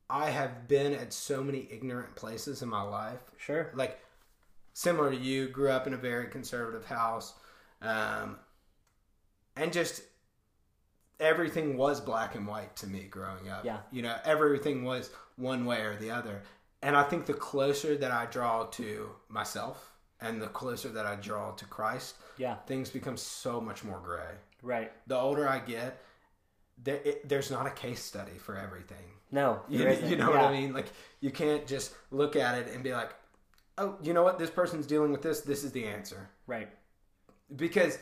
i 0.10 0.30
have 0.30 0.68
been 0.68 0.94
at 0.94 1.14
so 1.14 1.42
many 1.44 1.68
ignorant 1.72 2.14
places 2.16 2.62
in 2.62 2.70
my 2.70 2.82
life 2.82 3.22
Sure. 3.38 3.72
like 3.74 4.00
similar 4.76 5.10
to 5.10 5.16
you 5.18 5.48
grew 5.48 5.70
up 5.72 5.88
in 5.88 5.94
a 5.94 5.98
very 5.98 6.28
conservative 6.28 6.86
house 6.86 7.34
um, 7.82 8.38
and 9.56 9.72
just 9.72 10.02
everything 11.20 11.78
was 11.78 12.02
black 12.02 12.36
and 12.36 12.46
white 12.46 12.76
to 12.76 12.88
me 12.88 13.08
growing 13.10 13.48
up 13.50 13.64
Yeah. 13.64 13.78
you 13.92 14.02
know 14.02 14.16
everything 14.26 14.84
was 14.84 15.10
one 15.38 15.66
way 15.66 15.82
or 15.82 15.96
the 15.96 16.12
other 16.12 16.42
and 16.82 16.96
i 16.96 17.04
think 17.04 17.26
the 17.26 17.34
closer 17.34 17.96
that 17.96 18.12
i 18.12 18.26
draw 18.26 18.66
to 18.66 19.10
myself 19.30 19.94
and 20.20 20.42
the 20.42 20.48
closer 20.48 20.90
that 20.90 21.06
i 21.06 21.16
draw 21.16 21.52
to 21.52 21.66
christ 21.66 22.16
Yeah. 22.38 22.56
things 22.68 22.90
become 22.90 23.16
so 23.18 23.62
much 23.62 23.84
more 23.84 24.00
gray 24.00 24.36
Right. 24.62 24.92
the 25.08 25.16
older 25.16 25.48
i 25.48 25.60
get 25.60 26.02
there, 26.84 27.00
it, 27.06 27.30
there's 27.30 27.50
not 27.50 27.66
a 27.66 27.72
case 27.72 28.04
study 28.04 28.38
for 28.38 28.58
everything 28.58 29.08
No. 29.32 29.62
you, 29.70 29.90
you 30.06 30.18
know 30.18 30.30
what 30.32 30.40
I 30.42 30.52
mean? 30.52 30.74
Like 30.74 30.88
you 31.22 31.32
can't 31.32 31.66
just 31.66 31.94
look 32.12 32.36
at 32.36 32.58
it 32.58 32.68
and 32.74 32.84
be 32.84 32.92
like, 32.92 33.12
"Oh, 33.78 33.98
you 34.02 34.14
know 34.14 34.24
what? 34.24 34.38
This 34.40 34.50
person's 34.50 34.88
dealing 34.88 35.12
with 35.12 35.22
this. 35.22 35.42
This 35.42 35.64
is 35.64 35.72
the 35.72 35.86
answer." 35.86 36.30
Right. 36.48 36.70
Because 37.56 37.98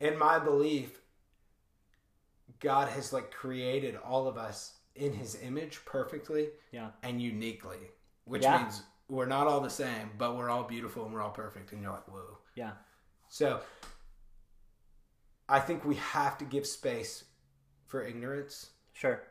in 0.00 0.18
my 0.18 0.38
belief, 0.38 1.00
God 2.60 2.88
has 2.88 3.12
like 3.12 3.30
created 3.30 3.96
all 3.96 4.26
of 4.28 4.36
us 4.36 4.78
in 4.94 5.12
his 5.12 5.34
image 5.42 5.84
perfectly 5.84 6.50
Yeah. 6.72 6.90
and 7.02 7.20
uniquely, 7.20 7.90
which 8.24 8.42
Yeah. 8.42 8.62
means 8.62 8.82
we're 9.08 9.26
not 9.26 9.46
all 9.46 9.60
the 9.60 9.70
same, 9.70 10.10
but 10.16 10.36
we're 10.36 10.48
all 10.50 10.64
beautiful 10.64 11.04
and 11.04 11.12
we're 11.14 11.20
all 11.22 11.30
perfect 11.30 11.72
and 11.72 11.82
you're 11.82 11.92
like, 11.92 12.08
"Whoa." 12.08 12.38
Yeah. 12.54 12.72
So 13.28 13.62
I 15.48 15.60
think 15.60 15.84
we 15.84 15.96
have 15.96 16.38
to 16.38 16.44
give 16.44 16.66
space 16.66 17.24
for 17.86 18.02
ignorance 18.02 18.70
Sure. 18.94 19.22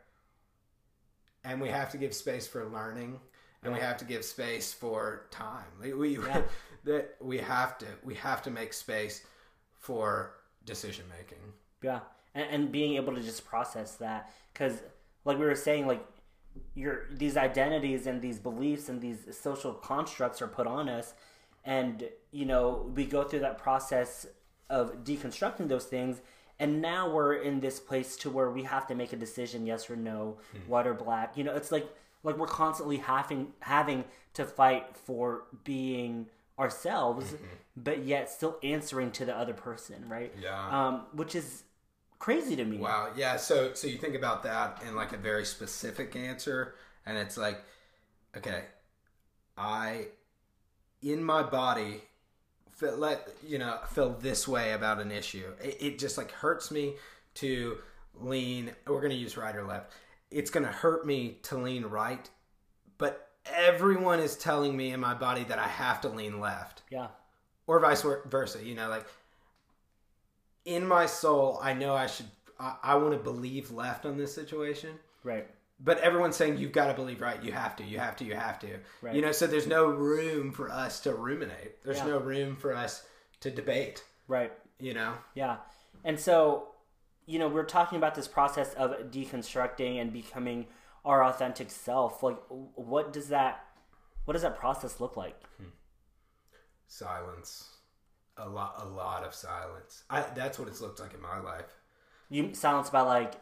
and 1.43 1.59
we 1.59 1.69
have 1.69 1.91
to 1.91 1.97
give 1.97 2.13
space 2.15 2.47
for 2.47 2.65
learning 2.65 3.19
and 3.65 3.73
we 3.73 3.79
have 3.79 3.97
to 3.97 4.05
give 4.05 4.23
space 4.23 4.73
for 4.73 5.27
time. 5.31 5.65
Like, 5.81 5.95
we 5.95 6.17
Yeah. 6.17 6.41
that 6.85 7.15
we 7.19 7.39
have 7.39 7.77
to 7.79 7.85
we 8.03 8.15
have 8.15 8.41
to 8.43 8.51
make 8.51 8.71
space 8.71 9.25
for 9.73 10.35
decision 10.65 11.05
making. 11.17 11.39
Yeah, 11.81 11.99
and, 12.33 12.47
and 12.49 12.71
being 12.71 12.95
able 12.95 13.13
to 13.15 13.21
just 13.21 13.45
process 13.45 13.95
that. 13.95 14.31
Because, 14.53 14.81
like 15.25 15.37
we 15.37 15.45
were 15.45 15.55
saying, 15.55 15.87
like 15.87 16.05
your 16.73 17.07
these 17.11 17.35
identities 17.35 18.07
and 18.07 18.21
these 18.21 18.39
beliefs 18.39 18.87
and 18.87 19.01
these 19.01 19.37
social 19.37 19.73
constructs 19.73 20.41
are 20.41 20.47
put 20.47 20.67
on 20.67 20.87
us, 20.87 21.13
and 21.65 22.07
you 22.31 22.45
know 22.45 22.91
we 22.95 23.05
go 23.05 23.23
through 23.23 23.39
that 23.39 23.57
process 23.57 24.25
of 24.69 25.03
deconstructing 25.03 25.67
those 25.67 25.85
things, 25.85 26.21
and 26.59 26.81
now 26.81 27.09
we're 27.09 27.33
in 27.33 27.59
this 27.59 27.79
place 27.79 28.15
to 28.17 28.29
where 28.29 28.49
we 28.49 28.63
have 28.63 28.87
to 28.87 28.95
make 28.95 29.11
a 29.11 29.17
decision, 29.17 29.65
yes 29.65 29.89
or 29.89 29.95
no, 29.95 30.37
hmm. 30.51 30.69
white 30.69 30.87
or 30.87 30.93
black. 30.93 31.35
You 31.35 31.43
know, 31.43 31.55
it's 31.55 31.71
like 31.71 31.87
like 32.25 32.37
we're 32.37 32.47
constantly 32.47 32.97
having 32.97 33.53
having 33.59 34.03
to 34.33 34.43
fight 34.43 34.95
for 35.05 35.43
being 35.63 36.27
ourselves, 36.59 37.35
but 37.77 38.03
yet 38.03 38.29
still 38.29 38.57
answering 38.63 39.11
to 39.11 39.25
the 39.25 39.35
other 39.35 39.53
person, 39.53 40.07
right? 40.09 40.33
yeah. 40.41 40.87
Um, 40.87 41.03
which 41.13 41.35
is 41.35 41.63
crazy 42.19 42.55
to 42.55 42.65
me. 42.65 42.77
wow. 42.77 43.09
Yeah 43.15 43.37
so 43.37 43.73
so 43.73 43.87
you 43.87 43.97
think 43.97 44.15
about 44.15 44.43
that 44.43 44.81
in 44.87 44.95
like 44.95 45.13
a 45.13 45.17
very 45.17 45.45
specific 45.45 46.15
answer 46.15 46.75
and 47.05 47.17
it's 47.17 47.37
like 47.37 47.61
okay 48.35 48.63
i 49.57 50.07
in 51.03 51.23
my 51.23 51.43
body 51.43 52.01
feel 52.71 52.97
let 52.97 53.27
you 53.45 53.59
know 53.59 53.79
feel 53.89 54.09
this 54.09 54.47
way 54.47 54.73
about 54.73 54.99
an 54.99 55.11
issue. 55.11 55.51
It, 55.63 55.77
it 55.79 55.99
just 55.99 56.17
like 56.17 56.31
hurts 56.31 56.71
me 56.71 56.95
to 57.35 57.77
lean 58.19 58.71
we're 58.87 59.01
going 59.01 59.11
to 59.11 59.17
use 59.17 59.37
right 59.37 59.55
or 59.55 59.65
left 59.65 59.91
it's 60.31 60.49
going 60.51 60.65
to 60.65 60.71
hurt 60.71 61.05
me 61.05 61.37
to 61.43 61.57
lean 61.57 61.85
right 61.85 62.29
but 62.97 63.29
everyone 63.55 64.19
is 64.19 64.35
telling 64.35 64.75
me 64.75 64.91
in 64.91 64.99
my 64.99 65.13
body 65.13 65.43
that 65.43 65.59
i 65.59 65.67
have 65.67 66.01
to 66.01 66.09
lean 66.09 66.39
left 66.39 66.81
Yeah, 66.89 67.07
or 67.67 67.79
vice 67.79 68.03
versa 68.25 68.63
you 68.63 68.75
know 68.75 68.89
like 68.89 69.05
in 70.65 70.87
my 70.87 71.05
soul 71.05 71.59
i 71.61 71.73
know 71.73 71.93
i 71.95 72.07
should 72.07 72.25
i, 72.59 72.75
I 72.83 72.95
want 72.95 73.13
to 73.13 73.19
believe 73.19 73.71
left 73.71 74.05
on 74.05 74.17
this 74.17 74.33
situation 74.33 74.91
right. 75.23 75.47
but 75.79 75.99
everyone's 75.99 76.35
saying 76.35 76.57
you've 76.57 76.71
got 76.71 76.87
to 76.87 76.93
believe 76.93 77.21
right 77.21 77.41
you 77.43 77.51
have 77.51 77.75
to 77.77 77.83
you 77.83 77.99
have 77.99 78.15
to 78.17 78.25
you 78.25 78.33
have 78.35 78.59
to 78.59 78.79
Right. 79.01 79.13
you 79.15 79.21
know 79.21 79.31
so 79.31 79.45
there's 79.47 79.67
no 79.67 79.85
room 79.85 80.51
for 80.51 80.71
us 80.71 80.99
to 81.01 81.13
ruminate 81.13 81.83
there's 81.83 81.97
Yeah. 81.97 82.07
no 82.07 82.17
room 82.19 82.55
for 82.55 82.73
us 82.75 83.05
to 83.41 83.51
debate 83.51 84.03
Right. 84.27 84.51
you 84.79 84.93
know 84.93 85.13
Yeah. 85.35 85.57
And 86.03 86.19
so, 86.19 86.67
you 87.25 87.39
know, 87.39 87.47
we're 87.47 87.63
talking 87.63 87.97
about 87.97 88.15
this 88.15 88.27
process 88.27 88.73
of 88.75 88.91
deconstructing 89.11 89.99
and 89.99 90.13
becoming 90.13 90.67
our 91.03 91.23
authentic 91.23 91.69
self. 91.71 92.23
Like, 92.23 92.37
what 92.49 93.13
does 93.13 93.29
that, 93.29 93.65
what 94.25 94.33
does 94.33 94.41
that 94.43 94.57
process 94.57 94.99
look 94.99 95.17
like? 95.17 95.39
Hmm. 95.57 95.69
silence 96.87 97.69
a 98.37 98.47
lot 98.47 98.75
a 98.83 98.85
lot 98.85 99.23
of 99.23 99.33
silence 99.33 100.03
I, 100.09 100.21
that's 100.35 100.59
what 100.59 100.67
it's 100.67 100.81
looked 100.81 100.99
like 100.99 101.13
in 101.13 101.21
my 101.21 101.39
life 101.39 101.79
You 102.29 102.53
silence 102.53 102.89
by 102.89 103.01
like 103.01 103.33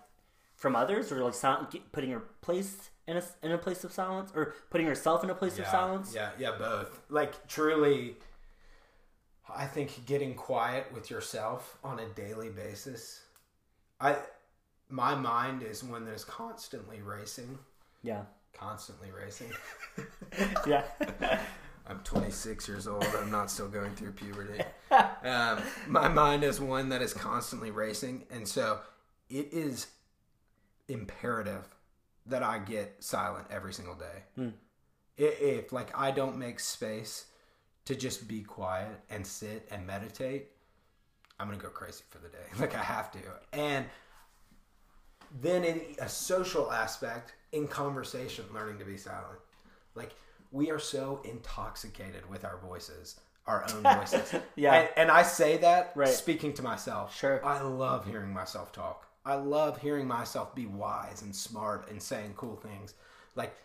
from 0.55 0.75
others, 0.75 1.11
or 1.11 1.23
like 1.23 1.34
sil- 1.36 1.67
putting 1.91 2.09
your 2.09 2.23
place 2.41 2.89
in 3.07 3.17
a 3.17 3.23
in 3.41 3.51
a 3.51 3.57
place 3.57 3.84
of 3.84 3.91
silence, 3.91 4.31
or 4.36 4.53
putting 4.69 4.88
yourself 4.88 5.23
in 5.23 5.29
a 5.29 5.36
place 5.36 5.57
of 5.59 5.65
silence. 5.67 6.13
Yeah, 6.15 6.29
yeah, 6.39 6.51
both. 6.57 7.01
Like 7.09 7.47
truly, 7.47 8.15
I 9.49 9.65
think 9.65 10.05
getting 10.05 10.36
quiet 10.36 10.86
with 10.93 11.09
yourself 11.09 11.77
on 11.84 11.99
a 11.99 12.07
daily 12.09 12.49
basis. 12.49 13.21
I, 14.03 14.17
my 14.89 15.15
mind 15.15 15.63
is 15.63 15.83
one 15.83 16.05
that 16.05 16.13
is 16.13 16.25
constantly 16.25 17.01
racing, 17.01 17.57
Yeah, 18.03 18.23
constantly 18.53 19.09
racing. 19.11 19.51
yeah, 20.67 20.83
I'm 21.87 21.99
26 21.99 22.67
years 22.67 22.85
old. 22.85 23.05
I'm 23.17 23.31
not 23.31 23.49
still 23.49 23.69
going 23.69 23.95
through 23.95 24.11
puberty. 24.11 24.61
Um, 24.91 25.59
my 25.87 26.09
mind 26.09 26.43
is 26.43 26.59
one 26.59 26.89
that 26.89 27.01
is 27.01 27.13
constantly 27.13 27.71
racing, 27.71 28.25
and 28.29 28.47
so 28.47 28.79
it 29.29 29.53
is 29.53 29.87
imperative 30.89 31.65
that 32.25 32.43
I 32.43 32.59
get 32.59 32.97
silent 32.99 33.47
every 33.49 33.73
single 33.73 33.95
day. 33.95 34.23
Hmm. 34.35 34.49
If 35.17 35.71
like 35.71 35.97
I 35.97 36.11
don't 36.11 36.37
make 36.37 36.59
space 36.59 37.25
to 37.85 37.95
just 37.95 38.27
be 38.27 38.41
quiet 38.41 38.99
and 39.09 39.25
sit 39.25 39.67
and 39.71 39.87
meditate, 39.87 40.49
I'm 41.43 41.49
gonna 41.49 41.61
go 41.61 41.69
crazy 41.69 42.03
for 42.09 42.19
the 42.19 42.29
day. 42.29 42.37
Like 42.59 42.73
I 42.75 42.81
have 42.83 43.11
to, 43.11 43.19
and 43.51 43.85
then 45.41 45.63
in 45.63 45.81
a 45.99 46.07
social 46.07 46.71
aspect, 46.71 47.33
in 47.51 47.67
conversation, 47.67 48.45
learning 48.53 48.79
to 48.79 48.85
be 48.85 48.97
silent. 48.97 49.39
Like 49.95 50.11
we 50.51 50.71
are 50.71 50.79
so 50.79 51.19
intoxicated 51.25 52.29
with 52.29 52.45
our 52.45 52.57
voices, 52.57 53.19
our 53.47 53.65
own 53.73 53.83
voices. 53.97 54.33
Yeah. 54.55 54.73
and, 54.75 54.89
and 54.95 55.11
I 55.11 55.23
say 55.23 55.57
that 55.57 55.91
Right. 55.95 56.07
speaking 56.07 56.53
to 56.53 56.61
myself. 56.63 57.15
Sure. 57.17 57.43
I 57.45 57.61
love 57.61 58.05
hearing 58.05 58.31
myself 58.33 58.71
talk. 58.71 59.07
I 59.25 59.35
love 59.35 59.81
hearing 59.81 60.07
myself 60.07 60.53
be 60.55 60.65
wise 60.65 61.21
and 61.23 61.35
smart 61.35 61.89
and 61.89 62.01
saying 62.01 62.33
cool 62.37 62.55
things. 62.55 62.93
Like 63.35 63.55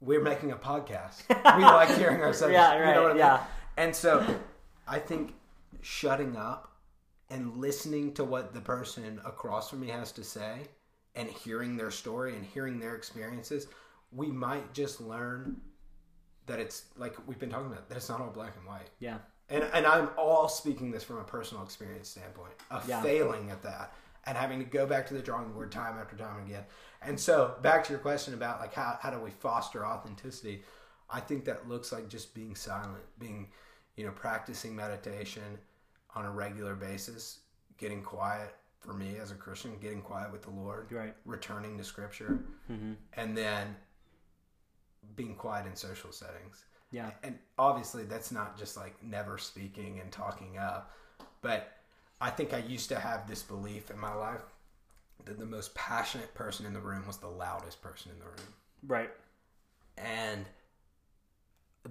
we're 0.00 0.22
making 0.22 0.52
a 0.52 0.56
podcast. 0.56 1.22
we 1.58 1.64
like 1.64 1.94
hearing 1.98 2.20
ourselves. 2.22 2.52
Yeah, 2.54 2.74
You 2.74 2.80
know 2.80 2.86
right, 2.86 3.00
what 3.02 3.10
I 3.10 3.14
mean? 3.14 3.18
yeah. 3.18 3.44
And 3.76 3.94
so 3.94 4.24
I 4.86 4.98
think 5.00 5.34
shutting 5.80 6.36
up 6.36 6.67
and 7.30 7.56
listening 7.58 8.14
to 8.14 8.24
what 8.24 8.54
the 8.54 8.60
person 8.60 9.20
across 9.24 9.68
from 9.70 9.80
me 9.80 9.88
has 9.88 10.12
to 10.12 10.24
say 10.24 10.60
and 11.14 11.28
hearing 11.28 11.76
their 11.76 11.90
story 11.90 12.34
and 12.34 12.44
hearing 12.44 12.78
their 12.78 12.94
experiences, 12.94 13.66
we 14.12 14.28
might 14.28 14.72
just 14.72 15.00
learn 15.00 15.60
that 16.46 16.58
it's 16.58 16.84
like 16.96 17.14
we've 17.26 17.38
been 17.38 17.50
talking 17.50 17.66
about, 17.66 17.88
that 17.88 17.96
it's 17.96 18.08
not 18.08 18.20
all 18.20 18.30
black 18.30 18.54
and 18.56 18.66
white. 18.66 18.88
yeah, 19.00 19.18
And 19.50 19.64
and 19.74 19.84
I'm 19.86 20.08
all 20.16 20.48
speaking 20.48 20.90
this 20.90 21.04
from 21.04 21.18
a 21.18 21.24
personal 21.24 21.62
experience 21.62 22.08
standpoint 22.08 22.54
of 22.70 22.88
Yeah. 22.88 23.02
failing 23.02 23.50
at 23.50 23.62
that 23.62 23.92
and 24.24 24.36
having 24.36 24.58
to 24.58 24.64
go 24.64 24.86
back 24.86 25.06
to 25.08 25.14
the 25.14 25.20
drawing 25.20 25.52
board 25.52 25.70
time 25.70 25.98
after 25.98 26.16
time 26.16 26.44
again. 26.46 26.64
And 27.02 27.18
so 27.20 27.56
back 27.62 27.84
to 27.84 27.92
your 27.92 28.00
question 28.00 28.32
about 28.34 28.60
like 28.60 28.72
how, 28.74 28.98
how 29.00 29.10
do 29.10 29.18
we 29.18 29.30
foster 29.30 29.84
authenticity? 29.86 30.62
I 31.10 31.20
think 31.20 31.44
that 31.46 31.68
looks 31.68 31.92
like 31.92 32.08
just 32.08 32.34
being 32.34 32.54
silent, 32.54 33.02
being, 33.18 33.48
you 33.96 34.04
know, 34.06 34.12
practicing 34.12 34.74
meditation 34.76 35.58
on 36.14 36.24
a 36.24 36.30
regular 36.30 36.74
basis, 36.74 37.40
getting 37.76 38.02
quiet 38.02 38.54
for 38.80 38.92
me 38.94 39.16
as 39.16 39.30
a 39.30 39.34
Christian, 39.34 39.76
getting 39.80 40.00
quiet 40.02 40.30
with 40.32 40.42
the 40.42 40.50
Lord, 40.50 40.90
Right. 40.92 41.14
returning 41.24 41.76
to 41.78 41.84
scripture, 41.84 42.38
hmm 42.66 42.94
and 43.14 43.36
then 43.36 43.76
being 45.16 45.34
quiet 45.34 45.66
in 45.66 45.74
social 45.74 46.12
settings. 46.12 46.64
Yeah, 46.90 47.10
and 47.22 47.38
obviously 47.58 48.04
that's 48.04 48.30
not 48.32 48.56
just 48.58 48.76
like 48.76 49.02
never 49.02 49.36
speaking 49.38 50.00
and 50.00 50.10
talking 50.10 50.56
up 50.58 50.92
but 51.42 51.76
i 52.20 52.30
think 52.30 52.52
i 52.54 52.58
used 52.58 52.88
to 52.88 52.98
have 52.98 53.28
this 53.28 53.42
belief 53.42 53.90
in 53.90 53.98
my 53.98 54.12
life 54.14 54.40
that 55.24 55.38
the 55.38 55.44
most 55.46 55.74
passionate 55.74 56.32
person 56.34 56.64
in 56.66 56.72
the 56.72 56.80
room 56.80 57.06
was 57.06 57.18
the 57.18 57.28
loudest 57.28 57.80
person 57.82 58.10
in 58.12 58.18
the 58.18 58.24
room. 58.24 58.54
Right. 58.86 59.10
and 59.98 60.46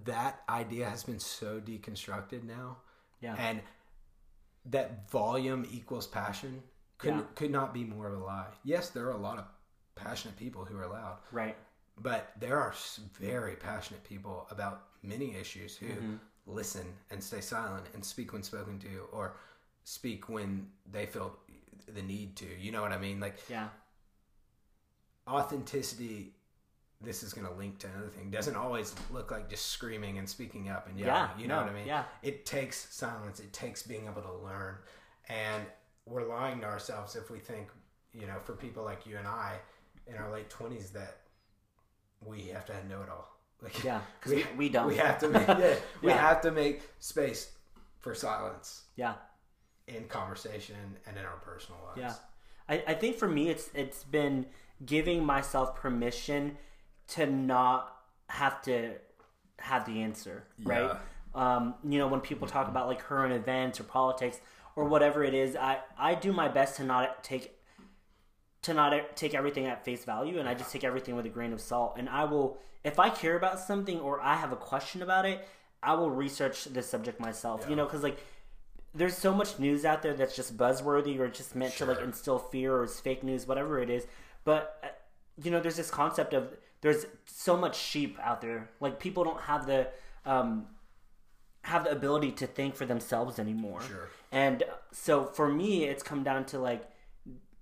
that 0.06 0.42
idea 0.50 0.90
has 0.90 1.04
been 1.04 1.20
so 1.20 1.60
deconstructed 1.60 2.44
now. 2.44 2.78
Yeah, 3.22 3.36
and 3.38 3.62
that 4.70 5.10
volume 5.10 5.66
equals 5.72 6.08
passion 6.08 6.62
could, 6.98 7.16
Yeah. 7.16 7.22
could 7.36 7.52
not 7.52 7.74
be 7.74 7.84
more 7.84 8.08
of 8.08 8.22
a 8.22 8.24
lie 8.24 8.48
yes 8.64 8.90
there 8.90 9.06
are 9.06 9.12
a 9.12 9.18
lot 9.18 9.38
of 9.38 9.46
passionate 9.96 10.38
people 10.38 10.66
who 10.66 10.78
are 10.78 10.88
loud 10.88 11.18
right. 11.32 11.56
but 12.00 12.32
there 12.40 12.60
are 12.60 12.74
very 13.20 13.56
passionate 13.56 14.04
people 14.04 14.48
about 14.52 14.84
many 15.04 15.36
issues 15.36 15.76
who 15.76 15.88
mm-hmm. 15.88 16.16
listen 16.46 16.86
and 17.12 17.24
stay 17.24 17.42
silent 17.42 17.86
and 17.94 18.04
speak 18.04 18.34
when 18.34 18.44
spoken 18.44 18.78
to 18.80 19.08
or 19.12 19.36
speak 19.84 20.28
when 20.28 20.68
they 20.92 21.06
feel 21.06 21.38
the 21.94 22.02
need 22.02 22.36
to. 22.36 22.46
You 22.60 22.72
know 22.72 22.82
what 22.82 22.92
I 22.92 22.98
mean? 22.98 23.20
Like 23.20 23.38
Yeah, 23.50 23.70
authenticity 25.28 26.34
this 27.02 27.22
is 27.24 27.34
going 27.34 27.46
to 27.48 27.54
link 27.54 27.78
to 27.80 27.88
another 27.88 28.08
thing 28.10 28.30
doesn't 28.32 28.56
always 28.56 28.96
look 29.12 29.30
like 29.32 29.50
just 29.50 29.68
screaming 29.68 30.18
and 30.18 30.28
speaking 30.28 30.70
up 30.70 30.88
and 30.88 30.98
yelling 31.00 31.14
Yeah, 31.14 31.30
you 31.38 31.48
know 31.48 31.58
no, 31.60 31.62
what 31.68 31.72
i 31.72 31.76
mean 31.76 31.88
yeah. 31.88 32.04
it 32.24 32.46
takes 32.46 32.94
silence 32.94 33.40
it 33.40 33.54
takes 33.54 33.84
being 33.84 34.06
able 34.06 34.24
to 34.24 34.34
learn 34.44 34.76
and 35.30 35.64
we're 36.06 36.28
lying 36.28 36.60
to 36.62 36.66
ourselves 36.66 37.16
if 37.16 37.30
we 37.30 37.38
think 37.40 37.68
you 38.14 38.26
know 38.26 38.40
for 38.44 38.54
people 38.54 38.84
like 38.84 39.06
you 39.06 39.18
and 39.18 39.28
i 39.28 39.54
in 40.08 40.16
our 40.16 40.32
late 40.32 40.50
20s 40.50 40.92
that 40.94 41.18
we 42.26 42.48
have 42.48 42.66
to 42.66 42.74
know 42.88 43.02
it 43.04 43.10
all 43.10 43.32
like 43.62 43.84
Yeah, 43.84 44.02
'cause 44.22 44.34
we- 44.34 44.46
we 44.58 44.70
don't. 44.70 44.88
we 44.88 44.96
have 44.98 45.20
to 45.20 45.30
make 45.30 45.48
yeah, 45.48 45.76
we 46.02 46.10
Yeah. 46.10 46.18
have 46.18 46.42
to 46.42 46.52
make 46.52 46.82
space 47.00 47.52
for 48.00 48.16
silence 48.16 48.84
yeah. 48.96 49.16
in 49.88 50.06
conversation 50.08 50.76
and 51.06 51.18
in 51.18 51.26
our 51.26 51.38
personal 51.38 51.80
lives 51.86 52.00
Yeah, 52.00 52.14
I, 52.76 52.84
I 52.92 52.94
think 52.96 53.18
for 53.18 53.28
me 53.28 53.50
it's 53.50 53.70
it's 53.76 54.04
been 54.04 54.48
giving 54.86 55.24
myself 55.24 55.76
permission 55.76 56.58
to 57.10 57.26
not 57.26 57.96
have 58.30 58.62
to 58.64 58.94
have 59.60 59.86
the 59.86 60.02
answer, 60.02 60.44
right? 60.64 60.92
Um, 61.34 61.76
you 61.88 62.00
know, 62.00 62.08
when 62.08 62.22
people 62.22 62.48
talk 62.48 62.68
about 62.68 62.88
like 62.88 63.00
current 63.00 63.34
events 63.34 63.80
or 63.80 63.84
politics 63.84 64.40
or 64.76 64.86
whatever 64.86 65.24
it 65.24 65.34
is, 65.34 65.56
I 65.56 65.80
I 65.98 66.16
do 66.16 66.34
my 66.34 66.48
best 66.48 66.78
to 66.78 66.84
not 66.84 67.24
take 67.24 67.54
to 68.64 68.74
not 68.74 69.16
take 69.16 69.34
everything 69.34 69.66
at 69.66 69.86
face 69.86 70.04
value, 70.04 70.40
and 70.40 70.48
I 70.50 70.54
just 70.54 70.72
take 70.72 70.84
everything 70.84 71.16
with 71.16 71.26
a 71.26 71.30
grain 71.30 71.54
of 71.54 71.62
salt. 71.62 71.96
And 71.98 72.10
I 72.10 72.26
will, 72.26 72.58
if 72.84 73.00
I 73.00 73.10
care 73.10 73.38
about 73.38 73.60
something 73.60 74.00
or 74.00 74.20
I 74.22 74.36
have 74.36 74.52
a 74.52 74.58
question 74.58 75.02
about 75.02 75.26
it, 75.26 75.48
I 75.82 75.94
will 75.94 76.12
research 76.12 76.66
the 76.66 76.82
subject 76.82 77.20
myself. 77.20 77.66
You 77.70 77.76
know, 77.76 77.86
because 77.86 78.04
like 78.04 78.20
there's 78.94 79.16
so 79.16 79.34
much 79.34 79.60
news 79.60 79.86
out 79.86 80.02
there 80.02 80.14
that's 80.14 80.36
just 80.36 80.58
buzzworthy 80.58 81.20
or 81.20 81.28
just 81.28 81.56
meant 81.56 81.74
to 81.76 81.86
like 81.86 82.02
instill 82.02 82.40
fear 82.40 82.76
or 82.76 82.84
is 82.84 83.00
fake 83.00 83.24
news, 83.24 83.48
whatever 83.48 83.80
it 83.80 83.90
is. 83.90 84.06
But 84.44 84.80
uh, 84.84 84.88
you 85.44 85.52
know, 85.52 85.60
there's 85.60 85.78
this 85.78 85.92
concept 85.92 86.34
of 86.34 86.54
there's 86.82 87.06
so 87.26 87.58
much 87.58 87.78
sheep 87.78 88.18
out 88.22 88.42
there. 88.42 88.70
Like 88.80 89.00
people 89.00 89.24
don't 89.24 89.42
have 89.42 89.66
the 89.66 89.88
um, 90.26 90.68
have 91.64 91.84
the 91.84 91.92
ability 91.92 92.32
to 92.32 92.48
think 92.48 92.76
for 92.76 92.86
themselves 92.86 93.40
anymore. 93.40 93.82
Sure. 93.82 94.10
And 94.32 94.64
so 94.92 95.26
for 95.26 95.48
me, 95.50 95.86
it's 95.86 96.04
come 96.04 96.24
down 96.24 96.46
to 96.46 96.60
like, 96.60 96.88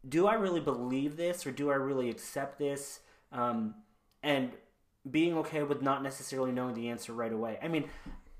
do 0.07 0.27
I 0.27 0.35
really 0.35 0.59
believe 0.59 1.17
this 1.17 1.45
or 1.47 1.51
do 1.51 1.71
I 1.71 1.75
really 1.75 2.09
accept 2.09 2.59
this? 2.59 2.99
Um, 3.31 3.75
and 4.21 4.51
being 5.09 5.37
okay 5.37 5.63
with 5.63 5.81
not 5.81 6.03
necessarily 6.03 6.51
knowing 6.51 6.73
the 6.75 6.89
answer 6.89 7.13
right 7.13 7.31
away. 7.31 7.57
I 7.61 7.67
mean, 7.67 7.85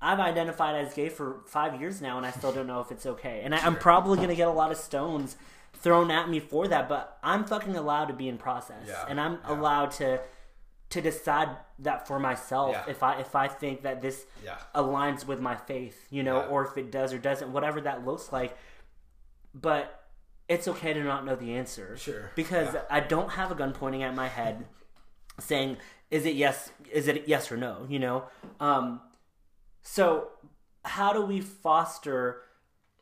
I've 0.00 0.20
identified 0.20 0.74
as 0.76 0.94
gay 0.94 1.08
for 1.08 1.42
five 1.46 1.80
years 1.80 2.02
now, 2.02 2.16
and 2.16 2.26
I 2.26 2.30
still 2.30 2.52
don't 2.52 2.66
know 2.66 2.80
if 2.80 2.90
it's 2.92 3.06
okay. 3.06 3.42
And 3.44 3.54
I, 3.54 3.58
I'm 3.64 3.76
probably 3.76 4.16
going 4.16 4.28
to 4.28 4.34
get 4.36 4.48
a 4.48 4.52
lot 4.52 4.70
of 4.70 4.76
stones 4.76 5.36
thrown 5.74 6.10
at 6.10 6.28
me 6.28 6.40
for 6.40 6.68
that, 6.68 6.88
but 6.88 7.18
I'm 7.22 7.44
fucking 7.44 7.76
allowed 7.76 8.06
to 8.06 8.14
be 8.14 8.28
in 8.28 8.38
process, 8.38 8.84
Yeah, 8.88 9.04
and 9.08 9.20
I'm 9.20 9.34
yeah. 9.44 9.58
allowed 9.58 9.90
to 9.92 10.20
to 10.90 11.00
decide 11.00 11.48
that 11.80 12.06
for 12.06 12.18
myself 12.18 12.70
Yeah. 12.72 12.84
if 12.88 13.02
I 13.02 13.20
if 13.20 13.34
I 13.34 13.48
think 13.48 13.82
that 13.82 14.00
this 14.02 14.26
Yeah. 14.44 14.56
aligns 14.74 15.26
with 15.26 15.40
my 15.40 15.56
faith, 15.56 16.06
you 16.10 16.22
know, 16.22 16.40
Yeah. 16.40 16.46
or 16.48 16.64
if 16.66 16.76
it 16.78 16.90
does 16.90 17.12
or 17.12 17.18
doesn't, 17.18 17.52
whatever 17.52 17.80
that 17.82 18.04
looks 18.04 18.32
like. 18.32 18.56
But 19.54 20.04
it's 20.48 20.68
okay 20.68 20.92
to 20.92 21.02
not 21.02 21.24
know 21.24 21.34
the 21.34 21.56
answer. 21.56 21.96
Sure. 21.96 22.30
Because. 22.36 22.76
I 22.88 23.00
don't 23.00 23.30
have 23.30 23.50
a 23.50 23.54
gun 23.54 23.72
pointing 23.72 24.02
at 24.04 24.14
my 24.14 24.28
head 24.28 24.66
saying, 25.40 25.76
is 26.10 26.24
it 26.24 26.34
yes 26.36 26.70
is 26.92 27.08
it 27.08 27.26
yes 27.26 27.50
or 27.50 27.56
no, 27.56 27.84
you 27.88 27.98
know? 27.98 28.24
Um 28.60 29.00
so 29.82 30.28
how 30.84 31.12
do 31.12 31.22
we 31.22 31.40
foster 31.40 32.42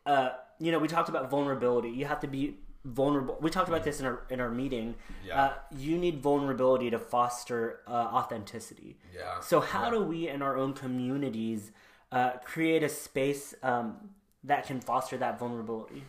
uh 0.07 0.31
you 0.59 0.73
know, 0.73 0.79
we 0.79 0.89
talked 0.89 1.09
about 1.11 1.29
vulnerability. 1.31 1.91
You 1.91 2.07
have 2.07 2.21
to 2.21 2.29
be 2.29 2.59
vulnerable. 2.85 3.37
We 3.41 3.51
talked 3.51 3.69
about 3.69 3.85
this 3.85 4.01
in 4.01 4.07
our 4.07 4.23
in 4.31 4.41
our 4.41 4.51
meeting. 4.51 4.95
Yeah. 5.27 5.41
Uh, 5.43 5.53
you 5.77 5.99
need 5.99 6.21
vulnerability 6.21 6.91
to 6.91 6.99
foster 6.99 7.81
uh, 7.87 7.91
authenticity. 7.93 8.99
Yeah. 9.15 9.41
So 9.41 9.61
how 9.61 9.91
do 9.91 10.01
we 10.03 10.29
in 10.29 10.43
our 10.43 10.57
own 10.57 10.73
communities 10.75 11.73
uh, 12.13 12.33
create 12.45 12.83
a 12.83 12.89
space 12.89 13.55
um, 13.63 14.11
that 14.45 14.67
can 14.67 14.81
foster 14.81 15.17
that 15.17 15.39
vulnerability? 15.39 16.05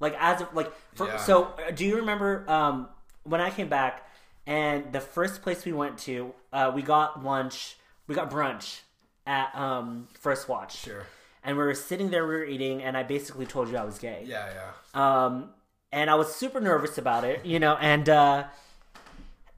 Like 0.00 0.14
as 0.20 0.40
of 0.42 0.54
like 0.54 0.72
for, 0.94 1.06
Yeah. 1.08 1.16
so 1.16 1.44
uh, 1.66 1.70
do 1.72 1.84
you 1.84 1.96
remember 1.96 2.44
um, 2.48 2.88
when 3.24 3.40
I 3.40 3.50
came 3.50 3.68
back 3.68 4.08
and 4.46 4.92
the 4.92 5.00
first 5.00 5.42
place 5.42 5.64
we 5.64 5.72
went 5.72 5.98
to 6.00 6.32
uh, 6.52 6.70
we 6.74 6.82
got 6.82 7.24
lunch 7.24 7.76
we 8.06 8.14
got 8.14 8.30
brunch 8.30 8.80
at 9.26 9.54
um, 9.56 10.08
First 10.14 10.48
Watch 10.48 10.76
Sure. 10.76 11.06
And 11.48 11.56
we 11.56 11.64
were 11.64 11.74
sitting 11.74 12.10
there 12.10 12.26
we 12.26 12.34
were 12.34 12.44
eating 12.44 12.82
and 12.82 12.96
I 12.96 13.02
basically 13.02 13.46
told 13.46 13.70
you 13.70 13.76
I 13.76 13.84
was 13.84 13.98
gay 13.98 14.24
Yeah, 14.26 14.46
yeah. 14.54 15.24
um, 15.24 15.50
and 15.90 16.10
I 16.10 16.14
was 16.14 16.34
super 16.34 16.60
nervous 16.60 16.98
about 16.98 17.24
it, 17.24 17.44
you 17.44 17.58
know, 17.58 17.76
and 17.76 18.08
uh, 18.08 18.44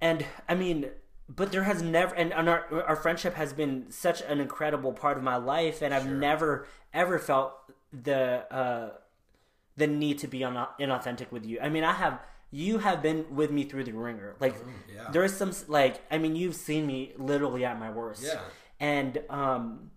and 0.01 0.25
I 0.49 0.55
mean, 0.55 0.91
but 1.29 1.53
there 1.53 1.65
has 1.65 1.83
never, 1.83 2.15
and, 2.15 2.33
and 2.33 2.49
our 2.49 2.85
our 2.85 2.97
friendship 2.97 3.35
has 3.35 3.53
been 3.53 3.91
such 3.91 4.23
an 4.23 4.41
incredible 4.41 4.93
part 4.93 5.17
of 5.17 5.23
my 5.23 5.37
life, 5.37 5.83
and 5.83 5.93
I've 5.93 6.11
never 6.11 6.67
ever 6.93 7.19
felt 7.19 7.53
the 7.93 8.53
uh, 8.53 8.91
the 9.77 9.87
need 9.87 10.19
to 10.19 10.29
be 10.29 10.43
un- 10.45 10.67
inauthentic 10.79 11.31
with 11.31 11.45
you. 11.45 11.61
I 11.61 11.69
mean, 11.69 11.85
I 11.85 11.93
have. 11.93 12.21
You 12.53 12.79
have 12.79 13.01
been 13.01 13.37
with 13.37 13.53
me 13.53 13.63
through 13.63 13.85
the 13.85 13.93
wringer. 13.93 14.35
Like, 14.41 14.57
yeah. 14.93 15.09
there 15.13 15.23
is 15.23 15.37
some 15.37 15.53
like. 15.69 16.01
I 16.11 16.19
mean, 16.19 16.35
you've 16.35 16.57
seen 16.57 16.85
me 16.85 17.13
literally 17.17 17.65
at 17.65 17.79
my 17.79 17.91
worst. 17.91 18.25
Yeah. 18.25 18.41
And 18.81 19.23
um, 19.31 19.93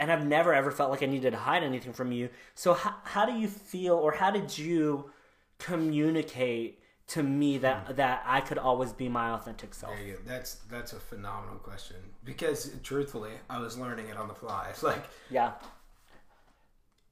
and 0.00 0.10
I've 0.10 0.26
never 0.26 0.52
ever 0.52 0.70
felt 0.70 0.90
like 0.90 1.02
I 1.02 1.06
needed 1.06 1.32
to 1.32 1.38
hide 1.38 1.62
anything 1.62 1.92
from 1.92 2.12
you. 2.12 2.28
So 2.54 2.74
how 2.74 2.94
how 3.04 3.26
do 3.26 3.32
you 3.32 3.48
feel, 3.48 3.94
or 3.94 4.12
how 4.12 4.30
did 4.30 4.56
you 4.56 5.10
communicate 5.58 6.80
to 7.06 7.22
me 7.22 7.58
that 7.58 7.86
hmm. 7.86 7.94
that 7.94 8.22
I 8.26 8.40
could 8.40 8.58
always 8.58 8.92
be 8.92 9.08
my 9.08 9.30
authentic 9.30 9.74
self? 9.74 9.94
There 9.94 10.06
you 10.06 10.12
go. 10.14 10.20
That's 10.26 10.54
that's 10.70 10.92
a 10.92 11.00
phenomenal 11.00 11.56
question 11.56 11.96
because 12.24 12.70
truthfully, 12.82 13.32
I 13.48 13.58
was 13.60 13.78
learning 13.78 14.08
it 14.08 14.16
on 14.16 14.28
the 14.28 14.34
fly. 14.34 14.68
It's 14.70 14.82
like 14.92 15.04
Yeah. 15.30 15.52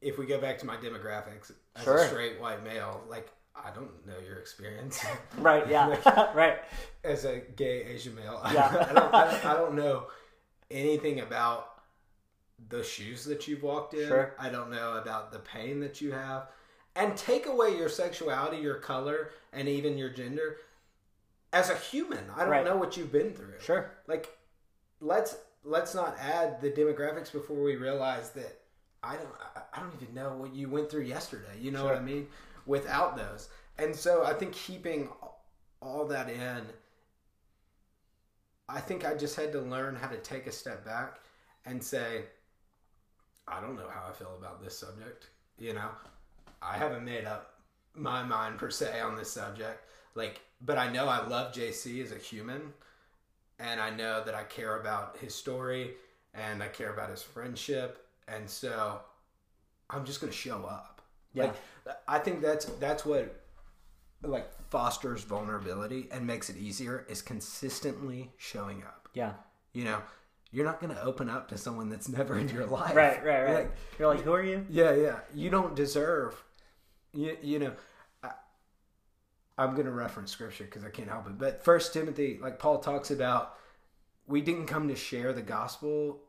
if 0.01 0.19
we 0.19 0.27
go 0.27 0.41
back 0.41 0.59
to 0.59 0.67
my 0.67 0.77
demographics 0.77 1.53
as 1.77 1.85
Sure. 1.85 1.99
a 1.99 2.09
straight 2.09 2.41
white 2.41 2.65
male, 2.65 3.03
like 3.09 3.31
I 3.55 3.71
don't 3.71 4.07
know 4.07 4.19
your 4.27 4.37
experience 4.39 5.05
Right. 5.39 5.69
Yeah. 5.69 6.33
right. 6.35 6.59
as 7.05 7.25
a 7.25 7.41
gay 7.57 7.85
Asian 7.85 8.15
male. 8.15 8.41
Yeah. 8.53 8.67
I, 8.69 8.93
don't, 8.93 9.15
I, 9.15 9.31
don't, 9.31 9.47
I 9.47 9.55
don't 9.55 9.75
know 9.75 10.07
anything 10.71 11.21
about 11.21 11.72
the 12.69 12.83
shoes 12.83 13.25
that 13.25 13.47
you've 13.49 13.63
walked 13.63 13.95
in. 13.95 14.07
Sure. 14.09 14.35
I 14.39 14.49
don't 14.49 14.71
know 14.71 14.97
about 14.97 15.33
the 15.33 15.39
pain 15.41 15.81
that 15.81 16.01
you 16.01 16.13
have. 16.13 16.49
And 16.95 17.17
take 17.17 17.47
away 17.47 17.77
your 17.77 17.89
sexuality, 17.89 18.59
your 18.59 18.77
color, 18.77 19.31
and 19.53 19.69
even 19.69 19.97
your 19.97 20.11
gender. 20.11 20.59
As 21.53 21.71
a 21.71 21.77
human, 21.77 22.31
I 22.35 22.41
don't 22.41 22.51
Right. 22.51 22.65
know 22.65 22.77
what 22.77 22.97
you've 22.97 23.13
been 23.13 23.35
through. 23.35 23.61
Sure. 23.61 23.91
Like, 24.07 24.37
let's 25.01 25.37
let's 25.65 25.95
not 25.95 26.19
add 26.19 26.61
the 26.61 26.71
demographics 26.73 27.31
before 27.31 27.63
we 27.63 27.77
realize 27.77 28.31
that 28.31 28.63
I 29.03 29.17
don't 29.17 29.33
I- 29.57 29.63
I 29.75 29.81
don't 29.81 29.95
even 30.03 30.15
know 30.15 30.37
what 30.37 30.53
you 30.53 30.69
went 30.69 30.91
through 30.91 31.03
yesterday. 31.03 31.57
You 31.59 31.71
know 31.71 31.85
what 31.85 31.95
I 31.95 32.01
mean? 32.01 32.29
Without 32.67 33.17
those, 33.17 33.49
and 33.79 33.95
so 33.95 34.25
I 34.25 34.35
think 34.35 34.53
keeping 34.55 35.11
all 35.81 36.05
that 36.07 36.29
in, 36.31 36.67
I 38.69 38.81
think 38.81 39.05
I 39.05 39.15
just 39.15 39.37
had 39.37 39.53
to 39.53 39.61
learn 39.61 39.97
how 39.97 40.09
to 40.09 40.19
take 40.19 40.47
a 40.47 40.53
step 40.53 40.85
back 40.85 41.21
and 41.65 41.83
say, 41.83 42.25
I 43.53 43.61
don't 43.61 43.77
know 43.77 43.89
how 43.93 44.09
I 44.09 44.13
feel 44.13 44.35
about 44.39 44.63
this 44.63 44.79
subject. 44.79 45.29
You 45.59 45.75
know, 45.75 45.89
I 46.61 46.77
haven't 46.77 47.05
made 47.05 47.25
up 47.25 47.55
my 47.95 48.23
mind 48.23 48.59
per 48.59 48.71
se 48.71 49.01
on 49.01 49.17
this 49.17 49.31
subject. 49.31 49.89
Like, 50.15 50.41
but 50.61 50.79
I 50.79 50.91
know 50.91 51.07
I 51.07 51.27
love 51.27 51.55
JC 51.55 52.03
as 52.03 52.13
a 52.13 52.17
human, 52.17 52.73
and 53.59 53.81
I 53.81 53.91
know 53.91 54.23
that 54.25 54.35
I 54.35 54.45
care 54.45 54.81
about 54.81 55.17
his 55.19 55.35
story 55.35 55.93
and 56.35 56.63
I 56.63 56.69
care 56.69 56.93
about 56.93 57.11
his 57.11 57.23
friendship, 57.23 58.07
and 58.27 58.49
so 58.49 59.01
I'm 59.91 60.05
just 60.05 60.21
gonna 60.21 60.33
show 60.33 60.65
up. 60.65 61.03
Yeah. 61.35 61.45
Like, 61.45 61.55
I 62.09 62.19
think 62.19 62.41
that's 62.41 62.65
that's 62.65 63.05
what 63.05 63.43
like 64.23 64.49
fosters 64.71 65.25
vulnerability 65.25 66.09
and 66.13 66.27
makes 66.27 66.49
it 66.49 66.57
easier 66.57 67.07
is 67.09 67.21
consistently 67.23 68.31
showing 68.39 68.83
up. 68.83 69.09
Yeah. 69.15 69.33
You 69.73 69.85
know, 69.85 70.03
you're 70.53 70.65
not 70.67 70.81
going 70.81 70.95
to 70.95 71.03
open 71.03 71.31
up 71.31 71.49
to 71.49 71.57
someone 71.59 71.89
that's 71.89 72.09
never 72.09 72.39
in 72.39 72.49
your 72.51 72.67
life. 72.67 72.95
Right. 72.95 73.25
Right. 73.25 73.43
Right. 73.45 73.55
Like, 73.55 73.77
You're 73.99 74.15
like, 74.15 74.23
who 74.23 74.33
are 74.35 74.43
you? 74.43 74.67
yeah, 74.69 74.95
yeah. 74.95 75.19
You 75.35 75.51
don't 75.51 75.75
deserve. 75.75 76.43
You, 77.15 77.37
you 77.43 77.59
know, 77.59 77.73
I, 78.23 78.31
I'm 79.59 79.73
going 79.73 79.87
to 79.87 79.93
reference 79.93 80.31
scripture 80.31 80.65
because 80.65 80.85
I 80.85 80.91
can't 80.91 81.09
help 81.09 81.27
it. 81.27 81.39
But 81.39 81.65
First 81.65 81.93
Timothy, 81.93 82.39
like 82.43 82.59
Paul 82.59 82.79
talks 82.81 83.11
about, 83.11 83.55
we 84.27 84.41
didn't 84.43 84.67
come 84.67 84.89
to 84.89 84.97
share 84.97 85.33
the 85.33 85.43
gospel 85.43 86.21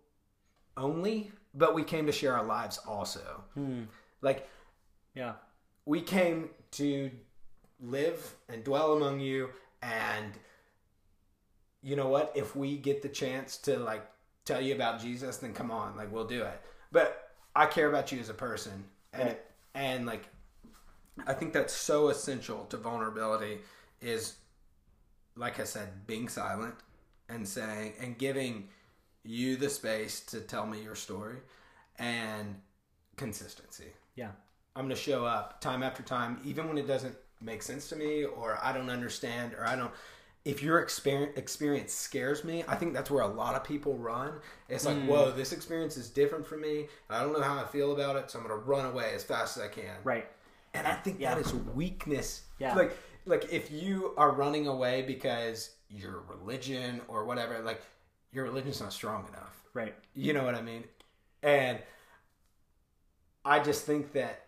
only, 0.78 1.32
but 1.54 1.76
we 1.76 1.84
came 1.84 2.06
to 2.06 2.12
share 2.12 2.36
our 2.36 2.46
lives 2.46 2.80
also. 2.88 3.44
Hmm. 3.54 3.84
Like 4.22 4.50
Yeah. 5.16 5.34
we 5.86 6.02
came 6.02 6.50
to 6.72 7.12
live 7.82 8.36
and 8.50 8.64
dwell 8.64 8.94
among 8.94 9.20
you 9.20 9.50
and 9.82 10.32
you 11.82 11.98
know 11.98 12.08
what 12.08 12.32
if 12.34 12.56
we 12.56 12.78
get 12.78 13.02
the 13.02 13.10
chance 13.10 13.58
to 13.58 13.78
like 13.78 14.06
tell 14.46 14.62
you 14.62 14.76
about 14.76 15.02
jesus 15.02 15.38
then 15.38 15.54
come 15.54 15.72
on 15.72 15.96
like 15.96 16.12
we'll 16.12 16.26
do 16.28 16.44
it 16.44 16.62
but 16.92 17.30
i 17.56 17.66
care 17.66 17.88
about 17.90 18.12
you 18.12 18.20
as 18.20 18.30
a 18.30 18.34
person 18.34 18.84
and 19.14 19.24
Right. 19.30 19.42
and 19.76 20.06
like 20.06 20.24
i 21.28 21.34
think 21.34 21.54
that's 21.54 21.74
so 21.74 22.10
essential 22.10 22.66
to 22.66 22.78
vulnerability 22.78 23.60
is 24.02 24.36
like 25.36 25.60
i 25.60 25.64
said 25.64 26.06
being 26.08 26.28
silent 26.28 26.76
and 27.30 27.48
saying 27.48 27.94
and 28.02 28.18
giving 28.18 28.68
you 29.24 29.56
the 29.56 29.70
space 29.70 30.20
to 30.22 30.42
tell 30.42 30.66
me 30.66 30.82
your 30.84 30.96
story 30.96 31.38
and 31.98 32.56
consistency 33.16 33.92
Yeah. 34.16 34.32
I'm 34.76 34.86
going 34.86 34.96
to 34.96 35.02
show 35.02 35.24
up 35.24 35.62
time 35.62 35.84
after 35.84 36.02
time, 36.02 36.40
even 36.44 36.68
when 36.68 36.80
it 36.80 36.88
doesn't 36.88 37.16
make 37.40 37.62
sense 37.62 37.90
to 37.90 37.96
me 37.96 38.24
or 38.26 38.58
I 38.60 38.74
don't 38.74 38.90
understand 38.90 39.54
or 39.54 39.68
I 39.68 39.76
don't. 39.76 39.92
If 40.46 40.62
your 40.62 40.80
experience 40.80 41.38
experience 41.38 41.94
scares 41.94 42.44
me, 42.44 42.66
I 42.68 42.76
think 42.76 42.94
that's 42.94 43.10
where 43.10 43.24
a 43.24 43.28
lot 43.28 43.56
of 43.56 43.64
people 43.64 43.98
run. 43.98 44.34
It's 44.68 44.86
like, 44.86 44.98
mm. 44.98 45.06
whoa, 45.06 45.32
this 45.32 45.54
experience 45.54 45.96
is 45.96 46.10
different 46.10 46.46
for 46.46 46.58
me. 46.58 46.88
I 47.10 47.22
don't 47.22 47.32
know 47.32 47.42
how 47.42 47.58
I 47.58 47.66
feel 47.66 47.94
about 47.94 48.18
it, 48.18 48.30
so 48.30 48.40
I'm 48.40 48.48
going 48.48 48.60
to 48.60 48.66
run 48.66 48.86
away 48.86 49.14
as 49.16 49.24
fast 49.24 49.58
as 49.58 49.64
I 49.64 49.68
can. 49.70 49.96
Right. 50.04 50.28
And 50.74 50.86
I 50.86 50.96
think 50.96 51.20
Yeah. 51.20 51.36
that 51.36 51.46
is 51.46 51.54
weakness. 51.54 52.44
Yeah. 52.60 52.76
Like, 52.76 52.98
like 53.26 53.54
if 53.54 53.72
you 53.72 54.14
are 54.18 54.32
running 54.32 54.68
away 54.68 55.04
because 55.04 55.72
your 55.90 56.24
religion 56.28 57.02
or 57.08 57.24
whatever, 57.26 57.60
like 57.60 57.82
your 58.34 58.44
religion's 58.44 58.82
not 58.82 58.92
strong 58.92 59.28
enough. 59.30 59.64
Right. 59.74 59.96
You 60.14 60.34
know 60.34 60.44
what 60.44 60.56
I 60.56 60.62
mean? 60.62 60.84
And 61.42 61.80
I 63.46 63.60
just 63.60 63.86
think 63.86 64.14
that 64.14 64.46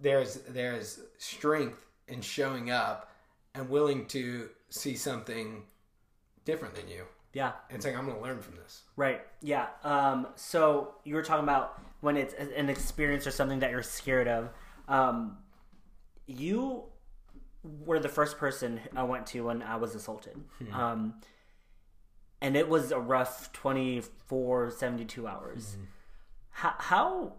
there's 0.00 0.36
there's 0.48 1.00
strength 1.18 1.86
in 2.08 2.20
showing 2.20 2.70
up 2.70 3.10
and 3.54 3.68
willing 3.68 4.06
to 4.06 4.50
see 4.68 4.96
something 4.96 5.62
different 6.44 6.74
than 6.74 6.88
you 6.88 7.04
Yeah. 7.32 7.52
and 7.70 7.82
saying 7.82 7.96
I'm 7.96 8.04
going 8.06 8.16
to 8.18 8.22
learn 8.22 8.40
from 8.40 8.56
this. 8.56 8.82
Right. 8.96 9.22
Yeah. 9.40 9.66
Um, 9.82 10.26
so 10.34 10.94
you 11.04 11.14
were 11.14 11.22
talking 11.22 11.44
about 11.44 11.80
when 12.00 12.16
it's 12.16 12.34
an 12.34 12.68
experience 12.68 13.26
or 13.26 13.30
something 13.30 13.60
that 13.60 13.70
you're 13.70 13.82
scared 13.82 14.28
of. 14.28 14.50
Um, 14.88 15.38
you 16.26 16.84
were 17.62 17.98
the 17.98 18.08
first 18.08 18.36
person 18.38 18.80
I 18.94 19.04
went 19.04 19.26
to 19.28 19.44
when 19.44 19.62
I 19.62 19.76
was 19.76 19.94
assaulted. 19.94 20.36
Um, 20.72 21.14
and 22.42 22.56
it 22.56 22.68
was 22.68 22.90
a 22.92 22.98
rough 22.98 23.52
24, 23.52 24.70
72 24.72 25.26
hours. 25.26 25.76
How, 26.50 26.74
how, 26.78 27.32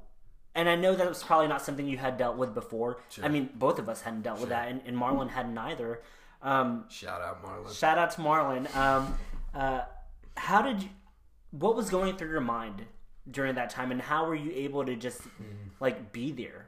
and 0.55 0.69
I 0.69 0.75
know 0.75 0.95
that 0.95 1.07
was 1.07 1.23
probably 1.23 1.47
not 1.47 1.61
something 1.61 1.85
you 1.85 1.97
had 1.97 2.17
dealt 2.17 2.37
with 2.37 2.53
before. 2.53 3.01
I 3.21 3.27
mean, 3.27 3.49
both 3.55 3.77
of 3.77 3.89
us 3.89 4.01
hadn't 4.01 4.21
dealt 4.21 4.39
with 4.39 4.49
that, 4.49 4.69
and, 4.69 4.81
and 4.85 4.97
Marlon 4.97 5.29
hadn't 5.29 5.57
either. 5.57 6.01
Um, 6.41 6.85
Shout 6.89 7.21
out 7.21 7.43
Marlon. 7.43 7.77
Shout 7.77 7.97
out 7.97 8.11
to 8.11 8.21
Marlon. 8.21 8.73
Um, 8.75 9.17
uh, 9.53 9.81
how 10.37 10.61
did 10.61 10.83
you? 10.83 10.89
What 11.51 11.75
was 11.75 11.89
going 11.89 12.17
through 12.17 12.29
your 12.31 12.41
mind 12.41 12.83
during 13.29 13.55
that 13.55 13.69
time, 13.69 13.91
and 13.91 14.01
how 14.01 14.25
were 14.25 14.35
you 14.35 14.51
able 14.53 14.85
to 14.85 14.95
just 14.95 15.21
like 15.79 16.11
be 16.11 16.31
there? 16.31 16.67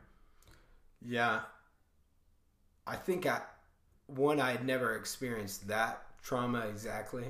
Yeah. 1.06 1.42
I 2.86 2.96
think 2.96 3.26
I 3.26 3.42
one 4.08 4.40
I 4.40 4.52
had 4.52 4.66
never 4.66 4.96
experienced 4.96 5.68
that 5.68 6.04
trauma 6.24 6.68
exactly, 6.68 7.26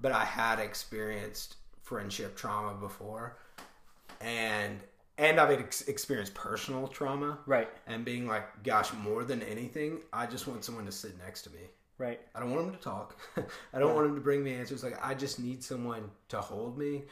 but 0.00 0.12
I 0.12 0.24
had 0.24 0.58
experienced 0.60 1.56
friendship 1.82 2.36
trauma 2.36 2.74
before. 2.74 3.36
And 4.20 4.78
and 5.18 5.38
I've 5.40 5.50
ex- 5.60 5.82
experienced 5.82 6.34
personal 6.34 6.88
trauma 6.88 7.38
Right, 7.46 7.68
and 7.86 8.04
being 8.04 8.26
like 8.26 8.62
gosh, 8.62 8.92
more 8.92 9.24
than 9.24 9.42
anything, 9.42 10.00
I 10.12 10.26
just 10.26 10.46
want 10.46 10.64
someone 10.64 10.86
to 10.86 10.92
sit 10.92 11.18
next 11.18 11.42
to 11.42 11.50
me. 11.50 11.60
right, 11.98 12.20
I 12.34 12.40
don't 12.40 12.50
want 12.50 12.66
them 12.66 12.74
to 12.74 12.80
talk. 12.82 13.16
I 13.72 13.78
don't 13.78 13.94
want 13.94 14.06
them 14.08 14.14
to 14.16 14.20
bring 14.20 14.42
me 14.42 14.54
answers. 14.54 14.82
Like 14.82 15.04
I 15.04 15.14
just 15.14 15.38
need 15.38 15.62
someone 15.62 16.10
to 16.28 16.40
hold 16.40 16.78
me 16.78 17.04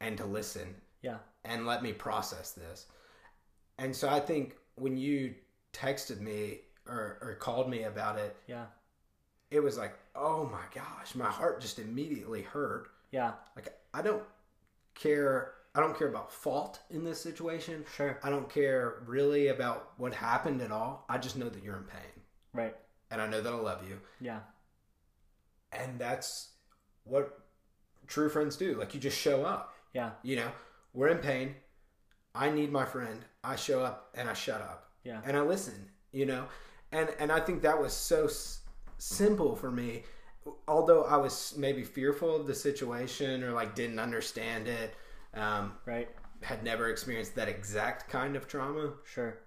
and 0.00 0.16
to 0.18 0.24
listen 0.26 0.74
yeah, 1.02 1.18
and 1.44 1.66
let 1.66 1.82
me 1.82 1.92
process 1.92 2.52
this. 2.52 2.86
And 3.78 3.94
so 3.94 4.08
I 4.08 4.20
think 4.20 4.56
when 4.76 4.96
you 4.96 5.34
texted 5.72 6.20
me 6.20 6.60
or, 6.86 7.18
or 7.22 7.34
called 7.40 7.68
me 7.70 7.84
about 7.84 8.18
it, 8.18 8.36
yeah, 8.46 8.66
it 9.50 9.60
was 9.60 9.76
like, 9.76 9.94
oh 10.14 10.46
my 10.46 10.62
gosh, 10.74 11.14
my 11.14 11.26
heart 11.30 11.60
just 11.60 11.78
immediately 11.78 12.42
hurt. 12.42 12.88
yeah, 13.10 13.32
Like 13.56 13.68
I 13.92 14.02
don't 14.02 14.22
care. 14.94 15.54
I 15.74 15.80
don't 15.80 15.96
care 15.98 16.08
about 16.08 16.30
fault 16.32 16.80
in 16.90 17.02
this 17.04 17.20
situation. 17.20 17.84
sure, 17.96 18.18
I 18.22 18.28
don't 18.30 18.48
care 18.48 19.02
really 19.06 19.48
about 19.48 19.92
what 19.96 20.12
happened 20.14 20.60
at 20.60 20.70
all. 20.70 21.04
I 21.08 21.18
just 21.18 21.36
know 21.36 21.48
that 21.48 21.62
you're 21.64 21.76
in 21.78 21.84
pain, 21.84 22.22
right, 22.52 22.74
and 23.10 23.20
I 23.20 23.26
know 23.26 23.40
that 23.40 23.52
I 23.52 23.56
love 23.56 23.82
you, 23.88 23.98
yeah, 24.20 24.40
and 25.72 25.98
that's 25.98 26.50
what 27.04 27.38
true 28.06 28.28
friends 28.28 28.56
do. 28.56 28.74
Like 28.78 28.94
you 28.94 29.00
just 29.00 29.18
show 29.18 29.44
up. 29.44 29.74
yeah, 29.94 30.10
You 30.22 30.36
know, 30.36 30.50
we're 30.92 31.08
in 31.08 31.18
pain. 31.18 31.54
I 32.34 32.50
need 32.50 32.70
my 32.70 32.84
friend. 32.84 33.20
I 33.44 33.56
show 33.56 33.82
up 33.82 34.10
and 34.14 34.28
I 34.28 34.34
shut 34.34 34.60
up 34.60 34.90
yeah, 35.04 35.20
and 35.24 35.36
I 35.36 35.40
listen. 35.40 35.90
you 36.12 36.26
know, 36.26 36.44
and 36.92 37.08
and 37.18 37.32
I 37.32 37.40
think 37.40 37.62
that 37.62 37.80
was 37.80 37.92
so 37.92 38.26
s- 38.26 38.60
simple 38.98 39.56
for 39.56 39.70
me. 39.70 40.02
Although 40.66 41.04
I 41.04 41.16
was 41.16 41.54
maybe 41.56 41.82
fearful 41.84 42.34
of 42.36 42.46
the 42.46 42.54
situation 42.54 43.42
or 43.44 43.52
like 43.52 43.74
didn't 43.74 43.98
understand 44.00 44.66
it, 44.68 44.94
um, 45.34 45.76
Right. 45.86 46.08
had 46.42 46.62
never 46.62 46.88
experienced 46.90 47.34
that 47.36 47.48
exact 47.48 48.08
kind 48.10 48.36
of 48.36 48.46
trauma, 48.48 48.92
Sure. 49.04 49.38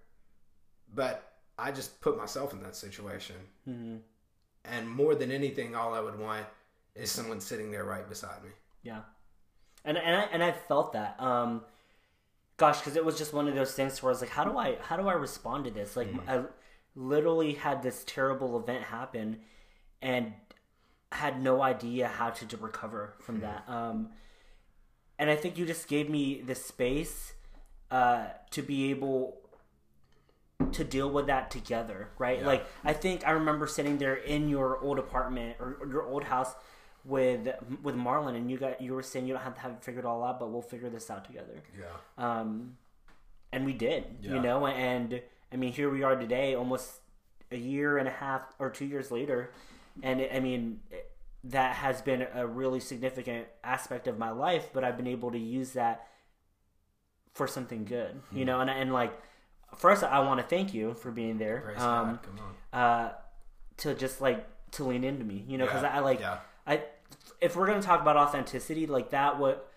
but 0.93 1.33
I 1.57 1.71
just 1.71 2.01
put 2.01 2.17
myself 2.17 2.53
in 2.53 2.61
that 2.63 2.75
situation. 2.75 3.35
hmm 3.65 3.97
And 4.65 4.89
more 4.89 5.15
than 5.15 5.31
anything, 5.31 5.75
all 5.75 5.93
I 5.93 5.99
would 5.99 6.17
want 6.17 6.45
is 6.95 7.11
someone 7.11 7.39
sitting 7.39 7.71
there 7.71 7.83
right 7.85 8.07
beside 8.07 8.43
me. 8.43 8.49
Yeah. 8.83 9.01
And 9.83 9.97
and 9.97 10.15
I, 10.15 10.21
and 10.33 10.43
I 10.43 10.51
felt 10.51 10.93
that. 10.93 11.19
Um, 11.21 11.63
gosh, 12.57 12.79
because 12.79 12.95
it 12.95 13.05
was 13.05 13.17
just 13.17 13.33
one 13.33 13.47
of 13.47 13.53
those 13.55 13.73
things 13.73 14.01
where 14.01 14.09
I 14.09 14.13
was 14.13 14.21
like, 14.21 14.31
how 14.31 14.43
do 14.43 14.57
I 14.57 14.77
how 14.81 14.97
do 14.97 15.07
I 15.07 15.13
respond 15.13 15.65
to 15.65 15.71
this? 15.71 15.95
Like, 15.95 16.09
I 16.27 16.43
literally 16.95 17.53
had 17.53 17.83
this 17.83 18.03
terrible 18.07 18.57
event 18.59 18.83
happen, 18.85 19.41
and 20.01 20.33
had 21.11 21.41
no 21.41 21.61
idea 21.61 22.07
how 22.07 22.31
to, 22.31 22.45
to 22.47 22.57
recover 22.57 23.13
from 23.21 23.41
that. 23.41 23.63
Um, 23.69 24.09
and 25.19 25.29
I 25.29 25.35
think 25.35 25.57
you 25.57 25.65
just 25.65 25.87
gave 25.87 26.09
me 26.09 26.41
the 26.41 26.55
space 26.55 27.33
uh, 27.91 28.27
to 28.51 28.61
be 28.61 28.89
able 28.91 29.37
to 30.71 30.83
deal 30.83 31.09
with 31.09 31.27
that 31.27 31.51
together, 31.51 32.09
right? 32.17 32.39
Yeah. 32.39 32.47
Like 32.47 32.65
I 32.83 32.93
think 32.93 33.25
I 33.27 33.31
remember 33.31 33.67
sitting 33.67 33.97
there 33.97 34.15
in 34.15 34.49
your 34.49 34.77
old 34.79 34.99
apartment 34.99 35.57
or, 35.59 35.77
or 35.81 35.87
your 35.87 36.03
old 36.03 36.23
house 36.25 36.53
with 37.03 37.47
with 37.83 37.95
Marlon, 37.95 38.35
and 38.35 38.49
you 38.49 38.57
got 38.57 38.81
you 38.81 38.93
were 38.93 39.03
saying 39.03 39.27
you 39.27 39.33
don't 39.33 39.43
have 39.43 39.53
to 39.55 39.61
have 39.61 39.71
it 39.73 39.83
figured 39.83 40.05
all 40.05 40.23
out, 40.23 40.39
but 40.39 40.49
we'll 40.51 40.61
figure 40.61 40.89
this 40.89 41.09
out 41.09 41.25
together. 41.25 41.61
Yeah. 41.77 41.85
Um, 42.17 42.77
and 43.51 43.65
we 43.65 43.73
did, 43.73 44.05
Yeah. 44.21 44.33
you 44.35 44.41
know, 44.41 44.65
and 44.67 45.21
I 45.51 45.55
mean 45.55 45.71
here 45.71 45.89
we 45.89 46.03
are 46.03 46.15
today, 46.15 46.55
almost 46.55 46.91
a 47.51 47.57
year 47.57 47.97
and 47.97 48.07
a 48.07 48.11
half 48.11 48.41
or 48.59 48.69
two 48.69 48.85
years 48.85 49.11
later, 49.11 49.51
and 50.01 50.25
I 50.33 50.39
mean 50.39 50.79
that 51.45 51.75
has 51.75 52.01
been 52.01 52.25
a 52.33 52.45
really 52.45 52.79
significant 52.79 53.47
aspect 53.63 54.07
of 54.07 54.17
my 54.17 54.31
life, 54.31 54.69
but 54.73 54.83
I've 54.83 54.97
been 54.97 55.07
able 55.07 55.31
to 55.31 55.37
use 55.37 55.71
that 55.73 56.07
for 57.33 57.47
something 57.47 57.85
good, 57.85 58.21
Hmm. 58.29 58.37
you 58.37 58.45
know, 58.45 58.59
and 58.61 58.69
and 58.69 58.91
like 58.93 59.13
first 59.77 60.03
I 60.03 60.19
want 60.19 60.39
to 60.39 60.45
thank 60.45 60.73
you 60.73 60.93
for 60.93 61.11
being 61.11 61.37
there, 61.37 61.61
Praise 61.61 61.81
um, 61.81 62.05
God. 62.11 62.19
Come 62.23 62.39
on. 62.73 62.79
uh, 62.79 63.13
to 63.77 63.93
just 63.93 64.21
like 64.21 64.47
to 64.71 64.83
lean 64.85 65.03
into 65.03 65.23
me, 65.23 65.43
you 65.47 65.57
know, 65.57 65.65
because 65.65 65.83
Yeah, 65.83 65.95
I, 65.97 65.99
like 65.99 66.19
yeah. 66.19 66.37
I 66.65 66.83
if 67.41 67.55
we're 67.55 67.67
gonna 67.67 67.81
talk 67.81 68.01
about 68.01 68.15
authenticity, 68.17 68.87
like 68.87 69.09
that, 69.11 69.37
what 69.37 69.69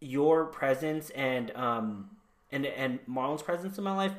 your 0.00 0.46
presence 0.46 1.10
and 1.10 1.50
um 1.56 2.10
and 2.50 2.64
and 2.64 3.00
Marlon's 3.06 3.42
presence 3.42 3.76
in 3.78 3.84
my 3.84 3.94
life 3.94 4.14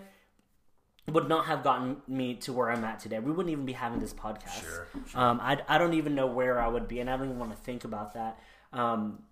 would 1.09 1.27
not 1.27 1.45
have 1.45 1.63
gotten 1.63 1.97
me 2.07 2.35
to 2.35 2.53
where 2.53 2.69
I'm 2.71 2.83
at 2.85 2.99
today. 2.99 3.19
We 3.19 3.31
wouldn't 3.31 3.51
even 3.51 3.65
be 3.65 3.73
having 3.73 3.99
this 3.99 4.13
podcast. 4.13 4.61
Sure, 4.61 4.87
Um, 5.15 5.39
I 5.41 5.59
I 5.67 5.77
don't 5.77 5.93
even 5.93 6.15
know 6.15 6.27
where 6.27 6.61
I 6.61 6.67
would 6.67 6.87
be, 6.87 6.99
and 6.99 7.09
I 7.09 7.17
don't 7.17 7.25
even 7.27 7.39
want 7.39 7.51
to 7.51 7.57
think 7.57 7.83
about 7.83 8.13
that. 8.13 8.39
Um, 8.71 9.23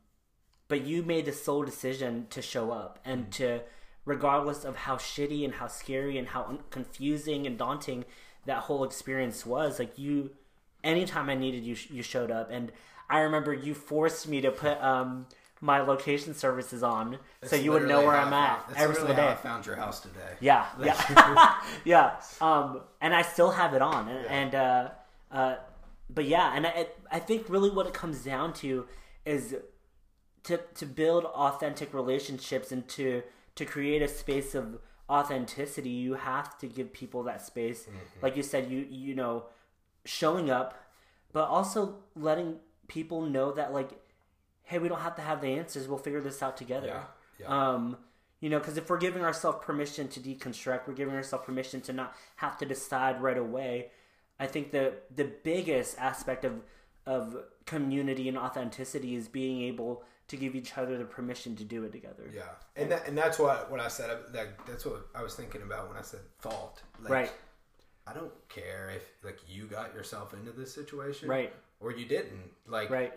but 0.67 0.81
you 0.81 1.03
made 1.03 1.25
the 1.25 1.31
sole 1.33 1.63
decision 1.63 2.27
to 2.31 2.41
show 2.41 2.71
up 2.71 2.99
and 3.05 3.25
Mm. 3.27 3.31
to 3.31 3.59
regardless 4.05 4.63
of 4.65 4.75
how 4.75 4.95
shitty 4.97 5.45
and 5.45 5.55
how 5.55 5.67
scary 5.67 6.17
and 6.17 6.29
how 6.29 6.43
un- 6.43 6.63
confusing 6.71 7.45
and 7.45 7.57
daunting 7.57 8.05
that 8.45 8.59
whole 8.63 8.83
experience 8.83 9.45
was 9.45 9.77
like 9.77 9.99
you 9.99 10.31
anytime 10.83 11.29
i 11.29 11.35
needed 11.35 11.63
you 11.63 11.75
you 11.91 12.01
showed 12.01 12.31
up 12.31 12.49
and 12.49 12.71
i 13.09 13.19
remember 13.19 13.53
you 13.53 13.73
forced 13.75 14.27
me 14.27 14.41
to 14.41 14.49
put 14.49 14.81
um 14.81 15.27
my 15.61 15.79
location 15.81 16.33
services 16.33 16.83
on 16.83 17.17
so 17.43 17.55
you 17.55 17.71
would 17.71 17.87
know 17.87 18.01
where 18.05 18.15
i'm 18.15 18.31
at 18.31 18.59
found- 18.59 18.69
that's 18.69 18.81
every 18.81 18.95
single 18.95 19.15
day 19.15 19.27
I 19.27 19.35
found 19.35 19.65
your 19.65 19.75
house 19.75 19.99
today. 19.99 20.33
yeah, 20.39 20.65
yeah, 20.81 21.55
yeah. 21.85 22.21
Um, 22.39 22.81
and 23.01 23.13
I 23.13 23.21
still 23.23 23.51
have 23.51 23.73
it 23.73 23.81
on, 23.81 24.07
and, 24.07 24.25
and 24.27 24.55
uh, 24.55 24.89
uh, 25.31 25.55
but 26.09 26.25
yeah, 26.25 26.53
and 26.55 26.65
I, 26.65 26.87
I 27.11 27.19
think 27.19 27.49
really 27.49 27.69
what 27.69 27.85
it 27.87 27.93
comes 27.93 28.23
down 28.23 28.53
to 28.53 28.85
is 29.25 29.55
to 30.43 30.59
to 30.75 30.85
build 30.85 31.25
authentic 31.25 31.93
relationships 31.93 32.71
and 32.71 32.87
to 32.89 33.23
to 33.55 33.65
create 33.65 34.01
a 34.01 34.07
space 34.07 34.55
of 34.55 34.79
authenticity. 35.09 35.89
You 35.89 36.13
have 36.13 36.57
to 36.59 36.67
give 36.67 36.93
people 36.93 37.23
that 37.23 37.41
space, 37.45 37.87
like 38.21 38.35
you 38.37 38.43
said. 38.43 38.71
You 38.71 38.85
you 38.89 39.13
know, 39.15 39.45
showing 40.05 40.49
up, 40.49 40.73
but 41.33 41.47
also 41.49 41.95
letting 42.15 42.57
people 42.87 43.21
know 43.21 43.51
that 43.51 43.73
like, 43.73 43.91
hey, 44.69 44.77
we 44.77 44.87
don't 44.87 45.01
have 45.01 45.15
to 45.15 45.21
have 45.23 45.41
the 45.41 45.47
answers. 45.47 45.87
We'll 45.87 45.97
figure 45.97 46.21
this 46.21 46.43
out 46.43 46.55
together. 46.55 46.87
Yeah. 46.87 47.03
Yeah. 47.39 47.47
Um, 47.73 47.97
you 48.39 48.49
know, 48.49 48.59
because 48.59 48.77
if 48.77 48.87
we're 48.87 48.99
giving 48.99 49.23
ourselves 49.23 49.57
permission 49.63 50.07
to 50.09 50.19
deconstruct, 50.19 50.81
we're 50.87 50.93
giving 50.93 51.15
ourselves 51.15 51.43
permission 51.43 51.81
to 51.81 51.93
not 51.93 52.15
have 52.35 52.55
to 52.59 52.65
decide 52.65 53.19
right 53.21 53.37
away. 53.37 53.87
I 54.39 54.45
think 54.45 54.71
the 54.71 54.93
the 55.15 55.25
biggest 55.43 55.97
aspect 55.97 56.45
of 56.45 56.61
of 57.07 57.35
community 57.65 58.29
and 58.29 58.37
authenticity 58.37 59.15
is 59.15 59.27
being 59.27 59.63
able 59.63 60.03
to 60.27 60.37
give 60.37 60.53
each 60.53 60.77
other 60.77 60.97
the 60.99 61.05
permission 61.05 61.55
to 61.55 61.63
do 61.63 61.83
it 61.83 61.91
together. 61.91 62.29
Yeah, 62.31 62.43
and 62.75 62.91
that, 62.91 63.07
and 63.07 63.17
that's 63.17 63.39
what 63.39 63.71
what 63.71 63.79
I 63.79 63.87
said. 63.87 64.11
That 64.33 64.49
that's 64.67 64.85
what 64.85 65.07
I 65.15 65.23
was 65.23 65.33
thinking 65.33 65.63
about 65.63 65.87
when 65.89 65.97
I 65.97 66.01
said 66.03 66.19
fault. 66.37 66.83
Like, 67.01 67.11
Right. 67.11 67.31
I 68.05 68.13
don't 68.13 68.31
care 68.49 68.91
if 68.95 69.03
like 69.23 69.39
you 69.47 69.65
got 69.65 69.93
yourself 69.95 70.33
into 70.33 70.51
this 70.51 70.73
situation, 70.73 71.27
Right. 71.27 71.51
or 71.79 71.91
you 71.91 72.05
didn't. 72.05 72.51
Like, 72.67 72.89
Right. 72.89 73.13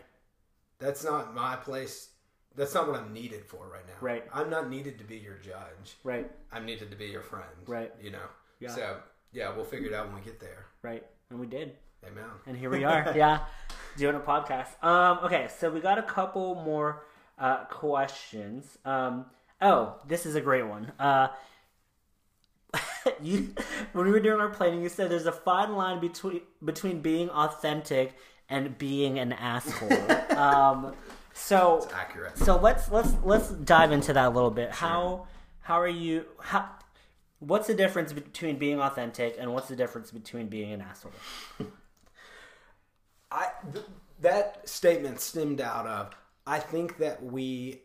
That's 0.82 1.04
not 1.04 1.34
my 1.34 1.56
place. 1.56 2.10
That's 2.54 2.74
not 2.74 2.86
what 2.86 3.00
I'm 3.00 3.12
needed 3.12 3.46
for 3.46 3.68
right 3.72 3.86
now. 3.86 3.94
Right. 4.00 4.24
I'm 4.34 4.50
not 4.50 4.68
needed 4.68 4.98
to 4.98 5.04
be 5.04 5.16
your 5.16 5.38
judge. 5.38 5.96
Right. 6.04 6.30
I'm 6.52 6.66
needed 6.66 6.90
to 6.90 6.96
be 6.96 7.06
your 7.06 7.22
friend. 7.22 7.44
Right. 7.66 7.92
You 8.02 8.10
know. 8.10 8.26
Yeah. 8.60 8.70
So 8.70 8.96
yeah, 9.32 9.54
we'll 9.54 9.64
figure 9.64 9.88
it 9.88 9.94
out 9.94 10.06
when 10.06 10.16
we 10.16 10.20
get 10.22 10.40
there. 10.40 10.66
Right. 10.82 11.04
And 11.30 11.40
we 11.40 11.46
did. 11.46 11.76
Amen. 12.04 12.24
And 12.46 12.56
here 12.56 12.68
we 12.68 12.84
are. 12.84 13.12
yeah. 13.16 13.40
Doing 13.96 14.16
a 14.16 14.20
podcast. 14.20 14.82
Um, 14.82 15.20
okay, 15.24 15.48
so 15.58 15.70
we 15.70 15.80
got 15.80 15.98
a 15.98 16.02
couple 16.02 16.56
more 16.56 17.04
uh, 17.38 17.64
questions. 17.64 18.78
Um, 18.84 19.26
oh, 19.60 19.96
this 20.06 20.26
is 20.26 20.34
a 20.34 20.40
great 20.40 20.66
one. 20.66 20.92
Uh, 20.98 21.28
you, 23.22 23.54
when 23.92 24.06
we 24.06 24.10
were 24.10 24.20
doing 24.20 24.40
our 24.40 24.48
planning, 24.48 24.82
you 24.82 24.88
said 24.88 25.10
there's 25.10 25.26
a 25.26 25.32
fine 25.32 25.74
line 25.74 26.00
between 26.00 26.40
between 26.64 27.00
being 27.00 27.28
authentic 27.30 28.16
and 28.52 28.76
being 28.78 29.18
an 29.18 29.32
asshole. 29.32 30.38
um, 30.38 30.94
so 31.32 31.88
Accurate. 31.94 32.36
so 32.38 32.56
let's 32.58 32.90
let's 32.90 33.14
let's 33.24 33.48
dive 33.48 33.90
into 33.90 34.12
that 34.12 34.26
a 34.26 34.30
little 34.30 34.50
bit. 34.50 34.70
How 34.70 35.26
how 35.60 35.80
are 35.80 35.88
you? 35.88 36.26
How 36.40 36.68
what's 37.38 37.66
the 37.66 37.74
difference 37.74 38.12
between 38.12 38.58
being 38.58 38.80
authentic 38.80 39.36
and 39.38 39.52
what's 39.52 39.68
the 39.68 39.76
difference 39.76 40.10
between 40.10 40.46
being 40.48 40.72
an 40.72 40.82
asshole? 40.82 41.12
I 43.32 43.48
th- 43.72 43.86
that 44.20 44.68
statement 44.68 45.20
stemmed 45.20 45.60
out 45.60 45.86
of 45.86 46.10
I 46.46 46.58
think 46.58 46.98
that 46.98 47.22
we 47.22 47.80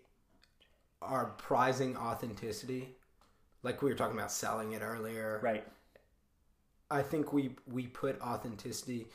are 1.01 1.27
prizing 1.37 1.95
authenticity, 1.95 2.89
like 3.63 3.81
we 3.81 3.89
were 3.89 3.95
talking 3.95 4.17
about 4.17 4.31
selling 4.31 4.73
it 4.73 4.81
earlier. 4.81 5.39
Right. 5.41 5.65
I 6.91 7.01
think 7.01 7.31
we 7.31 7.51
we 7.71 7.87
put 7.87 8.19
authenticity 8.21 9.07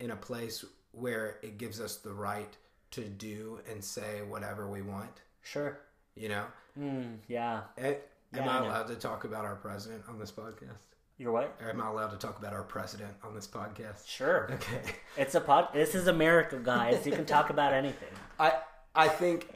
in 0.00 0.10
a 0.10 0.16
place 0.16 0.64
where 0.92 1.38
it 1.42 1.58
gives 1.58 1.80
us 1.80 1.96
the 1.96 2.12
right 2.12 2.56
to 2.92 3.02
do 3.02 3.60
and 3.70 3.82
say 3.82 4.22
whatever 4.28 4.68
we 4.68 4.82
want. 4.82 5.20
Sure. 5.42 5.80
You 6.14 6.28
know, 6.30 6.44
Mm, 6.78 7.18
yeah. 7.28 7.62
Eh, 7.78 7.88
am 7.88 7.96
Yeah, 8.34 8.50
I 8.50 8.58
I 8.58 8.64
allowed 8.66 8.86
to 8.88 8.94
talk 8.94 9.24
about 9.24 9.44
our 9.44 9.56
president 9.56 10.04
on 10.08 10.18
this 10.18 10.30
podcast? 10.30 10.86
You're 11.18 11.32
what? 11.32 11.56
Or 11.60 11.68
am 11.70 11.80
I 11.82 11.88
allowed 11.88 12.10
to 12.12 12.16
talk 12.16 12.38
about 12.38 12.52
our 12.52 12.62
president 12.62 13.12
on 13.22 13.34
this 13.34 13.46
podcast? 13.46 14.06
Sure. 14.06 14.48
Okay. 14.54 14.80
It's 15.16 15.34
a 15.34 15.40
pod. 15.40 15.68
This 15.74 15.94
is 15.94 16.06
America, 16.06 16.58
guys. 16.62 17.04
You 17.04 17.12
can 17.12 17.26
talk 17.26 17.50
about 17.50 17.72
anything. 17.72 18.08
I 18.38 18.60
I 18.94 19.08
think 19.08 19.48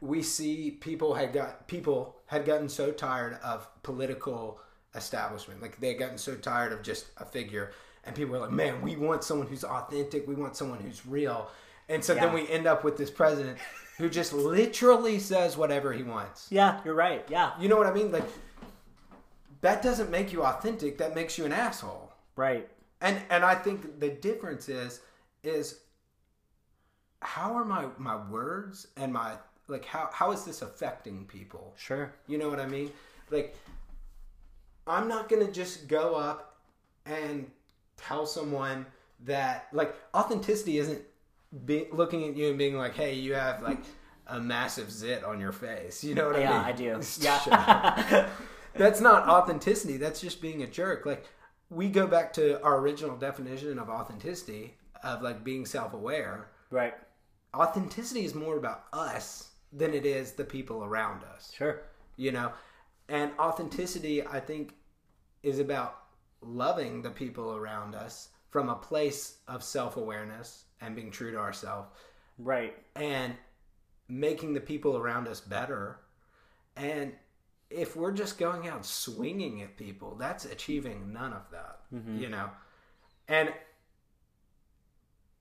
we 0.00 0.22
see 0.22 0.70
people 0.70 1.14
had 1.14 1.32
got 1.32 1.66
people 1.66 2.16
had 2.26 2.44
gotten 2.44 2.68
so 2.68 2.92
tired 2.92 3.38
of 3.42 3.66
political 3.82 4.60
establishment. 4.94 5.60
Like 5.60 5.80
they 5.80 5.88
had 5.88 5.98
gotten 5.98 6.18
so 6.18 6.36
tired 6.36 6.72
of 6.72 6.82
just 6.82 7.06
a 7.16 7.24
figure 7.24 7.72
and 8.08 8.16
people 8.16 8.32
were 8.32 8.40
like, 8.40 8.50
Man, 8.50 8.82
we 8.82 8.96
want 8.96 9.22
someone 9.22 9.46
who's 9.46 9.64
authentic, 9.64 10.26
we 10.26 10.34
want 10.34 10.56
someone 10.56 10.80
who's 10.80 11.06
real. 11.06 11.50
And 11.88 12.02
so 12.04 12.14
Yeah. 12.14 12.26
then 12.26 12.34
we 12.34 12.48
end 12.48 12.66
up 12.66 12.82
with 12.84 12.96
this 12.96 13.10
president 13.10 13.58
who 13.98 14.08
just 14.08 14.32
literally 14.32 15.18
says 15.18 15.56
whatever 15.56 15.92
he 15.92 16.02
wants. 16.02 16.48
Yeah, 16.50 16.80
you're 16.84 16.94
right. 16.94 17.24
Yeah. 17.28 17.52
You 17.60 17.68
know 17.68 17.76
what 17.76 17.86
I 17.86 17.92
mean? 17.92 18.10
Like 18.10 18.24
that 19.60 19.82
doesn't 19.82 20.10
make 20.10 20.32
you 20.32 20.42
authentic, 20.44 20.98
that 20.98 21.14
makes 21.14 21.36
you 21.38 21.44
an 21.44 21.52
asshole. 21.52 22.12
Right. 22.36 22.68
And 23.00 23.20
and 23.30 23.44
I 23.44 23.54
think 23.54 24.00
the 24.00 24.08
difference 24.08 24.68
is 24.68 25.00
is 25.44 25.80
how 27.20 27.54
are 27.54 27.64
my 27.64 27.86
my 27.98 28.16
words 28.28 28.88
and 28.96 29.12
my 29.12 29.32
like 29.66 29.84
how 29.84 30.08
how 30.12 30.32
is 30.32 30.44
this 30.44 30.62
affecting 30.62 31.24
people? 31.26 31.74
Sure. 31.76 32.12
You 32.26 32.38
know 32.38 32.48
what 32.48 32.60
I 32.60 32.66
mean? 32.66 32.90
Like 33.30 33.56
I'm 34.86 35.08
not 35.08 35.28
going 35.28 35.44
to 35.44 35.52
just 35.52 35.86
go 35.86 36.14
up 36.14 36.56
and 37.04 37.50
tell 37.98 38.26
someone 38.26 38.86
that 39.24 39.68
like 39.72 39.94
authenticity 40.14 40.78
isn't 40.78 41.02
be, 41.64 41.86
looking 41.92 42.28
at 42.28 42.36
you 42.36 42.48
and 42.48 42.58
being 42.58 42.76
like, 42.76 42.94
"Hey, 42.94 43.14
you 43.14 43.34
have 43.34 43.62
like 43.62 43.78
a 44.26 44.40
massive 44.40 44.90
zit 44.90 45.24
on 45.24 45.40
your 45.40 45.52
face." 45.52 46.02
You 46.04 46.14
know 46.14 46.28
what 46.28 46.40
Yeah, 46.40 46.60
I 46.60 46.72
mean? 46.72 46.86
Yeah, 46.86 46.96
I 46.96 46.98
do. 46.98 47.50
Yeah. 47.50 48.28
that's 48.74 49.00
not 49.00 49.28
authenticity. 49.28 49.96
That's 49.96 50.20
just 50.20 50.40
being 50.40 50.62
a 50.62 50.66
jerk. 50.66 51.04
Like 51.06 51.26
we 51.70 51.88
go 51.88 52.06
back 52.06 52.32
to 52.34 52.62
our 52.62 52.78
original 52.78 53.16
definition 53.16 53.78
of 53.78 53.88
authenticity 53.88 54.74
of 55.02 55.22
like 55.22 55.44
being 55.44 55.66
self-aware. 55.66 56.48
Right. 56.70 56.94
Authenticity 57.54 58.24
is 58.24 58.34
more 58.34 58.56
about 58.56 58.84
us 58.92 59.50
than 59.72 59.94
it 59.94 60.06
is 60.06 60.32
the 60.32 60.44
people 60.44 60.84
around 60.84 61.22
us. 61.34 61.52
Sure. 61.56 61.82
You 62.16 62.32
know, 62.32 62.52
and 63.08 63.30
authenticity, 63.38 64.26
I 64.26 64.40
think, 64.40 64.74
is 65.42 65.58
about 65.58 65.96
loving 66.40 67.02
the 67.02 67.10
people 67.10 67.54
around 67.54 67.94
us 67.94 68.28
from 68.50 68.68
a 68.68 68.74
place 68.74 69.38
of 69.46 69.62
self-awareness 69.62 70.64
and 70.80 70.94
being 70.94 71.10
true 71.10 71.30
to 71.32 71.38
ourselves 71.38 71.88
Right. 72.38 72.76
and 72.96 73.34
making 74.08 74.54
the 74.54 74.60
people 74.60 74.96
around 74.96 75.28
us 75.28 75.40
better. 75.40 75.98
And 76.76 77.12
if 77.70 77.96
we're 77.96 78.12
just 78.12 78.38
going 78.38 78.68
out 78.68 78.86
swinging 78.86 79.60
at 79.62 79.76
people, 79.76 80.14
that's 80.14 80.44
achieving 80.44 81.12
none 81.12 81.32
of 81.32 81.50
that, 81.50 81.80
mm-hmm. 81.92 82.18
you 82.18 82.28
know? 82.28 82.50
And 83.26 83.52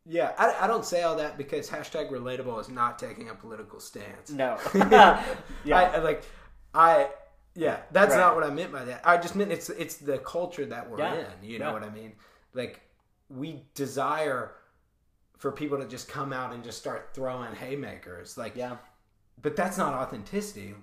yeah, 0.05 0.31
I, 0.37 0.65
I 0.65 0.67
don't 0.67 0.85
say 0.85 1.03
all 1.03 1.15
that 1.17 1.37
because 1.37 1.69
hashtag 1.69 2.11
relatable 2.11 2.59
is 2.61 2.69
not 2.69 2.97
taking 2.97 3.29
a 3.29 3.35
political 3.35 3.79
stance. 3.79 4.31
No. 4.31 4.57
Yeah. 4.73 5.79
I 5.79 5.97
like, 5.99 6.23
I, 6.73 7.09
yeah, 7.57 7.81
that's 7.91 8.11
Right. 8.11 8.17
not 8.19 8.35
what 8.35 8.43
I 8.43 8.51
meant 8.51 8.71
by 8.71 8.85
that. 8.85 9.01
I 9.03 9.17
just 9.17 9.35
meant 9.35 9.51
it's 9.51 9.69
it's 9.69 9.97
the 9.97 10.19
culture 10.19 10.65
that 10.67 10.89
we're 10.89 10.99
Yeah. 10.99 11.15
in. 11.15 11.49
You 11.49 11.57
know 11.59 11.67
Yeah. 11.67 11.73
what 11.73 11.83
I 11.83 11.89
mean? 11.89 12.13
Like, 12.53 12.81
we 13.29 13.63
desire 13.73 14.51
for 15.37 15.51
people 15.51 15.77
to 15.79 15.87
just 15.87 16.07
come 16.07 16.31
out 16.31 16.53
and 16.53 16.63
just 16.63 16.77
start 16.77 17.09
throwing 17.13 17.53
haymakers. 17.55 18.37
Like, 18.37 18.55
yeah. 18.55 18.77
but 19.41 19.55
that's 19.55 19.77
not 19.77 19.93
authenticity. 19.93 20.75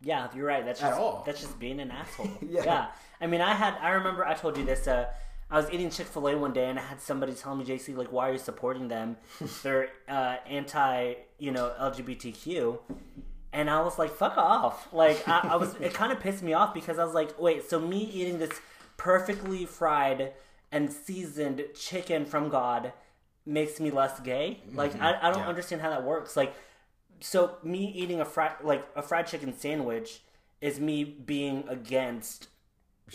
Yeah, 0.00 0.28
you're 0.34 0.46
right. 0.46 0.64
That's 0.64 0.82
At 0.82 0.88
just 0.90 1.00
all. 1.00 1.22
that's 1.26 1.40
just 1.40 1.58
being 1.60 1.78
an 1.80 1.90
asshole. 1.90 2.28
Yeah. 2.42 2.90
I 3.20 3.26
mean, 3.26 3.40
I 3.40 3.54
had 3.54 3.74
I 3.80 3.90
remember 3.90 4.24
I 4.26 4.34
told 4.34 4.56
you 4.56 4.64
this. 4.64 4.86
Uh, 4.88 5.06
I 5.50 5.56
was 5.56 5.70
eating 5.70 5.90
Chick 5.90 6.06
Fil 6.06 6.28
A 6.28 6.36
one 6.36 6.54
day 6.54 6.68
and 6.70 6.78
I 6.78 6.82
had 6.82 6.98
somebody 7.00 7.34
tell 7.34 7.54
me, 7.54 7.62
JC, 7.64 7.94
like, 7.94 8.10
why 8.10 8.30
are 8.30 8.32
you 8.32 8.38
supporting 8.38 8.88
them? 8.88 9.18
They're 9.62 9.90
uh, 10.08 10.36
anti, 10.48 11.14
you 11.38 11.50
know, 11.52 11.72
LGBTQ. 11.78 12.78
And 13.52 13.68
I 13.68 13.82
was 13.82 13.98
like, 13.98 14.10
fuck 14.14 14.36
off. 14.38 14.88
Like, 14.92 15.26
I, 15.28 15.48
I 15.52 15.56
was. 15.56 15.74
It 15.80 15.92
kind 15.92 16.10
of 16.12 16.20
pissed 16.20 16.42
me 16.42 16.54
off 16.54 16.72
because 16.72 16.98
I 16.98 17.04
was 17.04 17.14
like, 17.14 17.38
wait, 17.38 17.68
so 17.68 17.78
me 17.78 17.98
eating 18.04 18.38
this 18.38 18.60
perfectly 18.96 19.66
fried 19.66 20.32
and 20.70 20.90
seasoned 20.90 21.62
chicken 21.74 22.24
from 22.24 22.48
God 22.48 22.92
makes 23.44 23.78
me 23.78 23.90
less 23.90 24.20
gay? 24.20 24.60
Like, 24.72 24.92
mm-hmm. 24.92 25.02
I, 25.02 25.28
I 25.28 25.30
don't 25.30 25.40
Yeah. 25.42 25.48
understand 25.48 25.82
how 25.82 25.90
that 25.90 26.02
works. 26.04 26.36
Like, 26.36 26.54
so 27.20 27.56
me 27.62 27.92
eating 27.94 28.20
a 28.20 28.24
fried 28.24 28.54
like 28.62 28.86
a 28.96 29.02
fried 29.02 29.26
chicken 29.26 29.56
sandwich 29.56 30.22
is 30.60 30.80
me 30.80 31.04
being 31.04 31.64
against 31.68 32.48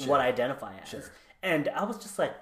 what 0.05 0.19
I 0.21 0.27
identify 0.27 0.73
as. 0.83 0.89
Sure. 0.89 1.03
And 1.41 1.69
I 1.69 1.83
was 1.85 1.97
just 1.97 2.19
like, 2.19 2.33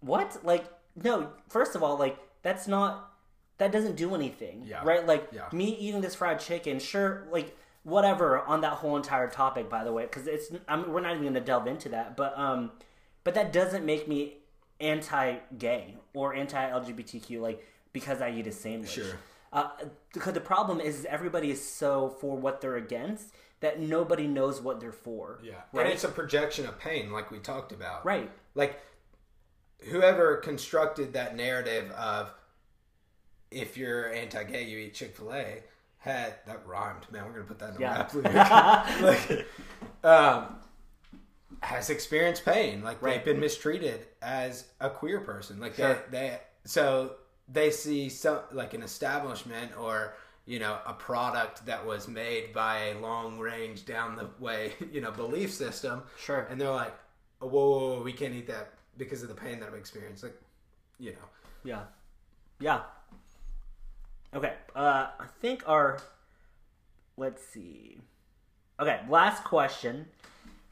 what? 0.00 0.44
Like, 0.44 0.64
no, 0.96 1.30
first 1.48 1.76
of 1.76 1.82
all, 1.82 1.96
like, 1.98 2.18
that's 2.42 2.66
not, 2.66 3.11
that 3.58 3.70
doesn't 3.72 3.96
do 3.96 4.14
anything. 4.14 4.64
Yeah. 4.66 4.82
Right? 4.84 5.06
Like, 5.06 5.28
Yeah. 5.32 5.48
me 5.52 5.66
eating 5.76 6.00
this 6.00 6.14
fried 6.14 6.40
chicken, 6.40 6.78
sure, 6.78 7.26
like, 7.30 7.56
whatever 7.84 8.40
on 8.40 8.60
that 8.62 8.74
whole 8.74 8.96
entire 8.96 9.28
topic, 9.28 9.68
by 9.68 9.84
the 9.84 9.92
way, 9.92 10.04
because 10.04 10.26
it's, 10.26 10.50
I 10.68 10.76
mean, 10.76 10.92
we're 10.92 11.00
not 11.00 11.10
even 11.12 11.22
going 11.22 11.34
to 11.34 11.40
delve 11.40 11.66
into 11.66 11.88
that, 11.90 12.16
but, 12.16 12.36
um, 12.38 12.72
but 13.24 13.34
that 13.34 13.52
doesn't 13.52 13.84
make 13.84 14.06
me 14.08 14.38
anti-gay 14.80 15.96
or 16.14 16.34
anti-LGBTQ, 16.34 17.40
like, 17.40 17.66
because 17.92 18.20
I 18.20 18.30
eat 18.30 18.46
a 18.46 18.52
sandwich. 18.52 18.90
Sure. 18.90 19.18
Uh, 19.52 19.68
because 20.14 20.32
the 20.32 20.40
problem 20.40 20.80
is 20.80 21.04
everybody 21.04 21.50
is 21.50 21.62
so 21.66 22.08
for 22.08 22.36
what 22.36 22.60
they're 22.60 22.76
against 22.76 23.34
that 23.60 23.78
nobody 23.80 24.26
knows 24.26 24.60
what 24.60 24.80
they're 24.80 24.90
for. 24.92 25.38
Yeah, 25.42 25.54
Right. 25.72 25.84
and 25.86 25.92
it's 25.94 26.04
a 26.04 26.08
projection 26.08 26.66
of 26.66 26.78
pain, 26.78 27.12
like 27.12 27.30
we 27.30 27.38
talked 27.38 27.70
about. 27.70 28.04
Right. 28.04 28.30
Like, 28.54 28.80
whoever 29.90 30.36
constructed 30.36 31.12
that 31.12 31.36
narrative 31.36 31.90
of 31.92 32.32
if 33.52 33.76
you're 33.76 34.12
anti-gay, 34.12 34.64
you 34.64 34.78
eat 34.78 34.94
Chick 34.94 35.16
Fil 35.16 35.32
A. 35.32 35.62
Had 35.98 36.34
that 36.46 36.66
rhymed, 36.66 37.06
man. 37.12 37.24
We're 37.26 37.32
gonna 37.32 37.44
put 37.44 37.58
that 37.60 37.68
in 37.70 37.74
the 37.74 37.80
Yeah. 37.80 37.96
rap 37.98 38.12
lyric. 39.00 39.30
like, 39.32 39.46
um, 40.04 40.56
has 41.60 41.90
experienced 41.90 42.44
pain. 42.44 42.82
Like 42.82 43.00
Right. 43.00 43.14
they've 43.16 43.24
been 43.24 43.40
mistreated 43.40 44.06
as 44.20 44.64
a 44.80 44.90
queer 44.90 45.20
person. 45.20 45.60
Like 45.60 45.76
Sure. 45.76 45.94
they, 46.10 46.18
they, 46.30 46.40
so 46.64 47.16
they 47.48 47.70
see 47.70 48.08
some 48.08 48.40
like 48.52 48.74
an 48.74 48.82
establishment 48.82 49.72
or 49.78 50.14
you 50.44 50.58
know 50.58 50.78
a 50.86 50.92
product 50.92 51.64
that 51.66 51.84
was 51.86 52.08
made 52.08 52.52
by 52.52 52.78
a 52.88 52.98
long 52.98 53.38
range 53.38 53.84
down 53.86 54.16
the 54.16 54.28
way 54.40 54.72
you 54.92 55.00
know 55.00 55.12
belief 55.12 55.52
system. 55.52 56.02
Sure. 56.18 56.46
And 56.50 56.60
they're 56.60 56.70
like, 56.70 56.94
oh, 57.40 57.46
whoa, 57.46 57.70
whoa, 57.70 57.96
whoa, 57.98 58.02
we 58.02 58.12
can't 58.12 58.34
eat 58.34 58.48
that 58.48 58.72
because 58.98 59.22
of 59.22 59.28
the 59.28 59.34
pain 59.36 59.60
that 59.60 59.68
I've 59.68 59.74
experienced. 59.74 60.24
Like, 60.24 60.36
you 60.98 61.12
know, 61.12 61.28
Yeah. 61.62 61.82
Yeah. 62.58 62.82
Okay. 64.34 64.54
Uh, 64.74 65.08
I 65.20 65.26
think 65.40 65.68
our. 65.68 65.98
Let's 67.16 67.44
see. 67.44 67.98
Okay. 68.80 69.00
Last 69.08 69.44
question 69.44 70.06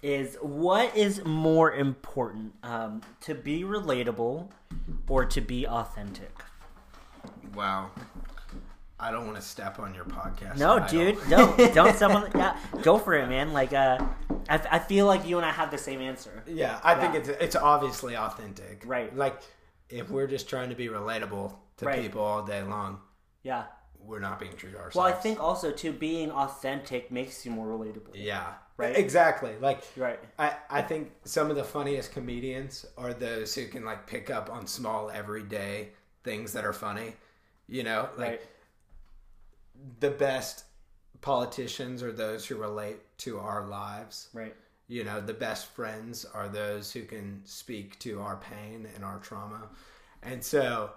is 0.02 0.36
what 0.40 0.96
is 0.96 1.22
more 1.24 1.72
important, 1.74 2.54
um, 2.62 3.02
to 3.20 3.34
be 3.34 3.62
relatable 3.62 4.48
or 5.08 5.24
to 5.26 5.40
be 5.40 5.66
authentic? 5.66 6.32
wow. 7.54 7.90
I 8.98 9.11
don't 9.11 9.24
want 9.24 9.36
to 9.36 9.42
step 9.42 9.78
on 9.78 9.94
your 9.94 10.04
podcast. 10.04 10.58
No, 10.58 10.78
dude, 10.86 11.18
don't 11.30 11.56
don't 11.74 11.96
step 11.96 12.11
on. 12.11 12.30
The, 12.30 12.38
yeah, 12.38 12.56
go 12.82 12.98
for 12.98 13.14
it, 13.14 13.28
man. 13.30 13.52
Like, 13.54 13.72
uh, 13.72 13.98
I, 14.48 14.61
I 14.72 14.78
feel 14.78 15.06
like 15.06 15.26
you 15.26 15.38
and 15.38 15.46
I 15.46 15.50
have 15.50 15.70
the 15.70 15.78
same 15.78 16.00
answer. 16.02 16.42
Yeah, 16.46 16.78
I 16.84 16.94
think 16.94 17.14
it's 17.14 17.28
it's 17.28 17.56
obviously 17.56 18.14
authentic. 18.14 18.82
Right. 18.84 19.14
Like, 19.16 19.40
if 19.88 20.11
we're 20.11 20.26
just 20.26 20.50
trying 20.50 20.68
to 20.68 20.74
be 20.74 20.88
relatable 20.88 21.54
to 21.78 21.86
Right. 21.86 22.02
people 22.02 22.20
all 22.20 22.42
day 22.42 22.62
long, 22.62 23.00
Yeah. 23.43 23.64
we're 24.03 24.18
not 24.20 24.38
being 24.38 24.53
true 24.57 24.70
to 24.70 24.76
ourselves. 24.76 24.97
Well, 24.97 25.05
I 25.07 25.12
think 25.12 25.41
also 25.41 25.70
too 25.72 25.93
being 25.93 26.30
authentic 26.30 27.11
makes 27.11 27.45
you 27.45 27.53
more 27.53 27.66
relatable. 27.66 28.11
Yeah. 28.14 28.55
Right. 28.76 28.97
Exactly. 28.97 29.53
Like, 29.61 29.82
Right. 29.97 30.18
I, 30.38 30.57
I 30.70 30.82
think 30.82 31.11
some 31.24 31.51
of 31.51 31.57
the 31.57 31.64
funniest 31.64 32.12
comedians 32.12 32.86
are 32.97 33.12
those 33.12 33.55
who 33.55 33.66
can 33.66 33.84
like 33.84 34.07
pick 34.07 34.30
up 34.30 34.51
on 34.51 34.66
small 34.66 35.11
everyday 35.11 35.91
things 36.24 36.53
that 36.55 36.64
are 36.64 36.72
funny. 36.72 37.12
You 37.68 37.82
know, 37.84 38.09
like 38.16 38.28
Right. 38.28 38.41
the 40.01 40.11
best 40.11 40.64
politicians 41.20 42.03
are 42.03 42.12
those 42.12 42.47
who 42.47 42.57
relate 42.57 42.99
to 43.18 43.38
our 43.38 43.66
lives. 43.66 44.28
Right. 44.32 44.55
You 44.88 45.05
know, 45.05 45.20
the 45.20 45.34
best 45.34 45.66
friends 45.68 46.24
are 46.24 46.49
those 46.49 46.91
who 46.93 47.03
can 47.05 47.43
speak 47.45 47.99
to 48.01 48.20
our 48.20 48.36
pain 48.36 48.88
and 48.95 49.05
our 49.05 49.18
trauma. 49.18 49.68
And 50.22 50.43
so 50.43 50.91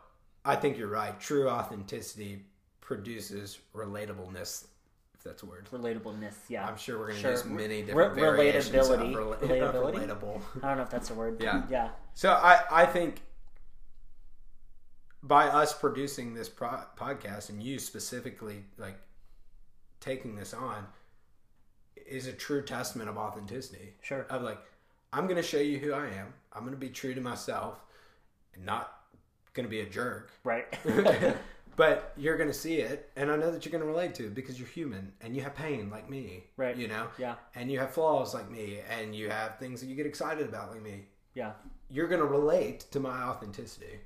I 0.46 0.56
think 0.56 0.78
you're 0.78 0.88
right. 0.90 1.18
True 1.20 1.50
authenticity 1.50 2.44
produces 2.82 3.60
relatableness, 3.74 4.66
if 5.14 5.24
that's 5.24 5.44
a 5.44 5.46
word. 5.46 5.70
Relatableness, 5.72 6.34
Yeah. 6.50 6.68
I'm 6.68 6.76
sure 6.78 6.98
we're 7.00 7.06
going 7.08 7.16
to 7.18 7.22
Sure. 7.22 7.32
use 7.32 7.46
many 7.46 7.82
Re- 7.82 7.82
different 7.84 8.12
of 8.12 8.18
relatability. 8.18 9.14
rela- 9.14 9.40
Relatability? 9.42 10.08
relatable. 10.08 10.42
I 10.62 10.68
don't 10.68 10.78
know 10.78 10.84
if 10.84 10.90
that's 10.90 11.10
a 11.12 11.14
word. 11.14 11.42
Yeah. 11.42 11.64
Yeah. 11.70 11.90
So 12.14 12.32
I, 12.32 12.62
I 12.70 12.86
think 12.86 13.22
by 15.22 15.48
us 15.48 15.74
producing 15.74 16.34
this 16.34 16.50
pro- 16.50 16.84
podcast 16.98 17.50
and 17.50 17.64
you 17.64 17.80
specifically 17.80 18.66
like 18.78 18.98
taking 20.02 20.36
this 20.36 20.54
on 20.54 20.86
is 22.06 22.28
a 22.28 22.34
true 22.34 22.62
testament 22.62 23.10
of 23.10 23.18
authenticity. 23.18 23.94
Sure. 24.02 24.24
Of 24.30 24.42
like, 24.42 24.60
I'm 25.14 25.26
going 25.26 25.38
to 25.38 25.44
show 25.44 25.60
you 25.60 25.80
who 25.80 25.94
I 25.94 26.08
am. 26.08 26.34
I'm 26.52 26.62
going 26.64 26.74
to 26.74 26.78
be 26.80 26.90
true 26.90 27.14
to 27.14 27.22
myself 27.22 27.82
and 28.54 28.66
not 28.66 28.92
going 29.54 29.66
to 29.66 29.70
be 29.70 29.82
a 29.82 29.86
jerk. 29.86 30.32
Right. 30.44 30.66
but 31.76 32.14
you're 32.18 32.38
going 32.38 32.50
to 32.50 32.54
see 32.54 32.76
it 32.76 33.10
and 33.16 33.32
I 33.32 33.36
know 33.36 33.52
that 33.52 33.66
you're 33.66 33.72
going 33.72 33.84
to 33.84 33.88
relate 33.88 34.14
to 34.16 34.26
it 34.26 34.36
because 34.36 34.60
you're 34.60 34.68
human 34.68 35.12
and 35.22 35.36
you 35.36 35.42
have 35.42 35.56
pain 35.56 35.90
like 35.90 36.10
me. 36.10 36.44
Right. 36.58 36.76
You 36.76 36.88
know? 36.88 37.08
Yeah. 37.18 37.36
And 37.56 37.72
you 37.72 37.80
have 37.80 37.92
flaws 37.92 38.34
like 38.34 38.50
me 38.50 38.80
and 38.90 39.16
you 39.16 39.30
have 39.30 39.58
things 39.58 39.82
that 39.82 39.88
you 39.88 39.96
get 39.96 40.06
excited 40.06 40.48
about 40.48 40.72
like 40.72 40.82
me. 40.82 41.06
Yeah. 41.34 41.54
You're 41.90 42.08
going 42.08 42.22
to 42.22 42.28
relate 42.28 42.82
to 42.92 43.00
my 43.00 43.24
authenticity. 43.24 44.00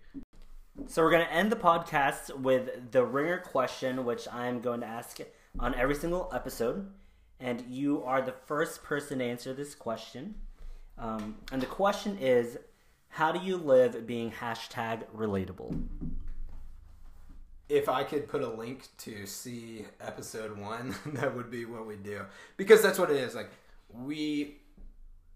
So 0.86 1.02
we're 1.02 1.12
going 1.12 1.26
to 1.26 1.34
end 1.34 1.52
the 1.52 1.58
podcast 1.58 2.36
with 2.36 2.92
the 2.92 3.04
ringer 3.04 3.40
question, 3.40 4.06
which 4.06 4.28
I'm 4.32 4.62
going 4.62 4.82
to 4.82 4.86
ask 4.86 5.20
on 5.60 5.74
every 5.76 5.96
single 5.96 6.30
episode. 6.34 6.88
And 7.40 7.64
you 7.68 8.04
are 8.04 8.22
the 8.22 8.34
first 8.46 8.84
person 8.84 9.20
to 9.20 9.26
answer 9.26 9.54
this 9.54 9.74
question. 9.76 10.36
Um, 10.98 11.36
and 11.52 11.62
the 11.62 11.68
question 11.68 12.18
is 12.20 12.58
How 13.10 13.32
do 13.32 13.40
you 13.40 13.58
live 13.58 14.06
being 14.06 14.32
hashtag 14.32 15.04
relatable? 15.16 15.84
If 17.70 17.90
I 17.90 18.04
could 18.04 18.28
put 18.28 18.42
a 18.42 18.50
link 18.50 18.88
to 19.00 19.26
see 19.26 19.86
episode 20.00 20.58
one, 20.58 20.96
that 21.08 21.36
would 21.36 21.52
be 21.52 21.66
what 21.66 21.86
we 21.86 21.96
do. 21.96 22.22
Because 22.56 22.82
that's 22.82 23.00
what 23.00 23.10
it 23.10 23.18
is. 23.18 23.36
Like, 23.36 23.50
we 23.90 24.58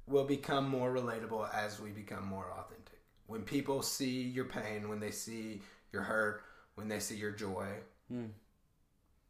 will 0.08 0.26
become 0.26 0.70
more 0.70 0.94
relatable 0.94 1.54
as 1.54 1.80
we 1.80 1.90
become 1.90 2.26
more 2.26 2.52
authentic. 2.52 3.00
When 3.28 3.42
people 3.42 3.82
see 3.82 4.22
your 4.22 4.46
pain, 4.46 4.90
when 4.90 5.00
they 5.00 5.12
see 5.12 5.62
your 5.92 6.04
hurt, 6.04 6.44
when 6.76 6.88
they 6.88 7.00
see 7.00 7.16
your 7.16 7.32
joy, 7.32 7.68
hmm. 8.10 8.26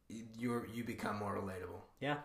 you 0.10 0.64
you 0.74 0.84
become 0.84 1.18
more 1.18 1.36
relatable. 1.36 1.82
Yeah. 2.00 2.18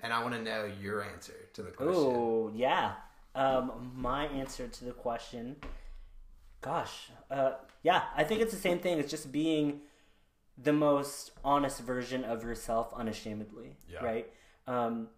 And 0.00 0.12
I 0.12 0.22
want 0.22 0.34
to 0.34 0.42
know 0.42 0.70
your 0.80 1.02
answer 1.02 1.34
to 1.54 1.62
the 1.62 1.70
question. 1.70 1.94
Oh 1.96 2.50
yeah. 2.54 2.94
Um, 3.38 3.92
my 3.94 4.26
answer 4.26 4.66
to 4.66 4.84
the 4.84 4.90
question, 4.92 5.56
gosh, 6.60 7.10
uh, 7.30 7.52
yeah, 7.82 8.02
I 8.16 8.24
think 8.24 8.40
it's 8.40 8.52
the 8.52 8.58
same 8.58 8.78
thing. 8.80 8.98
It's 8.98 9.10
just 9.10 9.30
being 9.30 9.80
the 10.60 10.72
most 10.72 11.30
honest 11.44 11.80
version 11.80 12.24
of 12.24 12.42
yourself, 12.42 12.92
unashamedly. 12.96 13.76
Yeah. 13.88 14.04
Right. 14.04 14.26
Um, 14.66 15.08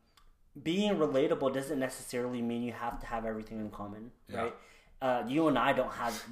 being 0.62 0.96
relatable 0.96 1.54
doesn't 1.54 1.78
necessarily 1.78 2.42
mean 2.42 2.62
you 2.62 2.72
have 2.72 3.00
to 3.00 3.06
have 3.06 3.24
everything 3.24 3.58
in 3.60 3.70
common. 3.70 4.10
Yeah. 4.28 4.36
Right. 4.42 4.54
Uh, 5.00 5.22
you 5.26 5.48
and 5.48 5.58
I 5.58 5.72
don't 5.72 5.92
have. 5.92 6.22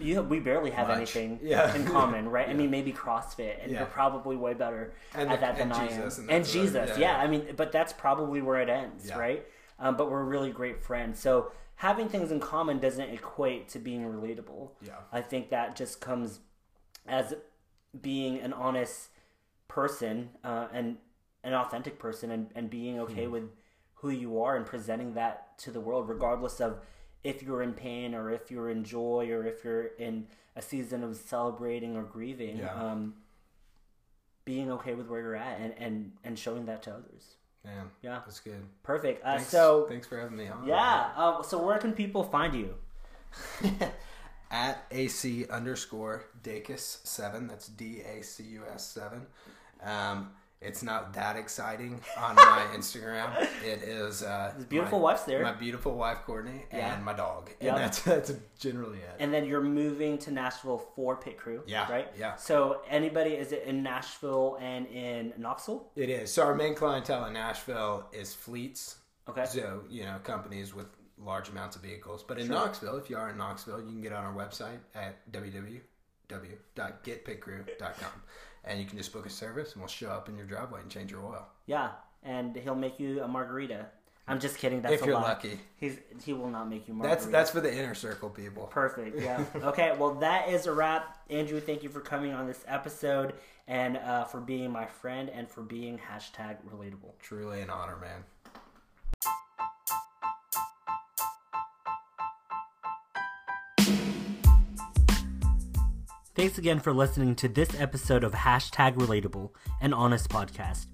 You, 0.00 0.22
we 0.22 0.40
barely 0.40 0.72
have 0.72 0.88
Much. 0.88 0.96
anything 0.96 1.38
Yeah. 1.42 1.72
in 1.74 1.86
common, 1.86 2.28
right? 2.28 2.48
I 2.48 2.52
mean, 2.52 2.70
maybe 2.70 2.92
CrossFit, 2.92 3.62
and 3.62 3.70
Yeah. 3.72 3.78
you're 3.78 3.86
probably 3.86 4.34
way 4.36 4.52
better 4.52 4.92
And 5.14 5.30
at 5.30 5.40
that 5.40 5.56
than 5.56 5.70
and 5.70 5.72
I 5.72 5.86
Jesus, 5.86 6.18
am. 6.18 6.24
and 6.24 6.30
And, 6.32 6.44
Jesus, 6.44 6.88
yeah, 6.90 6.96
yeah, 6.98 7.16
yeah. 7.18 7.22
I 7.22 7.28
mean, 7.28 7.54
but 7.56 7.70
that's 7.72 7.92
probably 7.94 8.42
where 8.42 8.60
it 8.60 8.68
ends, 8.68 9.06
Yeah. 9.08 9.18
right? 9.18 9.46
Um, 9.78 9.96
but 9.96 10.10
we're 10.10 10.24
really 10.24 10.50
great 10.50 10.82
friends. 10.82 11.18
So 11.18 11.52
having 11.76 12.08
things 12.08 12.30
in 12.30 12.40
common 12.40 12.78
doesn't 12.78 13.10
equate 13.10 13.68
to 13.70 13.78
being 13.78 14.02
relatable. 14.02 14.70
Yeah. 14.86 14.92
I 15.12 15.20
think 15.20 15.50
that 15.50 15.76
just 15.76 16.00
comes 16.00 16.40
as 17.06 17.34
being 18.00 18.38
an 18.38 18.52
honest 18.52 19.08
person 19.68 20.30
uh, 20.42 20.68
and 20.72 20.96
an 21.42 21.54
authentic 21.54 21.98
person 21.98 22.30
and, 22.30 22.50
and 22.54 22.70
being 22.70 22.98
okay 23.00 23.26
with 23.26 23.44
who 23.94 24.10
you 24.10 24.42
are 24.42 24.56
and 24.56 24.64
presenting 24.64 25.14
that 25.14 25.58
to 25.58 25.70
the 25.70 25.80
world, 25.80 26.08
regardless 26.08 26.60
of 26.60 26.80
if 27.22 27.42
you're 27.42 27.62
in 27.62 27.72
pain 27.72 28.14
or 28.14 28.30
if 28.30 28.50
you're 28.50 28.70
in 28.70 28.84
joy 28.84 29.28
or 29.30 29.46
if 29.46 29.64
you're 29.64 29.86
in 29.98 30.26
a 30.56 30.62
season 30.62 31.02
of 31.02 31.16
celebrating 31.16 31.96
or 31.96 32.02
grieving. 32.02 32.58
Yeah. 32.58 32.72
Um, 32.74 33.14
being 34.44 34.70
okay 34.70 34.94
with 34.94 35.08
where 35.08 35.20
you're 35.20 35.36
at 35.36 35.58
and, 35.58 35.74
and, 35.78 36.12
and 36.22 36.38
showing 36.38 36.66
that 36.66 36.82
to 36.82 36.90
others. 36.90 37.36
Man, 37.64 37.90
Yeah. 38.02 38.20
that's 38.24 38.40
good. 38.40 38.62
Perfect. 38.82 39.24
Uh, 39.24 39.36
Thanks, 39.36 39.48
so, 39.50 39.86
thanks 39.88 40.06
for 40.06 40.18
having 40.20 40.36
me 40.36 40.48
on. 40.48 40.66
yeah. 40.66 41.10
Uh, 41.16 41.42
so, 41.42 41.62
where 41.64 41.78
can 41.78 41.92
people 41.92 42.22
find 42.22 42.54
you? 42.54 42.74
At 44.50 44.84
AC 44.90 45.46
underscore 45.48 46.26
Dacus 46.42 47.04
seven. 47.04 47.48
That's 47.48 47.66
D 47.66 48.02
A 48.02 48.22
C 48.22 48.44
U 48.44 48.62
S 48.72 48.86
seven. 48.86 49.26
Um, 49.82 50.30
it's 50.64 50.82
not 50.82 51.12
that 51.14 51.36
exciting 51.36 52.00
on 52.18 52.34
my 52.36 52.66
Instagram. 52.74 53.30
It 53.64 53.82
is 53.82 54.22
uh, 54.22 54.52
His 54.56 54.64
beautiful 54.64 54.98
my, 54.98 55.04
wife's 55.04 55.24
there. 55.24 55.42
My 55.42 55.52
beautiful 55.52 55.94
wife 55.94 56.18
Courtney 56.24 56.64
Yeah. 56.72 56.94
and 56.94 57.04
my 57.04 57.12
dog. 57.12 57.50
Yeah. 57.60 57.74
And 57.74 57.84
that's 57.84 58.00
that's 58.02 58.32
generally 58.58 58.98
it. 58.98 59.16
And 59.18 59.32
then 59.32 59.44
you're 59.44 59.62
moving 59.62 60.18
to 60.18 60.30
Nashville 60.30 60.78
for 60.96 61.16
Pit 61.16 61.36
Crew. 61.38 61.62
Yeah, 61.66 61.90
Right? 61.90 62.10
yeah. 62.18 62.36
So, 62.36 62.80
anybody, 62.88 63.30
is 63.34 63.52
it 63.52 63.64
in 63.64 63.82
Nashville 63.82 64.58
and 64.60 64.86
in 64.86 65.32
Knoxville? 65.36 65.90
It 65.96 66.08
is. 66.10 66.32
So 66.32 66.42
our 66.44 66.54
main 66.54 66.74
clientele 66.74 67.24
in 67.26 67.32
Nashville 67.34 68.06
is 68.12 68.34
fleets. 68.34 68.96
Okay. 69.28 69.44
So, 69.46 69.82
you 69.88 70.04
know, 70.04 70.18
companies 70.22 70.74
with 70.74 70.86
large 71.18 71.48
amounts 71.48 71.76
of 71.76 71.82
vehicles. 71.82 72.22
But 72.26 72.38
in 72.38 72.46
Sure. 72.46 72.56
Knoxville, 72.56 72.96
if 72.96 73.08
you 73.08 73.16
are 73.16 73.30
in 73.30 73.38
Knoxville, 73.38 73.80
you 73.80 73.86
can 73.86 74.02
get 74.02 74.12
on 74.12 74.24
our 74.24 74.34
website 74.34 74.78
at 74.94 75.30
www.getpitcrew.com. 75.32 78.22
And 78.64 78.80
you 78.80 78.86
can 78.86 78.96
just 78.96 79.12
book 79.12 79.26
a 79.26 79.30
service 79.30 79.72
and 79.72 79.82
we'll 79.82 79.88
show 79.88 80.10
up 80.10 80.28
in 80.28 80.36
your 80.36 80.46
driveway 80.46 80.80
and 80.80 80.90
change 80.90 81.10
your 81.10 81.24
oil. 81.24 81.46
Yeah. 81.66 81.90
And 82.22 82.56
he'll 82.56 82.74
make 82.74 82.98
you 82.98 83.22
a 83.22 83.28
margarita. 83.28 83.86
I'm 84.26 84.40
just 84.40 84.56
kidding. 84.56 84.80
That's 84.80 84.94
if 84.94 85.04
you're 85.04 85.20
lucky. 85.20 85.60
He's, 85.76 85.98
he 86.24 86.32
will 86.32 86.48
not 86.48 86.70
make 86.70 86.88
you 86.88 86.94
margarita. 86.94 87.20
That's 87.20 87.30
that's 87.30 87.50
for 87.50 87.60
the 87.60 87.70
inner 87.70 87.94
circle 87.94 88.30
people. 88.30 88.64
Perfect. 88.66 89.20
Yeah. 89.20 89.44
okay. 89.56 89.94
Well, 89.98 90.14
that 90.14 90.48
is 90.48 90.66
a 90.66 90.72
wrap. 90.72 91.18
Andrew, 91.28 91.60
thank 91.60 91.82
you 91.82 91.90
for 91.90 92.00
coming 92.00 92.32
on 92.32 92.46
this 92.46 92.64
episode 92.66 93.34
and 93.68 93.98
uh, 93.98 94.24
for 94.24 94.40
being 94.40 94.70
my 94.70 94.86
friend 94.86 95.28
and 95.28 95.48
for 95.48 95.62
being 95.62 95.98
hashtag 95.98 96.56
relatable. 96.70 97.12
Truly 97.20 97.60
an 97.60 97.68
honor, 97.68 97.96
man. 97.96 98.24
Thanks 106.34 106.58
again 106.58 106.80
for 106.80 106.92
listening 106.92 107.36
to 107.36 107.48
this 107.48 107.80
episode 107.80 108.24
of 108.24 108.32
Hashtag 108.32 108.96
Relatable, 108.96 109.50
an 109.80 109.92
honest 109.92 110.28
podcast. 110.28 110.86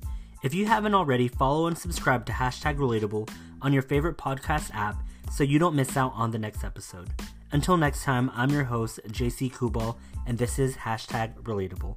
If 0.42 0.52
you 0.52 0.66
haven't 0.66 0.94
already, 0.94 1.28
follow 1.28 1.66
and 1.66 1.78
subscribe 1.78 2.26
to 2.26 2.32
Hashtag 2.32 2.76
Relatable 2.76 3.30
on 3.62 3.72
your 3.72 3.80
favorite 3.80 4.18
podcast 4.18 4.70
app 4.74 4.96
so 5.32 5.42
you 5.42 5.58
don't 5.58 5.74
miss 5.74 5.96
out 5.96 6.12
on 6.14 6.30
the 6.30 6.38
next 6.38 6.62
episode. 6.62 7.08
Until 7.52 7.78
next 7.78 8.04
time, 8.04 8.30
I'm 8.34 8.50
your 8.50 8.64
host, 8.64 9.00
JC 9.08 9.50
Kubal, 9.50 9.96
and 10.26 10.36
this 10.36 10.58
is 10.58 10.76
Hashtag 10.76 11.34
Relatable. 11.42 11.96